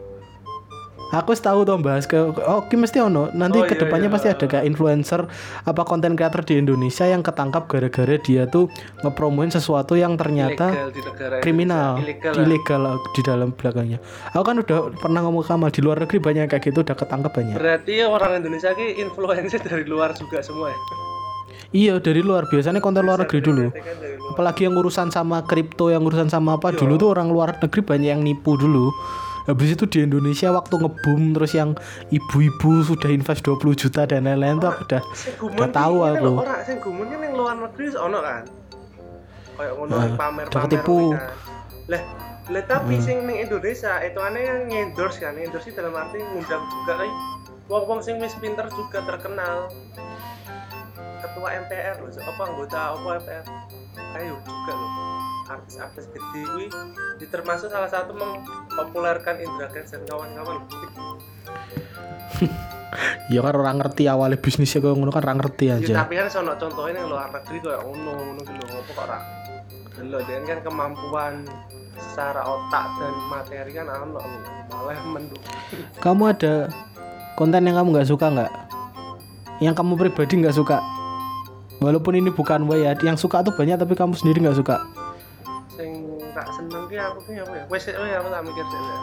Aku 1.14 1.31
tahu 1.38 1.62
tuh 1.62 1.79
bahas 1.79 2.11
ke 2.11 2.18
oh 2.18 2.66
ki 2.66 2.74
mesti 2.74 2.98
ono. 2.98 3.31
Nanti 3.31 3.62
Oh, 3.62 3.62
iya, 3.62 3.70
ke 3.70 3.79
depannya 3.79 4.11
iya. 4.11 4.14
pasti 4.18 4.29
ada 4.35 4.46
kayak 4.50 4.66
influencer 4.66 5.31
apa 5.62 5.83
konten 5.87 6.18
creator 6.18 6.42
di 6.42 6.59
Indonesia 6.59 7.07
yang 7.07 7.22
ketangkap 7.22 7.70
gara-gara 7.70 8.18
dia 8.18 8.50
tuh 8.50 8.66
ngepromoin 9.07 9.46
sesuatu 9.46 9.94
yang 9.94 10.18
ternyata 10.18 10.74
Ilegal 10.74 10.90
di 10.90 11.00
kriminal. 11.38 12.03
Ilegal. 12.03 12.35
ilegal 12.42 12.83
di 13.14 13.20
dalam 13.22 13.55
belakangnya. 13.55 14.03
Aku 14.35 14.42
kan 14.42 14.59
udah 14.59 14.90
pernah 14.98 15.22
ngomong 15.22 15.46
sama 15.46 15.70
di 15.70 15.81
luar 15.87 16.03
negeri 16.03 16.18
banyak 16.18 16.50
kayak 16.50 16.66
gitu 16.66 16.83
udah 16.83 16.96
ketangkep 16.98 17.31
banyak. 17.31 17.57
Berarti 17.62 17.94
orang 18.03 18.42
Indonesia 18.42 18.74
ki 18.74 18.98
influencer 18.98 19.62
dari 19.62 19.87
luar 19.87 20.18
juga 20.18 20.42
semua 20.42 20.74
ya. 20.74 20.79
iya 21.70 21.94
dari 22.03 22.22
luar. 22.27 22.50
Biasanya 22.50 22.83
konten 22.83 23.07
luar 23.07 23.22
negeri 23.22 23.38
dulu. 23.38 23.70
kan 23.70 23.83
apalagi 24.35 24.66
yang 24.66 24.74
urusan 24.74 25.14
sama 25.14 25.46
kripto 25.46 25.94
yang 25.94 26.03
urusan 26.03 26.27
sama 26.27 26.59
apa. 26.59 26.74
Dulu 26.74 26.98
tuh 26.98 27.14
orang 27.14 27.31
luar 27.31 27.55
negeri 27.62 27.81
banyak 27.87 28.11
yang 28.18 28.22
nipu 28.27 28.59
dulu 28.59 28.90
habis 29.44 29.72
itu 29.72 29.85
di 29.85 29.98
Indonesia 30.02 30.48
waktu 30.48 30.74
ngebum 30.74 31.33
terus 31.33 31.52
yang 31.52 31.76
ibu-ibu 32.09 32.80
sudah 32.80 33.09
invest 33.09 33.44
20 33.44 33.61
juta 33.74 34.04
dan 34.04 34.24
lain-lain 34.24 34.57
tuh 34.57 34.68
aku 34.68 34.83
udah 34.85 35.02
udah 35.42 35.68
tahu 35.70 35.96
aku. 36.02 36.24
lho, 36.24 36.33
Ora 36.38 36.57
sing 36.62 36.78
gumun 36.80 37.07
ki 37.07 37.16
ning 37.18 37.33
luar 37.33 37.57
negeri 37.57 37.87
ono 37.92 38.18
kan. 38.18 38.42
Kayak 39.54 39.72
ngono 39.76 39.92
Nah, 39.94 40.11
ketipu. 40.64 40.96
kuwi 40.98 41.14
kan. 41.14 41.30
Lah, 41.85 42.02
lah 42.48 42.64
tapi 42.64 42.94
Hmm. 42.96 43.04
sing 43.04 43.16
ning 43.22 43.38
Indonesia 43.38 43.92
itu 44.00 44.18
aneh 44.18 44.42
yang 44.42 44.61
endorse 44.66 45.20
kan, 45.20 45.37
endorse 45.37 45.70
dalam 45.70 45.92
arti 45.92 46.18
ngundang 46.18 46.64
juga 46.66 46.92
kan 46.98 47.11
wong-wong 47.64 48.00
sing 48.00 48.20
wis 48.20 48.37
pinter 48.37 48.68
juga 48.68 49.00
terkenal. 49.00 49.68
Ketua 51.20 51.48
MPR 51.57 51.96
loh, 52.00 52.12
apa 52.12 52.42
anggota 52.44 52.78
apa 52.92 53.09
MPR? 53.16 53.44
Ayo 54.14 54.37
juga 54.44 54.72
loh. 54.72 54.90
Artis-artis 55.44 56.09
gede 56.09 56.72
di 57.20 57.26
termasuk 57.28 57.68
salah 57.68 57.88
satu 57.88 58.16
mempopulerkan 58.16 59.37
Indra 59.44 59.68
Kents 59.68 59.92
dan 59.92 60.02
kawan-kawan. 60.09 60.64
ya 63.33 63.40
kan 63.42 63.54
orang 63.54 63.76
ngerti 63.83 64.07
awalnya 64.07 64.38
bisnisnya 64.38 64.78
kayak 64.83 64.96
ngono 64.96 65.11
kan 65.11 65.22
orang 65.26 65.38
ngerti 65.42 65.64
Ya, 65.70 65.74
aja 65.78 65.92
tapi 66.07 66.14
kan 66.18 66.26
sono 66.30 66.54
contohnya 66.54 67.02
yang 67.02 67.11
luar 67.11 67.30
negeri 67.30 67.59
kayak 67.62 67.83
ngono 67.83 68.11
ngono 68.14 68.40
gitu 68.42 68.62
apa 68.64 68.80
kok 68.87 68.98
ora? 68.98 69.18
Lho, 69.94 70.18
dia 70.26 70.42
kan 70.42 70.59
kemampuan 70.66 71.35
secara 71.94 72.42
otak 72.42 72.87
dan 72.98 73.14
materi 73.30 73.70
kan 73.70 73.87
ono 73.87 74.20
malah 74.70 74.98
menduk. 75.07 75.40
Kamu 76.04 76.22
ada 76.35 76.66
konten 77.38 77.62
yang 77.66 77.78
kamu 77.78 77.88
nggak 77.94 78.09
suka 78.11 78.26
nggak? 78.30 78.52
Yang 79.62 79.74
kamu 79.78 79.92
pribadi 79.98 80.35
nggak 80.42 80.57
suka? 80.57 80.78
Walaupun 81.78 82.18
ini 82.18 82.30
bukan 82.30 82.66
way 82.70 82.87
ya 82.87 82.94
yang 83.02 83.18
suka 83.18 83.42
tuh 83.42 83.54
banyak 83.54 83.78
tapi 83.78 83.94
kamu 83.98 84.14
sendiri 84.14 84.42
nggak 84.42 84.59
suka 84.59 85.03
sing 85.74 85.90
tak 86.32 86.46
seneng 86.54 86.87
ki 86.87 86.96
aku 86.98 87.18
ki 87.26 87.32
apa 87.42 87.54
ya? 87.58 87.64
Wes 87.68 87.84
oh 87.94 88.06
ya 88.06 88.16
aku 88.22 88.28
tak 88.30 88.42
mikir 88.46 88.64
sih 88.66 88.80
ya. 88.80 88.96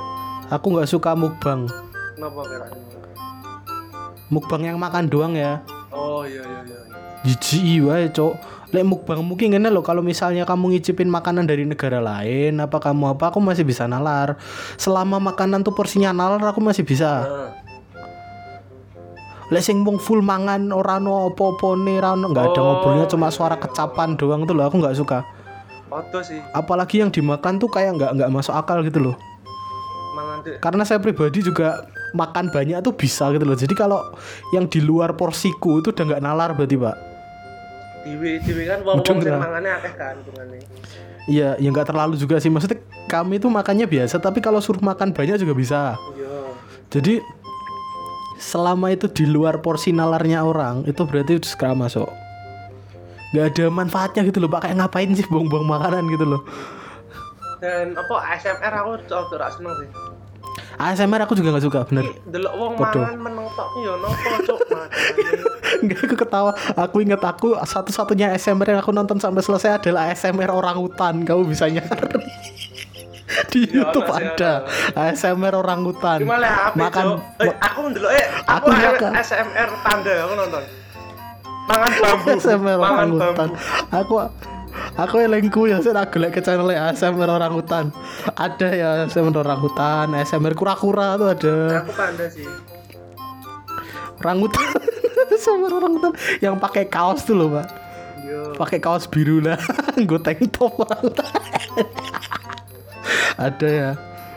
aku 0.51 0.65
nggak 0.73 0.89
suka 0.89 1.11
mukbang. 1.15 1.67
Kenapa 2.15 2.41
kira 2.47 2.67
mukbang 4.31 4.61
yang 4.63 4.77
makan 4.79 5.11
doang 5.11 5.33
ya. 5.35 5.59
Oh 5.91 6.23
iya 6.23 6.43
iya 6.43 6.61
iya 6.65 6.79
jijik 7.21 7.85
wae 7.85 8.09
cok. 8.09 8.33
Lek 8.71 8.87
mukbang 8.87 9.19
mungkin 9.19 9.51
ngene 9.51 9.67
loh 9.67 9.83
kalau 9.83 9.99
misalnya 9.99 10.47
kamu 10.47 10.79
ngicipin 10.79 11.11
makanan 11.11 11.43
dari 11.43 11.67
negara 11.67 11.99
lain 11.99 12.55
apa 12.63 12.79
kamu 12.79 13.19
apa 13.19 13.35
aku 13.35 13.43
masih 13.43 13.67
bisa 13.67 13.83
nalar. 13.85 14.39
Selama 14.79 15.19
makanan 15.19 15.61
tuh 15.61 15.75
porsinya 15.75 16.15
nalar 16.15 16.39
aku 16.41 16.63
masih 16.63 16.87
bisa. 16.87 17.27
Nah, 17.27 17.51
Lek 19.51 19.67
sing 19.67 19.83
mung 19.83 19.99
full 19.99 20.23
mangan 20.23 20.71
ora 20.71 20.95
ono 20.95 21.27
apa-apane, 21.27 21.99
ora 21.99 22.15
ono 22.15 22.31
nggak 22.31 22.55
ada 22.55 22.59
Oh, 22.63 22.65
ngobrolnya 22.71 23.05
cuma 23.11 23.27
iya, 23.27 23.35
suara 23.35 23.59
iya. 23.59 23.67
kecapan 23.67 24.15
doang 24.15 24.47
tuh 24.47 24.55
loh 24.55 24.63
aku 24.63 24.79
nggak 24.79 24.95
suka. 24.95 25.27
Odo 25.91 26.19
sih 26.23 26.39
Apalagi 26.55 27.03
yang 27.03 27.11
dimakan 27.11 27.59
tuh 27.59 27.67
kayak 27.67 27.99
nggak 27.99 28.11
nggak 28.15 28.29
masuk 28.31 28.55
akal 28.55 28.79
gitu 28.81 29.03
loh. 29.03 29.15
mangan 30.15 30.39
dek 30.43 30.57
Karena 30.63 30.83
saya 30.87 31.03
pribadi 31.03 31.43
juga 31.43 31.85
makan 32.15 32.51
banyak 32.51 32.79
tuh 32.83 32.95
bisa 32.95 33.31
gitu 33.31 33.43
loh. 33.43 33.55
Jadi 33.55 33.73
kalau 33.75 33.99
yang 34.51 34.67
di 34.67 34.79
luar 34.83 35.15
porsiku 35.15 35.79
itu 35.79 35.95
udah 35.95 36.03
nggak 36.15 36.23
nalar 36.23 36.51
berarti 36.55 36.75
pak. 36.75 36.95
Dewi 38.01 38.41
Dewi 38.41 38.65
kan 38.65 38.79
wong 38.81 38.97
wong 39.05 39.19
sing 39.21 39.37
akeh 39.37 39.93
kan 39.93 40.15
Iya, 41.29 41.53
ya 41.61 41.67
nggak 41.69 41.93
terlalu 41.93 42.17
juga 42.17 42.41
sih. 42.41 42.49
Maksudnya 42.49 42.81
kami 43.05 43.37
tuh 43.37 43.53
makannya 43.53 43.85
biasa, 43.85 44.17
tapi 44.17 44.41
kalau 44.41 44.57
suruh 44.57 44.81
makan 44.81 45.13
banyak 45.13 45.37
juga 45.37 45.53
bisa. 45.53 45.81
iya 46.17 46.49
Jadi 46.89 47.21
selama 48.41 48.89
itu 48.89 49.05
di 49.05 49.29
luar 49.29 49.61
porsi 49.61 49.93
nalarnya 49.93 50.41
orang, 50.41 50.81
itu 50.89 51.05
berarti 51.05 51.37
segera 51.45 51.77
masuk. 51.77 52.09
Gak 53.31 53.45
ada 53.49 53.65
manfaatnya 53.67 54.21
gitu 54.23 54.37
loh, 54.37 54.47
pak. 54.47 54.65
Kayak 54.65 54.75
ngapain 54.79 55.09
sih 55.11 55.25
buang-buang 55.25 55.65
makanan 55.65 56.03
gitu 56.07 56.25
loh. 56.25 56.41
dan 57.57 57.93
apa 57.93 58.15
ASMR 58.27 58.73
aku 58.73 58.91
tuh 59.05 59.37
rak 59.37 59.53
seneng 59.53 59.69
sih 59.77 59.89
ASMR 60.75 61.21
aku 61.21 61.37
juga 61.37 61.53
nggak 61.53 61.61
suka, 61.61 61.79
bener. 61.85 62.09
Delok 62.25 62.53
wong 62.57 62.73
mangan 62.73 63.13
meneng 63.15 63.45
tok 63.53 63.67
ki 63.69 63.79
ya 63.79 63.93
nopo 63.93 64.29
makane. 64.33 65.31
Enggak 65.85 65.99
aku 66.01 66.15
ketawa. 66.17 66.51
Aku 66.75 66.95
inget 66.99 67.21
aku 67.21 67.53
satu-satunya 67.55 68.33
ASMR 68.33 68.65
yang 68.67 68.81
aku 68.81 68.89
nonton 68.89 69.21
sampai 69.21 69.39
selesai 69.39 69.77
adalah 69.77 70.09
ASMR 70.09 70.49
orang 70.49 70.73
hutan. 70.75 71.21
Kamu 71.21 71.45
bisa 71.45 71.69
nyari. 71.69 71.85
Di 73.51 73.61
Ya, 73.63 73.87
YouTube 73.87 74.09
ada 74.09 74.65
ASMR 74.91 75.53
orang 75.53 75.85
hutan. 75.85 76.25
Makan. 76.73 77.05
Eh, 77.39 77.53
aku 77.61 77.79
ndelok 77.87 78.11
eh 78.11 78.25
aku, 78.43 78.67
Aku. 78.73 79.05
ASMR 79.07 79.69
tanda 79.85 80.13
aku 80.25 80.33
nonton. 80.33 80.63
Mangan 81.71 81.93
bambu. 82.03 82.27
ASMR 82.35 82.79
orang 82.79 83.11
hutan. 83.15 83.49
Aku 83.95 84.13
aku 84.99 85.15
elengku 85.23 85.71
ya 85.71 85.79
saya 85.79 86.03
golek 86.07 86.35
ke 86.35 86.41
channel 86.43 86.67
ASMR 86.67 87.29
orang 87.31 87.53
hutan. 87.55 87.85
Ada 88.35 88.69
ya 88.75 88.89
ASMR 89.07 89.35
orang 89.39 89.59
hutan, 89.63 90.11
ASMR 90.11 90.53
kura-kura 90.53 91.15
tuh 91.15 91.27
ada. 91.31 91.55
Aku 91.87 91.91
panda 91.95 92.27
sih. 92.27 92.43
Orang 94.19 94.43
hutan. 94.43 94.67
ASMR 95.31 95.71
orang 95.71 95.91
hutan 95.95 96.13
yang 96.43 96.59
pakai 96.59 96.91
kaos 96.91 97.23
tuh 97.23 97.39
loh, 97.39 97.49
Pak. 97.55 97.67
Pakai 98.55 98.79
kaos 98.79 99.09
biru 99.09 99.41
lah 99.41 99.57
gue 100.07 100.19
tank 100.21 100.53
top 100.53 100.87
ada 103.41 103.67
ya 103.67 103.89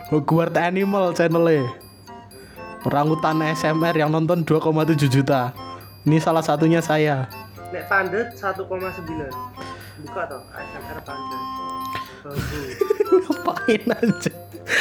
Hogwarts 0.09 0.57
Animal 0.57 1.12
channelnya 1.12 1.68
orangutan 2.85 3.44
ASMR 3.44 3.94
yang 3.97 4.11
nonton 4.12 4.42
2,7 4.42 4.97
juta 5.09 5.53
ini 6.05 6.21
salah 6.21 6.45
satunya 6.45 6.85
saya 6.85 7.29
Nek 7.73 7.90
tanda 7.90 8.23
1,9. 8.31 8.71
Buka 10.05 10.23
toh 10.31 10.43
ASMR. 10.55 10.99
Bambu. 11.03 11.38
ngapain 13.14 13.85
aja 13.93 14.33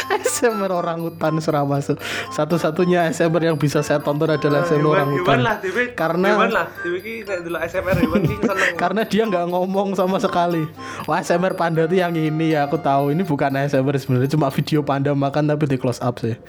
ASMR 0.08 0.72
orangutan 0.72 1.44
serah 1.44 1.68
masuk 1.68 2.00
satu-satunya 2.32 3.12
ASMR 3.12 3.52
yang 3.52 3.58
bisa 3.60 3.84
saya 3.84 4.00
tonton 4.00 4.32
adalah 4.32 4.64
ASMR 4.64 4.80
Hewan- 4.80 4.96
orangutan 4.96 5.24
hewan 5.28 5.40
lah 5.44 5.56
Dewi. 5.60 5.84
Karena- 5.92 6.36
lah 6.48 6.68
ki 6.80 7.14
ASMR 7.28 7.98
ki 8.00 8.36
karena 8.82 9.02
dia 9.04 9.24
nggak 9.28 9.46
ngomong 9.52 9.92
sama 10.00 10.24
sekali. 10.24 10.64
Wah, 11.04 11.20
ASMR 11.20 11.54
panda 11.60 11.84
tuh 11.84 12.00
yang 12.00 12.16
ini 12.16 12.56
ya 12.56 12.64
aku 12.64 12.80
tahu 12.80 13.12
ini 13.12 13.28
bukan 13.28 13.52
ASMR 13.52 13.96
sebenarnya 14.00 14.32
cuma 14.32 14.48
video 14.48 14.80
panda 14.88 15.12
makan 15.12 15.52
tapi 15.52 15.68
di 15.68 15.76
close 15.76 16.00
up 16.00 16.16
sih. 16.24 16.40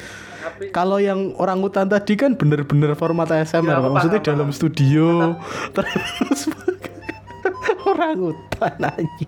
Tapi 0.44 0.64
Kalau 0.70 0.98
yang 0.98 1.33
orang 1.35 1.59
hutan 1.59 1.87
tadi 1.87 2.14
kan 2.14 2.33
bener-bener 2.33 2.92
format 2.92 3.24
ASMR, 3.26 3.64
Ya, 3.64 3.80
maksudnya 3.83 4.20
paham, 4.20 4.28
dalam 4.30 4.48
studio 4.50 5.37
terus 5.72 6.52
orang 7.85 8.16
hutan 8.22 8.76
aja. 8.83 9.26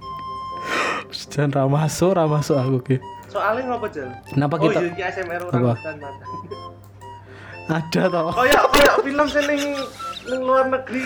Jangan 1.09 1.51
ramasuk, 1.55 2.13
ramasuk 2.13 2.55
aku 2.55 2.79
ki. 2.83 2.97
soalnya 3.27 3.69
ngopo 3.69 3.89
Jel? 3.89 4.09
Kenapa 4.27 4.57
Oh 4.57 4.65
kita 4.65 4.81
iya 4.81 4.91
ki 4.91 5.03
ASMR 5.05 5.41
Apa? 5.43 5.49
orang 5.51 5.65
hutan 5.73 5.95
mata. 5.99 6.25
ada 7.69 8.03
toh? 8.07 8.31
Oh 8.31 8.45
ya, 8.45 8.59
oh 8.61 8.77
ya 8.77 8.93
film 9.03 9.27
ning 9.43 9.63
ning 10.25 10.41
luar 10.41 10.65
negeri 10.67 11.03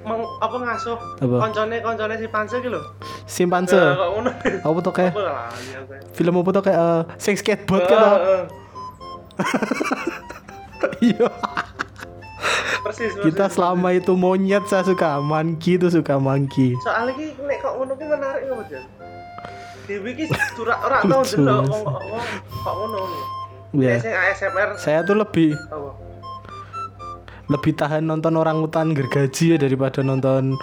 meng, 0.00 0.20
apa 0.38 0.56
ngasuh 0.58 0.98
Apa? 1.18 1.36
koncone 1.42 1.76
koncone 1.80 2.14
si 3.26 3.44
Panse. 3.44 3.74
Nah, 3.74 3.94
kok 3.94 4.08
ngono. 4.12 4.30
Apa 4.62 4.78
tuh 4.80 4.92
kayak 4.92 5.12
Apa 5.12 5.22
lah 5.22 5.48
ya 5.64 5.80
kayak. 5.82 6.02
film 6.12 6.34
apa 6.36 6.50
tuh 6.50 6.62
kayak 6.62 6.78
eh, 6.78 7.00
sing 7.16 7.34
skateboard 7.34 7.82
kan? 7.84 7.92
Eh, 7.92 8.00
toh? 8.00 8.14
eh, 8.14 8.42
Iya. 11.04 11.28
Persis. 12.84 13.12
Kita 13.24 13.48
persis. 13.48 13.56
selama 13.56 13.96
itu 13.96 14.12
monyet 14.12 14.64
saya 14.68 14.84
suka, 14.84 15.20
monkey 15.20 15.80
itu 15.80 15.88
suka 15.88 16.20
monkey. 16.20 16.76
soalnya 16.84 17.12
ki 17.16 17.26
nek 17.44 17.58
kok 17.64 17.72
ngono 17.80 17.92
ki 17.96 18.04
menarik 18.04 18.42
ngopo 18.48 18.62
Jel? 18.68 18.84
Dewi 19.88 20.10
ki 20.16 20.24
surak 20.56 20.80
ora 20.84 21.00
tau 21.04 21.24
delok 21.24 21.60
wong 21.68 21.82
kok 22.48 22.74
ngono. 22.76 23.00
Ya. 23.74 23.98
ASMR 23.98 24.78
Saya 24.78 25.02
tuh 25.02 25.18
lebih 25.18 25.56
apa? 25.72 25.90
lebih 27.52 27.76
tahan 27.76 28.08
nonton 28.08 28.40
orang 28.40 28.64
hutan 28.64 28.96
gergaji 28.96 29.52
ya 29.52 29.58
daripada 29.60 30.00
nonton 30.00 30.56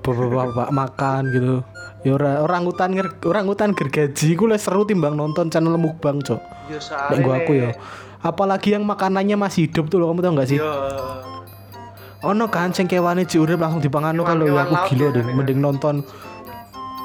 bapak-bapak 0.00 0.68
makan 0.72 1.22
gitu. 1.32 1.56
Ya 2.00 2.14
ora 2.14 2.38
orang 2.38 2.62
hutan 2.62 2.94
ger- 2.94 3.18
orang 3.26 3.44
hutan 3.44 3.74
gergaji 3.74 4.28
gue 4.32 4.56
seru 4.56 4.82
timbang 4.82 5.12
nonton 5.12 5.50
channel 5.50 5.74
mukbang, 5.74 6.22
Cok. 6.22 6.40
Ya 6.68 6.78
Nek 6.78 6.80
soalnya 6.80 7.18
gua 7.20 7.34
aku 7.36 7.52
ya. 7.54 7.70
Apalagi 8.18 8.68
yang 8.72 8.82
makanannya 8.82 9.34
masih 9.34 9.66
hidup 9.66 9.86
tuh 9.86 9.98
loh, 9.98 10.10
kamu 10.10 10.20
tau 10.20 10.32
gak 10.34 10.48
sih? 10.48 10.58
Yo. 10.58 10.66
Ono 12.20 12.46
kan 12.46 12.70
sing 12.70 12.86
kewane 12.86 13.22
urip 13.28 13.58
langsung 13.58 13.78
dipangano 13.78 14.22
kalau 14.22 14.42
Kewan- 14.42 14.66
ya 14.66 14.74
aku 14.76 14.90
gila 14.90 15.06
deh, 15.10 15.22
ya, 15.22 15.32
mending 15.32 15.58
nonton 15.58 16.02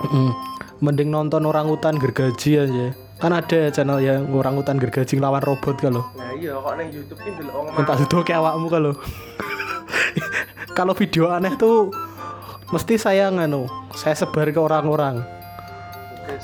Mm, 0.03 0.32
mending 0.79 1.08
nonton 1.08 1.41
orang 1.43 1.63
hutan 1.65 1.95
gergaji 1.95 2.60
aja. 2.60 2.88
Kan 3.15 3.32
ada 3.32 3.56
ya 3.56 3.69
channel 3.71 3.97
yang 3.97 4.27
orang 4.29 4.58
hutan 4.58 4.75
gergaji 4.75 5.15
ngelawan 5.15 5.39
robot 5.39 5.79
kalau. 5.79 6.03
Nah 6.12 6.36
iya 6.36 6.53
kok 6.53 6.75
nang 6.75 6.91
YouTube 6.91 7.17
ki 7.17 7.32
delok 7.34 7.56
wong 7.56 7.65
Entah 7.73 7.95
mangan. 7.95 8.03
itu 8.03 8.15
kayak 8.19 8.39
awakmu 8.41 8.67
kalau. 8.67 8.91
kalau 10.77 10.93
video 10.93 11.29
aneh 11.29 11.53
tuh 11.56 11.88
mesti 12.73 12.97
saya 12.97 13.29
nganu, 13.29 13.69
saya 13.93 14.17
sebar 14.17 14.49
ke 14.49 14.57
orang-orang 14.57 15.21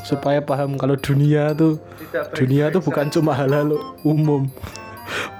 supaya 0.05 0.37
paham 0.43 0.77
kalau 0.77 0.93
dunia 0.93 1.57
tuh 1.57 1.81
tidak 1.97 2.23
dunia 2.37 2.69
tuh 2.69 2.81
bukan 2.85 3.09
cuma 3.09 3.33
hal-hal 3.33 3.73
umum. 4.05 4.45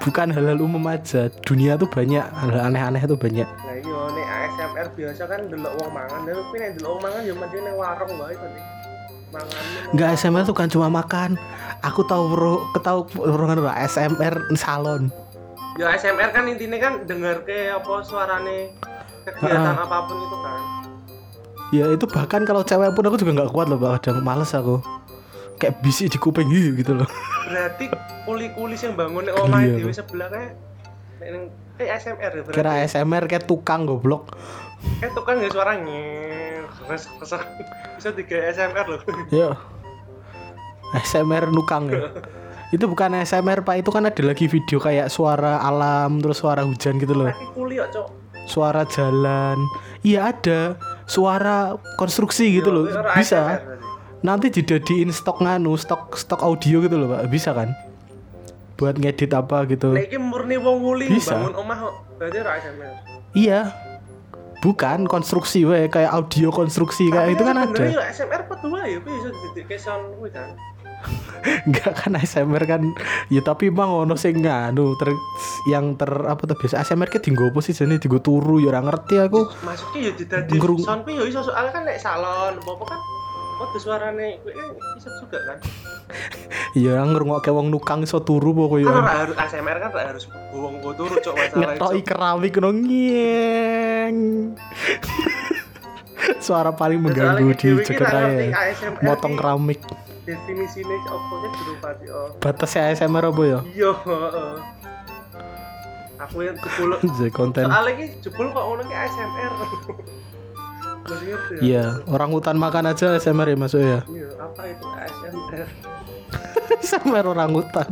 Bukan 0.01 0.33
hal-hal 0.33 0.57
umum 0.57 0.81
aja. 0.89 1.29
Dunia 1.45 1.77
tuh 1.77 1.85
banyak 1.85 2.23
hal 2.23 2.49
aneh-aneh 2.57 3.05
tuh 3.05 3.19
banyak. 3.19 3.45
Nah 3.45 3.75
iya 3.77 4.01
nek 4.15 4.27
ASMR 4.33 4.87
biasa 4.97 5.23
kan 5.29 5.45
delok 5.45 5.73
wong 5.77 5.91
mangan, 5.93 6.19
kuwi 6.25 6.57
nek 6.57 6.71
delok 6.79 6.97
wong 6.97 7.01
mangan 7.05 7.21
ya 7.21 7.33
mesti 7.37 7.57
ning 7.61 7.75
warung 7.77 8.11
wae 8.17 8.33
to 8.33 8.47
nih. 8.49 8.63
Mangan. 9.29 9.61
Enggak 9.93 10.07
ASMR 10.17 10.43
tuh 10.49 10.57
kan 10.57 10.67
cuma 10.73 10.87
makan. 10.89 11.37
Aku 11.85 12.01
tahu 12.09 12.33
bro, 12.33 12.55
ketahu 12.73 12.99
orang 13.21 13.61
ora 13.61 13.77
ASMR 13.85 14.33
salon. 14.57 15.13
Ya 15.77 15.93
ASMR 15.93 16.33
kan 16.33 16.49
intinya 16.49 16.79
kan 16.81 16.93
denger 17.05 17.45
ke 17.45 17.69
apa 17.69 17.93
suarane 18.01 18.73
kegiatan 19.27 19.77
apa 19.77 19.97
pun 20.09 20.17
itu 20.17 20.37
kan. 20.41 20.78
Ya 21.69 21.85
itu 21.93 22.05
bahkan 22.09 22.41
kalau 22.49 22.65
cewek 22.65 22.97
pun 22.97 23.05
aku 23.05 23.21
juga 23.21 23.45
nggak 23.45 23.51
kuat 23.53 23.69
loh, 23.69 23.77
kadang 23.77 24.25
males 24.25 24.49
aku. 24.57 24.81
Kayak 25.61 25.83
bisik 25.83 26.09
di 26.09 26.17
kuping 26.17 26.49
gitu 26.49 26.97
loh. 26.97 27.09
Berarti 27.45 27.91
kuli-kuli 28.25 28.79
sing 28.79 28.95
bangun 28.95 29.27
nek 29.27 29.35
omahe 29.37 29.69
Iya, 29.69 29.75
dhewe 29.83 29.93
sebelah 29.93 30.27
nek 30.31 30.55
ning 31.19 31.43
eh 31.79 31.87
ASMR 31.91 32.31
ya 32.31 32.41
berarti. 32.47 32.57
Kira 32.57 32.71
ASMR 32.81 33.23
kayak 33.27 33.45
tukang 33.45 33.85
goblok. 33.85 34.33
Tuh 35.03 35.23
kan 35.27 35.37
ya 35.43 35.49
suara 35.51 35.75
ngir. 35.77 36.63
Bisa 37.99 38.09
tiga 38.15 38.37
ASMR 38.49 38.85
loh. 38.87 39.01
Ya. 39.29 39.59
ASMR 40.95 41.53
nukang 41.53 41.91
ya. 41.91 42.09
itu 42.75 42.85
bukan 42.85 43.17
ASMR 43.17 43.65
Pak, 43.65 43.81
itu 43.81 43.89
kan 43.89 44.05
ada 44.05 44.21
lagi 44.21 44.45
video 44.45 44.77
kayak 44.77 45.09
suara 45.09 45.57
alam 45.61 46.21
terus 46.21 46.37
suara 46.37 46.61
hujan 46.61 47.01
gitu 47.01 47.17
loh. 47.17 47.29
Tapi 47.29 47.45
kuli 47.57 47.81
kok, 47.81 47.89
Cok. 47.93 48.07
Suara 48.49 48.81
jalan. 48.89 49.61
Iya 50.01 50.33
ada. 50.33 50.75
Suara 51.05 51.77
konstruksi 52.01 52.49
gitu 52.49 52.73
loh. 52.73 52.89
Ora 52.89 53.13
Bisa. 53.13 53.61
Berarti. 53.61 53.79
nanti 54.19 54.51
dijadiin 54.51 55.15
stok 55.15 55.39
nganu 55.39 55.79
stok 55.79 56.19
stok 56.19 56.43
audio 56.43 56.83
gitu 56.83 56.95
loh 56.99 57.07
pak 57.15 57.31
bisa 57.31 57.55
kan 57.55 57.71
buat 58.75 58.95
ngedit 58.99 59.31
apa 59.35 59.63
gitu 59.67 59.95
iki 59.95 60.19
murni 60.19 60.55
wong 60.59 60.83
kuli 60.83 61.07
Bisa. 61.11 61.35
bangun 61.35 61.55
omah. 61.55 61.79
Berarti 62.19 62.39
iya 63.35 63.71
bukan 64.59 65.07
konstruksi 65.07 65.63
we 65.63 65.87
kayak 65.87 66.11
audio 66.11 66.51
konstruksi 66.51 67.07
kayak 67.11 67.39
itu 67.39 67.43
kan 67.47 67.63
ada 67.63 67.79
Ya 67.79 68.11
apa 68.11 68.53
tuh 68.59 68.75
ya? 68.75 69.77
Sound 69.79 70.19
kan. 70.35 70.55
Enggak 71.65 71.95
kan 71.95 72.11
ASMR 72.13 72.63
kan 72.63 72.81
ya 73.27 73.39
tapi 73.39 73.67
emang 73.67 73.89
ono 74.01 74.13
sing 74.13 74.37
nganu 74.37 74.93
ter 74.95 75.09
yang 75.65 75.95
ter 75.95 76.07
apa 76.07 76.43
tuh 76.43 76.53
biasa 76.53 76.79
ASMR 76.79 77.07
ke 77.07 77.17
tinggo 77.17 77.47
apa 77.47 77.59
sih 77.59 77.71
jane 77.71 77.95
tinggo 77.95 78.19
turu 78.19 78.59
ya 78.59 78.69
ora 78.69 78.81
ngerti 78.81 79.15
aku 79.17 79.47
Maksudnya 79.61 79.99
ya 80.01 80.11
didadi 80.13 80.51
Ngerung- 80.51 80.81
sound 80.81 81.01
kuwi 81.03 81.15
ya 81.15 81.23
iso 81.25 81.39
soalnya 81.41 81.71
kan 81.71 81.83
nek 81.83 81.97
salon 81.97 82.53
apa-apa 82.55 82.85
kan 82.87 83.01
Oh, 83.59 83.67
suarane 83.75 84.39
gue 84.39 84.55
kan 84.55 84.71
bisa 84.95 85.11
juga 85.19 85.35
kan. 85.43 85.59
Iya 86.71 87.03
ngrungokke 87.11 87.51
wong 87.51 87.67
nukang 87.67 87.99
iso 87.99 88.23
turu 88.23 88.55
apa 88.55 88.75
Kan 88.77 88.79
ya. 88.79 88.87
ora 88.89 89.13
harus 89.19 89.35
ASMR 89.35 89.77
kan 89.77 89.89
ora 89.91 90.05
harus 90.07 90.23
wong 90.49 90.79
gue 90.79 90.93
turu 90.95 91.15
cok 91.17 91.33
masalah 91.35 91.59
Ngetoki 91.75 92.01
keramik 92.01 92.55
ngono. 92.55 92.71
Suara 96.39 96.71
paling 96.71 96.99
mengganggu 97.01 97.51
di 97.53 97.67
Jakarta 97.83 98.31
ya. 98.31 98.47
Motong 99.01 99.35
keramik. 99.35 99.83
Definisine 100.29 100.95
opo 101.09 101.41
nya 101.41 101.49
durung 101.49 101.79
pati 101.81 102.05
oh. 102.13 102.29
Batasnya 102.37 102.93
ASMR 102.93 103.33
apa 103.33 103.41
ya? 103.41 103.59
Iya, 103.65 103.91
heeh. 103.97 104.53
Aku 106.19 106.37
yang 106.45 106.53
jebul 106.61 106.89
Jadi 107.17 107.31
konten. 107.33 107.65
soalnya 107.65 107.93
ki 107.97 108.05
jebul 108.21 108.53
kok 108.53 108.61
ngono 108.61 108.83
ki 108.85 108.95
ASMR. 108.95 109.53
Ya? 111.09 111.37
Iya, 111.57 111.85
orang 112.05 112.29
hutan 112.29 112.53
makan 112.61 112.93
aja 112.93 113.17
ASMR 113.17 113.49
ya 113.49 113.57
masuk 113.57 113.81
ya. 113.81 114.05
Iya, 114.05 114.29
apa 114.37 114.61
itu 114.69 114.85
ASMR? 114.85 115.65
ASMR 116.77 117.25
orang 117.33 117.49
hutan. 117.49 117.89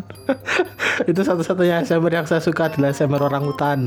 Itu 1.10 1.26
satu-satunya 1.26 1.82
ASMR 1.82 2.14
yang 2.14 2.30
saya 2.30 2.46
suka 2.46 2.70
adalah 2.70 2.94
ASMR 2.94 3.18
orang 3.18 3.50
hutan. 3.50 3.80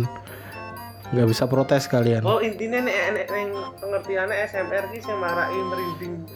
Nggak 1.14 1.26
bisa 1.30 1.46
protes 1.46 1.86
kalian. 1.86 2.26
Oh 2.26 2.42
intinya 2.42 2.82
nek 2.82 2.98
nek 3.14 3.26
ning 3.30 3.54
pengertiannya 3.78 4.34
ASMR 4.34 4.84
ki 4.90 4.98
sing 4.98 5.14
marai 5.22 5.54
merinding 5.54 6.26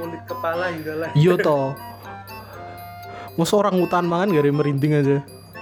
kulit 0.00 0.22
kepala 0.24 0.64
hingga 0.72 0.94
lah. 0.96 1.08
Iya 1.12 1.36
toh. 1.36 1.76
Masa 3.36 3.52
orang 3.60 3.76
hutan 3.76 4.08
mangan 4.08 4.32
gak 4.32 4.44
ada 4.48 4.52
merinding 4.52 4.92
aja. 4.96 5.18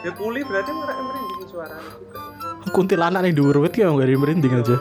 Ya 0.07 0.11
kuli 0.14 0.46
berarti 0.46 0.70
marai 0.70 1.03
merinding 1.03 1.42
suaranya 1.51 1.90
juga. 1.98 2.70
Kuntilanak 2.70 3.20
nih 3.27 3.35
wit 3.35 3.74
ya 3.74 3.90
gak 3.90 4.07
ada 4.07 4.14
merinding 4.14 4.55
aja. 4.55 4.77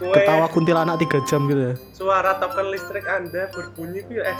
Kue, 0.00 0.08
Ketawa 0.16 0.46
kuntilanak 0.48 0.96
3 0.96 1.28
jam 1.28 1.44
gitu 1.52 1.62
ya. 1.72 1.74
suara 1.92 2.40
token 2.40 2.72
listrik 2.72 3.04
Anda 3.04 3.52
berbunyi 3.52 4.00
ku 4.08 4.12
ya. 4.16 4.32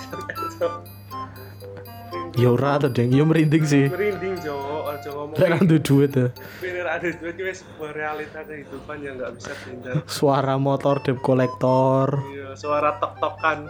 Ya 2.36 2.48
ora 2.52 2.76
tuh 2.76 2.92
deng, 2.92 3.14
ya 3.14 3.24
merinding 3.24 3.64
sih. 3.64 3.86
Merinding 3.88 4.36
Jo, 4.44 4.84
aja 4.90 5.08
ngomong 5.14 5.38
Lek 5.38 5.48
nang 5.48 5.64
duwe 5.64 5.80
duit 5.80 6.12
ya. 6.12 6.28
Bener 6.60 6.86
ada 6.90 7.08
duit 7.08 7.34
itu 7.38 7.64
sebuah 7.64 7.90
realita 7.94 8.44
kehidupan 8.44 8.96
yang 9.00 9.16
nggak 9.16 9.32
bisa 9.38 9.52
dihindari. 9.64 10.02
Suara 10.20 10.54
motor 10.60 11.00
debt 11.00 11.22
collector. 11.24 12.20
Iya, 12.34 12.58
suara 12.58 12.98
tok-tokan 13.00 13.64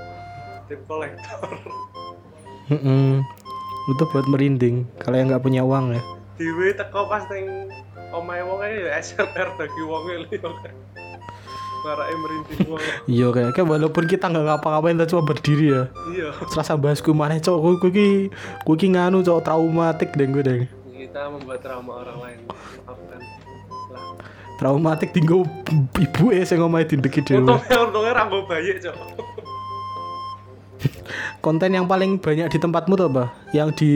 tip 0.66 0.81
kolektor. 0.85 1.49
Mm-mm. 2.68 3.25
Itu 3.97 4.05
buat 4.12 4.27
merinding. 4.29 4.85
Kalian 5.01 5.33
nggak 5.33 5.44
punya 5.44 5.64
uang 5.64 5.97
ya. 5.97 6.03
Dewe 6.37 6.77
teko 6.77 7.09
pas 7.09 7.25
ning 7.33 7.73
omahe 8.12 8.44
wong 8.44 8.61
ya 8.64 8.94
SMR 9.01 9.57
bagi 9.57 9.83
wong 9.85 10.05
e 10.12 10.16
liyo. 11.88 11.96
Suara 11.96 12.05
merinding 12.12 12.61
wong. 12.68 12.81
Iya 13.09 13.27
kayak, 13.33 13.51
kayak 13.57 13.68
walaupun 13.68 14.05
kita 14.05 14.24
nggak 14.29 14.44
ngapa-ngapain 14.44 14.96
kita 15.01 15.07
cuma 15.09 15.22
berdiri 15.24 15.66
ya. 15.72 15.83
Iya. 16.12 16.29
Serasa 16.53 16.77
bahas 16.77 17.01
ku 17.01 17.16
mana 17.16 17.40
cok, 17.40 17.57
ku 17.57 17.70
ku 17.81 17.88
ki 17.88 18.29
ku 18.68 18.72
ki 18.77 18.92
nganu 18.92 19.24
cok 19.24 19.40
traumatik 19.40 20.12
deng 20.12 20.37
gue 20.37 20.44
deng. 20.44 20.62
Kita 20.92 21.33
membuat 21.33 21.64
trauma 21.64 22.05
orang 22.05 22.18
lain. 22.20 22.38
Maafkan. 22.85 23.20
Lah. 23.88 24.05
Traumatik 24.61 25.11
tinggal 25.16 25.46
ibu 25.96 26.24
eh 26.35 26.44
sing 26.44 26.61
ngomahe 26.61 26.85
dindeki 26.85 27.24
dhewe. 27.24 27.46
Untungnya 27.46 27.79
untungnya 27.88 28.12
rambo 28.12 28.44
bayi, 28.44 28.77
Cok. 28.77 28.96
Konten 31.38 31.70
yang 31.70 31.87
paling 31.87 32.18
banyak 32.18 32.51
di 32.51 32.59
tempatmu 32.59 32.98
tuh 32.98 33.09
apa? 33.09 33.31
Yang 33.55 33.68
di 33.81 33.90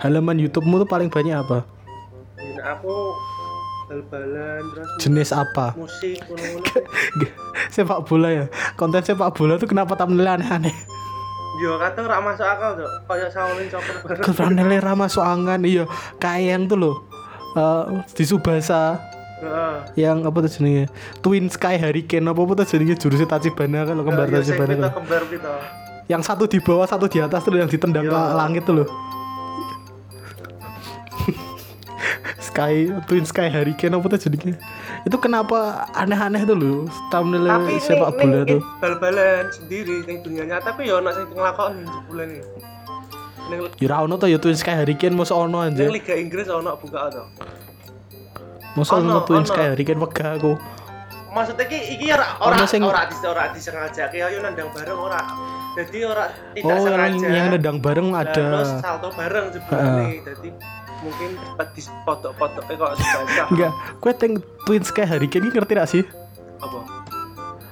halaman 0.00 0.40
YouTube-mu 0.40 0.80
tuh 0.82 0.88
paling 0.88 1.12
banyak 1.12 1.36
apa? 1.36 1.68
Ini 2.40 2.60
aku 2.64 3.12
bal-balan 3.90 4.62
terus 4.70 4.86
Jenis 4.98 5.30
apa? 5.34 5.74
musik 5.74 6.22
sepak 7.68 8.06
bola 8.06 8.28
ya. 8.30 8.44
Konten 8.74 9.02
sepak 9.02 9.34
bola 9.34 9.58
tuh 9.58 9.66
kenapa 9.66 9.92
thumbnail 9.94 10.38
aneh-aneh? 10.38 10.74
Yo 11.58 11.76
kadang 11.76 12.06
ora 12.06 12.22
masuk 12.22 12.46
akal, 12.46 12.70
Cok. 12.72 12.90
Kayak 13.04 13.30
Shaolin 13.30 13.66
Soccer 13.68 13.96
bareng. 14.00 14.22
Thumbnail 14.30 14.80
ra 14.80 14.94
masuk 14.94 15.20
angan 15.20 15.60
iya. 15.62 15.84
Kayak 16.16 16.40
yang 16.48 16.62
tuh 16.64 16.78
loh. 16.78 16.96
eh, 17.50 17.82
di 18.08 18.22
Subasa 18.22 19.02
yang 19.94 20.22
apa 20.22 20.38
tuh 20.38 20.52
jenenge 20.52 20.86
Twin 21.18 21.48
Sky 21.48 21.74
Hurricane 21.74 22.22
apa 22.22 22.38
apa 22.38 22.52
tuh 22.54 22.66
jenenge 22.68 22.94
jurusnya 22.94 23.26
Tachibana 23.26 23.82
kan 23.82 23.92
lo 23.92 24.04
kembar 24.04 24.30
sing 24.30 24.54
Tachibana 24.54 24.74
kan. 24.86 24.90
kembar 24.94 25.22
kita. 25.26 25.52
yang 26.06 26.20
satu 26.20 26.44
di 26.44 26.58
bawah 26.58 26.84
satu 26.84 27.06
di 27.06 27.18
atas 27.18 27.40
tuh 27.40 27.56
yang 27.56 27.66
ditendang 27.66 28.04
ke 28.04 28.12
Iya. 28.12 28.36
langit 28.36 28.62
tuh 28.62 28.74
loh 28.76 28.88
Sky 32.50 32.74
Twin 33.04 33.22
Sky 33.22 33.46
Hurricane 33.46 33.94
apa 33.94 34.06
tuh 34.08 34.20
jadinya 34.20 34.54
itu 35.02 35.16
kenapa 35.16 35.58
aneh-aneh 35.92 36.42
tuh 36.42 36.52
loh 36.52 36.78
thumbnail 37.08 37.46
Tapi 37.46 37.78
sepak 37.78 38.10
ning- 38.10 38.18
bola 38.20 38.38
ning- 38.38 38.50
tuh 38.50 38.60
bal-balan 38.78 39.44
sendiri 39.48 39.96
ning 40.02 40.18
dunia 40.20 40.44
nyata 40.44 40.70
tapi 40.70 40.84
yo 40.84 40.98
ono 40.98 41.10
sing 41.10 41.26
nglakoni 41.28 41.82
jebulan 41.82 42.26
iki. 42.28 42.42
Ning 43.46 43.58
ya 43.76 43.86
ra 43.88 43.96
ono 44.00 44.14
tuh 44.14 44.26
ya 44.26 44.36
Twin 44.36 44.54
Sky 44.54 44.74
Hurricane 44.76 45.14
masa 45.14 45.34
ono 45.34 45.58
aja 45.60 45.86
Liga 45.86 46.12
Inggris 46.12 46.46
ono 46.46 46.74
buka 46.74 47.08
to. 47.08 47.22
masa 48.72 48.98
Ono, 48.98 49.22
Twin. 49.22 49.42
Sky 49.42 49.66
Hurricane 49.68 49.98
wegah 49.98 50.30
aku 50.34 50.54
Maksudnya 51.30 51.62
ki 51.64 51.78
iki 51.94 52.10
ora 52.10 52.26
ora 52.40 52.66
sing- 52.66 52.82
ora 52.82 53.06
ora 53.06 53.44
disengaja 53.50 54.10
ki 54.10 54.18
ayo 54.18 54.42
nandang 54.42 54.66
bareng 54.68 54.98
ora. 54.98 55.22
Jadi 55.78 56.02
ora 56.02 56.26
tidak 56.50 56.66
oh 56.66 56.82
yang 56.82 57.14
sengaja. 57.14 57.28
yang 57.30 57.46
nendang 57.54 57.78
bareng 57.78 58.10
ada 58.10 58.34
Terus 58.34 58.70
salto 58.82 59.14
bareng 59.14 59.54
jebulane. 59.54 60.26
Jadi 60.26 60.48
mungkin 61.00 61.30
di 61.70 61.82
foto-foto 62.04 62.58
eh 62.62 62.76
kok 62.76 62.90
enggak 63.50 63.70
kue 63.98 64.12
teng 64.12 64.32
Twin 64.62 64.82
Sky 64.82 65.04
Hurricane 65.04 65.42
ini 65.42 65.50
ngerti 65.50 65.72
gak 65.74 65.88
sih 65.88 66.04
Apa? 66.58 66.78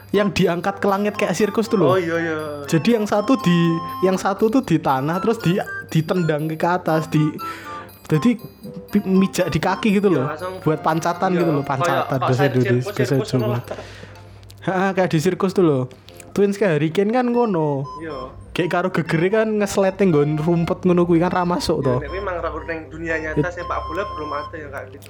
yang 0.09 0.33
diangkat 0.33 0.81
ke 0.81 0.87
langit 0.87 1.15
kayak 1.15 1.33
sirkus 1.33 1.69
tuh 1.69 1.77
loh 1.77 1.93
Oh 1.93 2.01
iya 2.01 2.17
iya. 2.17 2.37
Jadi 2.65 2.97
yang 2.97 3.05
satu 3.05 3.37
di 3.37 3.59
yang 4.01 4.17
satu 4.17 4.49
tuh 4.49 4.61
di 4.61 4.81
tanah 4.81 5.21
terus 5.21 5.37
di 5.39 5.61
ditendang 5.87 6.49
ke 6.49 6.65
atas 6.65 7.07
di 7.07 7.21
jadi 8.09 8.41
mijak 8.99 9.53
di 9.53 9.61
kaki 9.61 9.89
gitu 9.93 10.09
loh. 10.09 10.25
langsung- 10.27 10.65
buat 10.65 10.81
pancatan 10.81 11.29
Iya, 11.29 11.39
gitu 11.39 11.51
loh, 11.51 11.61
kayak- 11.61 11.69
pancatan 11.71 12.05
kayak 12.09 12.21
bahasa 12.25 12.43
Indonesia, 12.43 12.73
bahasa 12.89 13.15
Jawa. 13.37 13.59
Heeh, 14.59 14.89
kayak 14.97 15.09
di 15.13 15.19
sirkus 15.19 15.53
tuh 15.53 15.61
loh. 15.63 15.83
Twins 16.31 16.57
kayak 16.57 16.77
Hurricane 16.77 17.11
kan 17.11 17.27
ngono. 17.27 17.85
Iya. 17.99 18.19
Kayak 18.51 18.71
karo 18.71 18.89
gegere 18.91 19.29
kan 19.31 19.49
ngesleting 19.55 20.11
nggon 20.11 20.31
rumput 20.37 20.83
ngono 20.83 21.03
kuwi 21.03 21.19
kan 21.19 21.31
ra 21.31 21.43
masuk 21.43 21.79
Ya, 21.79 21.87
toh. 21.87 21.99
nek 22.01 22.11
memang 22.11 22.37
ra 22.37 22.51
ning 22.65 22.79
dunia 22.89 23.15
nyata 23.17 23.49
sepak 23.49 23.79
bola 23.85 24.03
belum 24.09 24.31
ada 24.33 24.57
yang 24.57 24.71
kayak 24.71 24.87
gitu. 24.93 25.09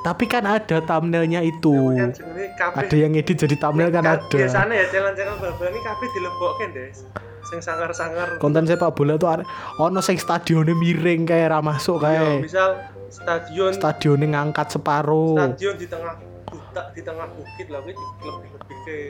Tapi 0.00 0.24
kan 0.24 0.44
ada 0.44 0.76
thumbnailnya 0.80 1.40
itu. 1.42 1.76
Kan 1.92 2.14
kabeh 2.56 2.80
Ada 2.80 2.96
yang 2.96 3.12
edit 3.12 3.36
jadi 3.36 3.52
thumbnail 3.54 3.90
kan 3.90 4.00
Ka- 4.00 4.16
ada. 4.18 4.38
Biasanya 4.38 4.72
ya 4.72 4.86
challenge-challenge 4.88 5.40
bal-balan 5.40 5.70
ini 5.70 5.80
kabeh 5.82 6.08
dilebokke, 6.10 6.66
Des. 6.72 6.98
Sing 7.42 7.58
sangar-sangar. 7.58 8.38
Konten 8.38 8.64
sepak 8.64 8.92
bola 8.92 9.16
tuh 9.16 9.28
ada 9.30 9.44
ono 9.76 9.98
sing 9.98 10.16
stadionnya 10.16 10.72
miring 10.72 11.24
kayak 11.24 11.50
ra 11.50 11.60
masuk 11.60 12.00
Iya, 12.00 12.22
kayak 12.22 12.32
misal 12.40 12.70
stadion 13.10 13.70
stadionnya 13.72 14.26
ngangkat 14.30 14.66
separuh. 14.70 15.34
stadion 15.36 15.74
di 15.74 15.84
tengah 15.84 16.14
buta 16.46 16.82
di 16.94 17.02
tengah 17.02 17.26
bukit 17.28 17.66
lah 17.66 17.80
kuwi 17.80 17.92
lebih 17.92 19.02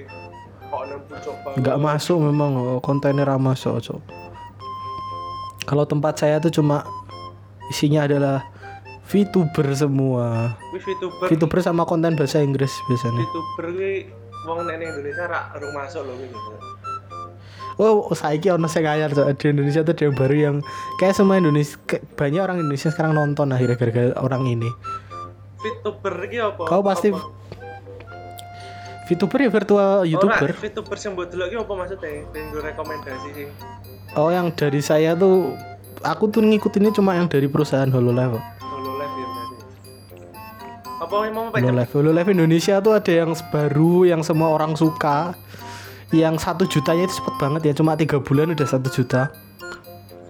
nggak 1.58 1.78
masuk 1.82 2.18
memang 2.22 2.50
oh, 2.56 2.80
kontainer 2.82 3.26
masuk 3.36 3.82
cok 3.82 4.00
kalau 5.66 5.84
tempat 5.86 6.18
saya 6.18 6.38
tuh 6.38 6.50
cuma 6.50 6.86
isinya 7.70 8.06
adalah 8.06 8.46
VTuber 9.10 9.66
semua 9.74 10.54
VTuber. 10.70 11.26
VTuber 11.26 11.58
sama 11.62 11.82
konten 11.86 12.14
bahasa 12.14 12.42
Inggris 12.42 12.70
biasanya 12.86 13.26
VTuber 13.26 13.66
kuwi 13.74 13.94
wong 14.46 14.58
nek 14.66 14.78
Indonesia 14.78 15.24
ra 15.26 15.50
urung 15.58 15.74
masuk 15.74 16.02
lho 16.06 16.14
kuwi. 16.14 16.28
oh 17.80 18.12
saiki 18.14 18.52
ono 18.52 18.68
sing 18.70 18.86
anyar 18.86 19.10
di 19.14 19.46
Indonesia 19.50 19.82
tuh 19.82 19.94
ada 19.96 20.02
yang 20.06 20.16
baru 20.16 20.36
yang 20.36 20.56
kayak 21.02 21.14
semua 21.18 21.42
Indonesia 21.42 21.76
banyak 22.14 22.40
orang 22.40 22.56
Indonesia 22.62 22.88
sekarang 22.92 23.18
nonton 23.18 23.50
akhirnya 23.50 23.76
gara-gara 23.78 24.14
orang 24.22 24.46
ini 24.46 24.70
VTuber 25.60 26.14
iki 26.24 26.38
apa? 26.40 26.62
Kau 26.64 26.80
pasti 26.80 27.12
Apa? 27.12 27.20
VTuber 29.10 29.38
ya 29.42 29.50
virtual 29.50 29.90
Ora, 30.00 30.06
YouTuber 30.06 30.50
VTuber 30.54 30.96
sing 31.02 31.18
mbok 31.18 31.26
delok 31.34 31.66
apa 31.66 31.72
maksudnya? 31.74 32.22
Ben 32.30 32.46
nggo 32.46 32.62
rekomendasi 32.62 33.28
sing 33.34 33.48
oh 34.14 34.30
yang 34.30 34.54
dari 34.54 34.78
saya 34.78 35.18
tuh 35.18 35.58
aku 36.06 36.30
tuh 36.30 36.46
ngikutinnya 36.46 36.94
cuma 36.94 37.18
yang 37.18 37.26
dari 37.26 37.50
perusahaan 37.50 37.90
Hololive. 37.90 38.38
Hololive 38.62 39.14
ya 39.18 39.26
berarti. 39.26 39.56
Apa 41.02 41.14
yang 41.26 41.34
mau 41.34 41.44
apa 41.50 41.56
Hololive 41.58 41.90
Hololive 41.90 42.30
Indonesia 42.38 42.78
tuh 42.78 42.92
ada 42.94 43.12
yang 43.12 43.34
baru 43.50 44.06
yang 44.06 44.22
semua 44.22 44.54
orang 44.54 44.78
suka 44.78 45.34
yang 46.14 46.38
satu 46.38 46.66
jutanya 46.70 47.10
itu 47.10 47.18
cepet 47.18 47.34
banget 47.38 47.62
ya 47.70 47.72
cuma 47.74 47.94
tiga 47.98 48.18
bulan 48.18 48.50
udah 48.54 48.66
satu 48.66 48.90
juta 48.90 49.30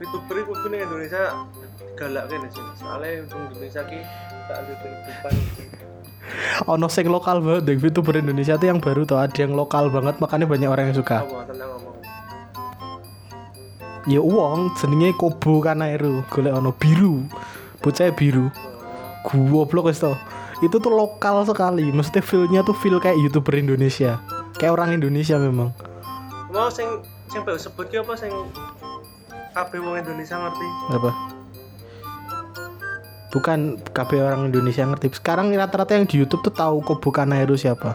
VTuber 0.01 0.45
itu 0.45 0.67
ning 0.73 0.81
Indonesia 0.89 1.45
galak 2.01 2.25
kan 2.33 2.49
sih. 2.49 2.65
Soalnya 2.81 3.29
wong 3.29 3.43
Indonesia 3.53 3.85
ki 3.85 4.01
tak 4.49 4.57
ada 4.65 4.73
kehidupan. 4.81 5.35
Ono 6.67 6.87
sing 6.87 7.09
lokal 7.09 7.43
banget 7.43 7.63
deh 7.67 7.77
VTuber 7.77 8.21
Indonesia 8.21 8.55
tuh 8.61 8.69
yang 8.71 8.81
baru 8.81 9.03
tuh 9.09 9.19
ada 9.19 9.35
yang 9.35 9.57
lokal 9.57 9.89
banget 9.91 10.21
makanya 10.23 10.47
banyak 10.47 10.69
orang 10.71 10.85
yang 10.93 10.99
suka. 10.99 11.27
Ya 14.09 14.21
uang 14.25 14.73
jenenge 14.81 15.13
Kobo 15.17 15.61
Kanairu. 15.61 16.25
Golek 16.33 16.57
ono 16.57 16.73
biru. 16.73 17.29
Bocah 17.85 18.09
biru. 18.17 18.49
Goblok 19.29 19.93
wis 19.93 20.01
toh. 20.01 20.17
Itu 20.65 20.81
tuh 20.81 20.93
lokal 20.93 21.45
sekali. 21.45 21.93
Maksudnya 21.93 22.25
feelnya 22.25 22.61
tuh 22.65 22.73
feel 22.77 22.97
kayak 22.97 23.21
youtuber 23.21 23.61
Indonesia. 23.61 24.21
Kayak 24.57 24.81
orang 24.81 24.97
Indonesia 24.97 25.37
memang. 25.37 25.73
Mau 26.49 26.73
sing 26.73 26.89
sing 27.29 27.45
mbak 27.45 27.61
sebut 27.61 27.87
ki 27.93 28.03
apa 28.03 28.17
sing 28.17 28.33
kabeh 29.53 29.79
wong 29.79 30.01
Indonesia 30.01 30.35
ngerti? 30.35 30.69
Apa 30.97 31.30
bukan 33.31 33.79
KB 33.95 34.11
orang 34.21 34.51
Indonesia 34.51 34.85
ngerti. 34.85 35.15
Sekarang 35.15 35.55
rata-rata 35.55 35.95
yang 35.95 36.07
di 36.07 36.19
YouTube 36.19 36.43
tuh 36.43 36.55
tahu 36.55 36.83
kok 36.83 36.99
bukan 36.99 37.31
Nairu 37.31 37.55
siapa. 37.55 37.95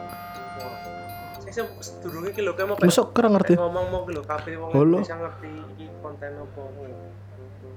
Sedurunge 1.55 2.36
ki 2.36 2.43
lho 2.43 2.51
masuk 2.83 3.15
kurang 3.15 3.39
ngerti. 3.39 3.55
ngomong 3.55 3.86
mau 3.88 4.01
ki 4.03 4.11
lho 4.15 4.23
kabeh 4.27 4.53
wong. 4.59 4.71
Indonesia 4.75 5.15
ngerti 5.15 5.47
iki 5.75 5.86
konten 6.03 6.31
apa 6.36 6.61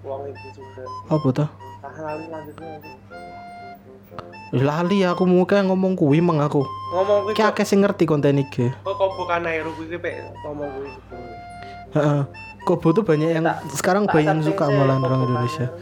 wong 0.02 0.22
iki 0.34 0.48
juga. 0.54 0.82
Apa 1.10 1.46
lali 2.02 2.26
lanjutnya. 2.26 2.70
Lali 4.48 4.98
aku 5.04 5.22
mau 5.28 5.44
kayak 5.44 5.68
ngomong 5.68 5.92
kuwi 5.94 6.18
mang 6.18 6.42
aku. 6.42 6.64
Ngomong 6.94 7.28
kuwi 7.28 7.34
kayak 7.38 7.54
akeh 7.54 7.66
sing 7.68 7.84
ngerti 7.84 8.08
konten 8.08 8.42
iki. 8.42 8.72
Kok 8.82 8.94
kok 8.98 9.10
bukan 9.14 9.46
Nairu 9.46 9.70
kuwi 9.78 9.98
pe 9.98 10.26
ngomong 10.42 10.68
kuwi 10.74 10.90
Heeh. 11.94 12.22
Kobo 12.66 12.92
tuh 12.92 13.00
banyak 13.00 13.32
yang 13.32 13.48
sekarang 13.72 14.04
banyak 14.04 14.28
yang 14.28 14.44
suka 14.44 14.68
malah 14.68 15.00
orang 15.00 15.24
Indonesia. 15.24 15.72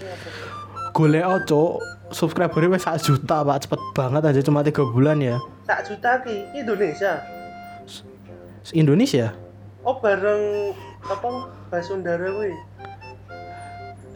Golek 0.97 1.29
oco 1.29 1.77
subscribernya 2.09 2.73
wes 2.73 2.89
1 2.89 3.05
juta 3.05 3.45
pak. 3.45 3.69
Cepet 3.69 3.81
banget 3.93 4.23
aja 4.33 4.41
cuma 4.41 4.65
tiga 4.65 4.81
bulan 4.81 5.21
ya. 5.21 5.37
Sak 5.69 5.93
juta 5.93 6.25
ki 6.25 6.57
Indonesia? 6.57 7.21
Indonesia? 8.73 9.37
Oh 9.85 10.01
bareng 10.01 10.73
apa 11.05 11.53
Basundara 11.69 12.33
kuwi? 12.33 12.57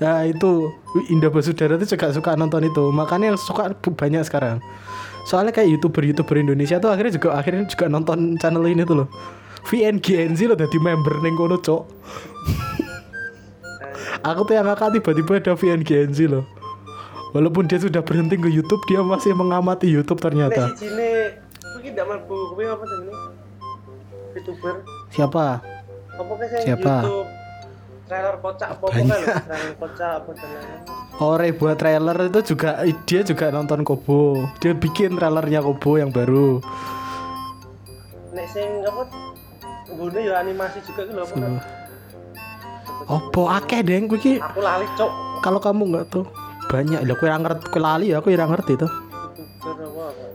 Nah 0.00 0.24
itu 0.24 0.72
Indah 1.12 1.28
Basudara 1.28 1.76
tuh 1.76 1.84
juga 1.84 2.16
suka 2.16 2.32
nonton 2.32 2.64
itu. 2.64 2.88
Makanya 2.88 3.36
yang 3.36 3.38
suka 3.38 3.76
banyak 3.76 4.24
sekarang. 4.24 4.64
Soalnya 5.28 5.52
kayak 5.52 5.76
youtuber-youtuber 5.76 6.40
Indonesia 6.40 6.80
tuh 6.80 6.88
akhirnya 6.88 7.12
juga 7.20 7.36
akhirnya 7.36 7.68
juga 7.68 7.92
nonton 7.92 8.40
channel 8.40 8.64
ini 8.64 8.88
tuh 8.88 9.04
loh. 9.04 9.08
VNGNZ 9.68 10.48
loh 10.48 10.56
jadi 10.56 10.78
member 10.80 11.20
neng 11.20 11.36
kono 11.36 11.60
cok. 11.60 11.82
Aku 14.24 14.48
tuh 14.48 14.56
yang 14.56 14.64
ngakak 14.64 14.96
tiba-tiba 14.96 15.44
ada 15.44 15.52
VNGNZ 15.52 16.20
loh 16.24 16.59
Walaupun 17.30 17.70
dia 17.70 17.78
sudah 17.78 18.02
berhenti 18.02 18.34
ke 18.34 18.50
YouTube 18.50 18.82
Dia 18.90 19.06
masih 19.06 19.34
mengamati 19.38 19.86
YouTube 19.86 20.18
ternyata. 20.18 20.74
Siapa? 25.14 25.62
Siapa? 26.62 26.94
YouTube? 27.06 27.28
Trailer 28.10 28.42
kocak 28.42 28.74
apa 28.74 28.86
trailer 28.90 29.22
kocak 29.78 30.10
apa 30.18 30.30
Ore 31.22 31.54
buat 31.54 31.78
trailer 31.78 32.18
itu 32.26 32.40
juga 32.42 32.82
Dia 33.06 33.22
juga 33.22 33.54
nonton 33.54 33.86
Kobo. 33.86 34.50
Dia 34.58 34.74
bikin 34.74 35.14
trailernya 35.14 35.62
Kobo 35.62 35.94
yang 35.94 36.10
baru. 36.10 36.58
Nek 38.34 38.46
sing 38.50 38.82
apa? 38.82 39.06
Nggone 39.94 40.20
ya 40.26 40.42
animasi 40.42 40.82
juga 40.82 41.06
ki 41.06 41.12
lho 41.14 41.22
apa 41.22 41.34
Opo 43.10 43.42
akeh 43.50 43.82
deng? 43.82 44.10
Kuwi 44.10 44.38
aku 44.42 44.58
lali 44.58 44.86
cok 44.98 45.10
kalau 45.40 45.58
kamu 45.58 45.82
nggak 45.94 46.06
tuh 46.12 46.26
banyak 46.70 47.02
lah 47.02 47.14
aku 47.18 47.26
yang 47.26 47.42
ngerti 47.42 47.62
aku 47.66 47.78
lali 47.82 48.06
ya 48.14 48.22
aku 48.22 48.30
yang 48.30 48.46
ngerti 48.46 48.78
youtuber 48.78 48.90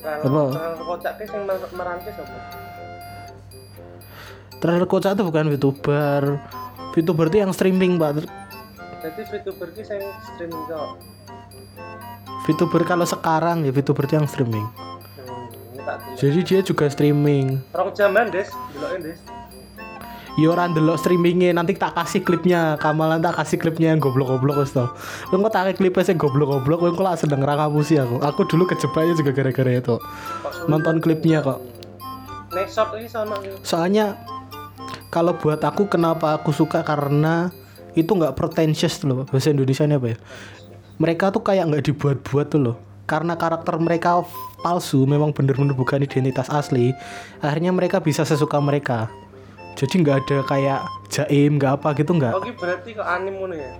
apa? 0.03 0.41
Kocak 0.83 1.13
ki 1.17 1.25
sing 1.31 1.41
mer- 1.47 1.71
merantis 1.71 2.15
apa? 2.19 2.37
Trailer 4.59 4.85
kocak 4.85 5.15
tuh 5.15 5.25
bukan 5.25 5.47
VTuber. 5.55 6.21
VTuber 6.91 7.25
tuh 7.31 7.39
yang 7.39 7.51
streaming 7.55 7.95
pak 7.95 8.19
jadi 9.05 9.21
youtuber 9.31 9.69
ki 9.71 9.83
sing 9.87 10.01
streaming 10.35 10.63
kok 10.67 10.99
VTuber 12.45 12.81
kalau 12.83 13.07
sekarang 13.07 13.63
ya 13.63 13.71
VTuber 13.71 14.05
tuh 14.05 14.21
yang 14.21 14.27
streaming. 14.29 14.65
Hmm, 14.67 15.97
jadi 16.19 16.39
dia 16.45 16.59
juga 16.61 16.85
streaming. 16.91 17.57
Rong 17.73 17.95
jaman 17.95 18.29
des. 18.29 18.51
Deloke 18.75 18.99
des 19.01 19.17
orang 20.43 20.75
delok 20.75 20.99
streamingnya 20.99 21.55
nanti 21.55 21.79
tak 21.79 21.95
kasih 21.95 22.19
klipnya. 22.19 22.75
Kamalan 22.75 23.23
tak 23.23 23.39
kasih 23.39 23.55
klipnya 23.55 23.95
yang 23.95 24.03
goblok-goblok 24.03 24.59
wis 24.59 24.75
tau 24.75 24.91
lu 25.31 25.39
nggak 25.39 25.55
tak 25.55 25.79
klipnya 25.79 26.03
sih 26.03 26.15
goblok-goblok 26.19 26.83
lu 26.83 26.91
kok 26.91 27.15
sedang 27.15 27.39
sih 27.87 27.95
aku. 27.95 28.19
Aku 28.19 28.43
dulu 28.43 28.67
kejebaknya 28.67 29.15
juga 29.15 29.31
gara-gara 29.31 29.71
itu. 29.79 29.95
Nonton 30.67 30.99
klipnya 30.99 31.39
kok. 31.39 31.63
Next 32.51 32.75
shot 32.75 32.91
ini 32.99 33.07
sama 33.07 33.39
soalnya 33.63 34.19
kalau 35.07 35.39
buat 35.39 35.63
aku 35.63 35.87
kenapa 35.87 36.35
aku 36.35 36.51
suka? 36.51 36.83
Karena 36.83 37.47
itu 37.95 38.11
nggak 38.11 38.35
pretentious 38.35 38.99
tuh 38.99 39.07
loh. 39.07 39.17
Bahasa 39.23 39.55
Indonesia 39.55 39.87
apa 39.87 40.07
ya? 40.11 40.17
Mereka 40.99 41.31
tuh 41.31 41.43
kayak 41.43 41.71
nggak 41.71 41.83
dibuat-buat 41.87 42.51
tuh 42.51 42.59
loh. 42.59 42.75
Karena 43.07 43.39
karakter 43.39 43.79
mereka 43.79 44.25
palsu 44.65 45.05
memang 45.05 45.29
bener-bener 45.29 45.77
bukan 45.77 46.01
identitas 46.01 46.49
asli 46.49 46.89
akhirnya 47.37 47.69
mereka 47.69 48.01
bisa 48.01 48.25
sesuka 48.25 48.57
mereka 48.57 49.13
jadi 49.75 49.95
nggak 49.99 50.17
ada 50.25 50.37
kayak 50.47 50.79
jaim 51.11 51.59
nggak 51.59 51.83
apa 51.83 51.91
gitu 51.99 52.15
nggak? 52.15 52.33
Oke 52.35 52.51
berarti 52.55 52.95
kok 52.95 53.03
anim 53.03 53.35
ngono 53.35 53.55
ya? 53.55 53.73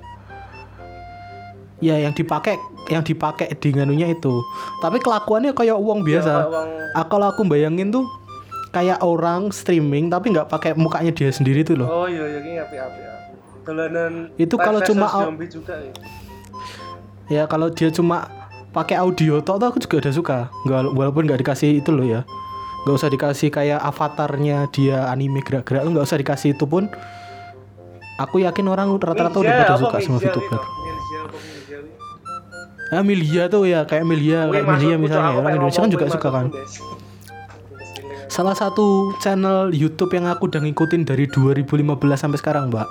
Ya 1.79 1.95
yang 2.03 2.11
dipakai 2.11 2.59
yang 2.91 3.03
dipakai 3.03 3.51
di 3.55 3.69
nganunya 3.71 4.11
itu. 4.11 4.43
Tapi 4.83 4.99
kelakuannya 4.99 5.55
kayak 5.55 5.75
uang 5.79 6.03
biasa. 6.03 6.31
Ya, 6.31 6.47
uang. 6.47 6.69
Ah, 6.95 7.05
kalau 7.07 7.31
aku 7.31 7.47
bayangin 7.47 7.91
tuh 7.91 8.03
kayak 8.75 8.99
orang 9.03 9.55
streaming 9.55 10.11
tapi 10.11 10.35
nggak 10.35 10.51
pakai 10.51 10.75
mukanya 10.75 11.15
dia 11.15 11.31
sendiri 11.31 11.63
tuh 11.63 11.79
loh. 11.79 11.87
Oh 11.87 12.07
iya 12.11 12.27
iya 12.27 12.39
ini 12.43 12.59
api 12.59 12.75
api. 12.75 12.99
Dolanan 13.65 14.29
Itu 14.37 14.61
kalau 14.61 14.77
cuma 14.83 15.09
zombie 15.09 15.49
juga 15.49 15.73
ya. 15.79 15.93
ya 17.25 17.43
kalau 17.49 17.73
dia 17.73 17.89
cuma 17.89 18.29
pakai 18.69 18.99
audio 18.99 19.41
tok 19.41 19.57
tuh 19.57 19.67
aku 19.71 19.77
juga 19.79 19.95
udah 20.05 20.13
suka. 20.13 20.37
Nggak 20.67 20.79
walaupun 20.91 21.23
nggak 21.23 21.39
dikasih 21.41 21.79
itu 21.79 21.89
loh 21.95 22.03
ya 22.03 22.21
nggak 22.85 22.95
usah 23.01 23.09
dikasih 23.09 23.49
kayak 23.49 23.81
avatarnya 23.81 24.69
dia 24.69 25.09
anime 25.09 25.41
gerak-gerak 25.41 25.81
tuh 25.81 25.91
nggak 25.97 26.05
usah 26.05 26.21
dikasih 26.21 26.53
itu 26.53 26.69
pun. 26.69 26.85
Aku 28.21 28.39
yakin 28.39 28.69
orang 28.71 28.93
rata-rata 28.95 29.41
udah 29.41 29.53
pada 29.65 29.75
suka 29.75 29.97
sama 29.99 30.21
VTuber. 30.21 30.61
ah 32.93 33.01
Milia 33.01 33.49
tuh 33.49 33.65
ya 33.65 33.83
kayak 33.89 34.05
Milia 34.05 34.45
kayak 34.53 34.65
Milia 34.77 34.95
misalnya. 35.01 35.33
orang 35.33 35.57
Indonesia 35.57 35.81
kan 35.81 35.89
juga 35.89 36.05
suka 36.07 36.29
kan? 36.29 36.47
salah 38.29 38.51
satu 38.51 39.15
channel 39.23 39.71
YouTube 39.71 40.11
yang 40.11 40.27
aku 40.27 40.51
udah 40.51 40.59
ngikutin 40.59 41.07
dari 41.07 41.25
2015 41.25 41.81
sampai 42.13 42.37
sekarang 42.37 42.67
mbak. 42.69 42.85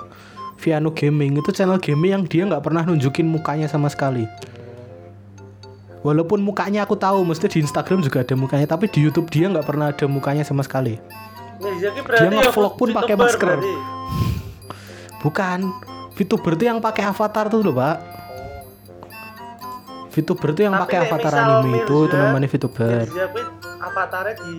Viano 0.57 0.89
Gaming 0.91 1.37
itu 1.37 1.51
channel 1.51 1.77
gaming 1.77 2.11
yang 2.11 2.23
dia 2.25 2.43
nggak 2.47 2.63
pernah 2.63 2.81
nunjukin 2.87 3.27
mukanya 3.27 3.67
sama 3.67 3.91
sekali 3.91 4.23
walaupun 6.05 6.37
mukanya 6.45 6.85
aku 6.85 6.93
tahu 6.93 7.25
mesti 7.25 7.49
di 7.49 7.65
Instagram 7.65 8.05
juga 8.05 8.21
ada 8.21 8.37
mukanya 8.37 8.69
tapi 8.69 8.85
di 8.85 9.01
YouTube 9.01 9.33
dia 9.33 9.49
nggak 9.49 9.65
pernah 9.65 9.89
ada 9.89 10.05
mukanya 10.05 10.45
sama 10.45 10.61
sekali. 10.61 11.01
Ninja 11.57 11.89
ini 11.89 12.01
berarti 12.05 12.29
ya 12.29 12.29
nge-vlog 12.29 12.73
pun 12.77 12.93
pakai 12.93 13.15
masker. 13.17 13.57
berarti. 13.57 13.73
bukan. 15.25 15.59
VTuber 16.15 16.55
tuh 16.55 16.65
yang 16.71 16.79
pakai 16.79 17.03
avatar 17.11 17.51
tuh 17.51 17.59
loh 17.59 17.75
pak. 17.75 17.97
VTuber 20.13 20.55
tuh 20.55 20.63
yang 20.63 20.77
pakai 20.77 21.09
avatar 21.09 21.33
anime 21.33 21.83
itu 21.83 22.07
itu 22.07 22.15
namanya 22.15 22.47
VTuber 22.47 23.03
avatarnya 23.81 24.33
di 24.39 24.53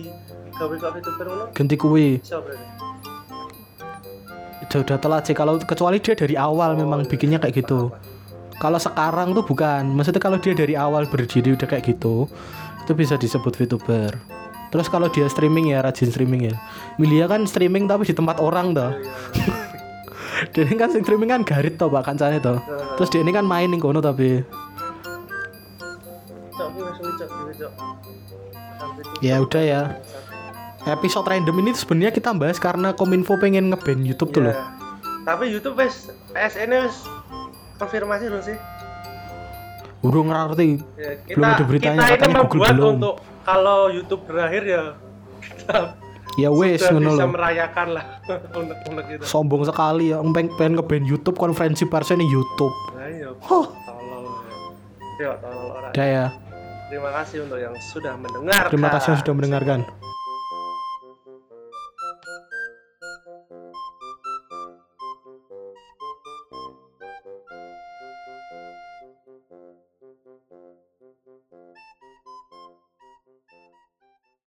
gawe 0.57 0.75
kok 0.75 0.91
VTuber 0.99 1.27
ganti 1.55 1.75
kuwi. 1.79 2.19
Berarti. 2.21 2.75
udah 4.83 4.97
telat 4.99 5.23
sih. 5.25 5.33
Kalau 5.33 5.55
kecuali 5.63 5.97
dia 6.03 6.13
dari 6.13 6.35
awal 6.35 6.75
memang 6.75 7.07
bikinnya 7.07 7.39
kayak 7.39 7.63
gitu 7.63 7.89
kalau 8.57 8.81
sekarang 8.81 9.37
tuh 9.37 9.45
bukan. 9.45 9.85
Maksudnya 9.93 10.21
kalau 10.21 10.37
dia 10.41 10.53
dari 10.57 10.73
awal 10.73 11.05
berdiri 11.05 11.53
udah 11.53 11.67
kayak 11.69 11.85
gitu 11.85 12.25
itu 12.81 12.91
bisa 12.95 13.19
disebut 13.19 13.53
VTuber. 13.53 14.15
Terus 14.67 14.87
kalau 14.87 15.07
dia 15.07 15.27
streaming 15.27 15.71
ya 15.71 15.83
rajin 15.83 16.07
streaming 16.07 16.51
ya. 16.51 16.55
Milia 16.95 17.27
kan 17.27 17.43
streaming 17.43 17.87
tapi 17.87 18.07
di 18.07 18.15
tempat 18.15 18.39
orang 18.39 18.71
toh. 18.75 18.91
Dia 20.53 20.69
ini 20.69 20.77
kan 20.77 20.93
streaming 20.93 21.33
kan 21.33 21.41
garit 21.41 21.81
toh 21.81 21.89
pak 21.89 22.05
kancane 22.05 22.37
toh. 22.37 22.61
Terus 22.93 23.09
dia 23.09 23.25
ini 23.25 23.33
kan 23.33 23.41
main 23.41 23.73
nih 23.73 23.81
kono 23.81 23.97
tapi. 23.97 24.45
Tuh. 26.53 26.69
ya 29.19 29.41
udah 29.41 29.63
ya. 29.65 29.81
Episode 30.85 31.25
random 31.25 31.57
ini 31.59 31.73
tuh 31.73 31.89
sebenarnya 31.89 32.13
kita 32.13 32.37
bahas 32.37 32.61
karena 32.61 32.93
Kominfo 32.93 33.35
pengen 33.41 33.73
ngeban 33.73 34.05
YouTube 34.05 34.29
tuh 34.31 34.45
Iya. 34.45 34.53
loh. 34.53 34.57
Tapi 35.25 35.43
YouTube 35.49 35.81
wis 35.81 36.13
PSN 36.31 36.69
wis 36.85 37.01
konfirmasi 37.77 38.25
belum 38.27 38.43
sih? 38.43 38.57
udah 39.99 40.21
ngerti 40.23 40.67
Ya, 40.93 41.11
kita, 41.19 41.35
Belum 41.35 41.47
ada 41.47 41.63
beritanya, 41.63 41.99
kita 42.07 42.25
ini 42.27 42.35
Google 42.47 42.69
belum. 42.71 42.93
untuk 42.95 43.15
kalau 43.41 43.79
YouTube 43.87 44.21
berakhir 44.25 44.63
ya 44.63 44.83
kita 45.41 45.77
ya 46.41 46.49
wes 46.49 46.77
sudah 46.79 46.93
ngono 46.93 47.09
bisa 47.09 47.17
loh 47.19 47.29
merayakan 47.31 47.87
lah 47.91 48.05
unek-unek 48.61 49.05
gitu. 49.09 49.23
sombong 49.25 49.63
sekali 49.63 50.13
ya 50.13 50.21
pengen 50.21 50.53
pengen 50.53 50.73
ngeband 50.75 51.05
YouTube 51.05 51.33
konferensi 51.35 51.83
persnya 51.83 52.19
nih 52.19 52.29
YouTube 52.29 52.75
Nah, 52.93 53.07
iya. 53.07 53.29
Huh. 53.39 53.65
Tolol. 53.65 54.25
Ya, 55.17 55.31
tolol 55.37 55.67
orang. 55.71 55.91
ya 55.95 56.25
Terima 56.87 57.09
kasih 57.11 57.43
untuk 57.43 57.57
yang 57.57 57.75
sudah 57.83 58.13
mendengarkan. 58.15 58.69
terima 58.69 58.89
kasih 58.89 59.07
yang 59.09 59.19
sudah 59.19 59.33
mendengarkan 59.33 59.79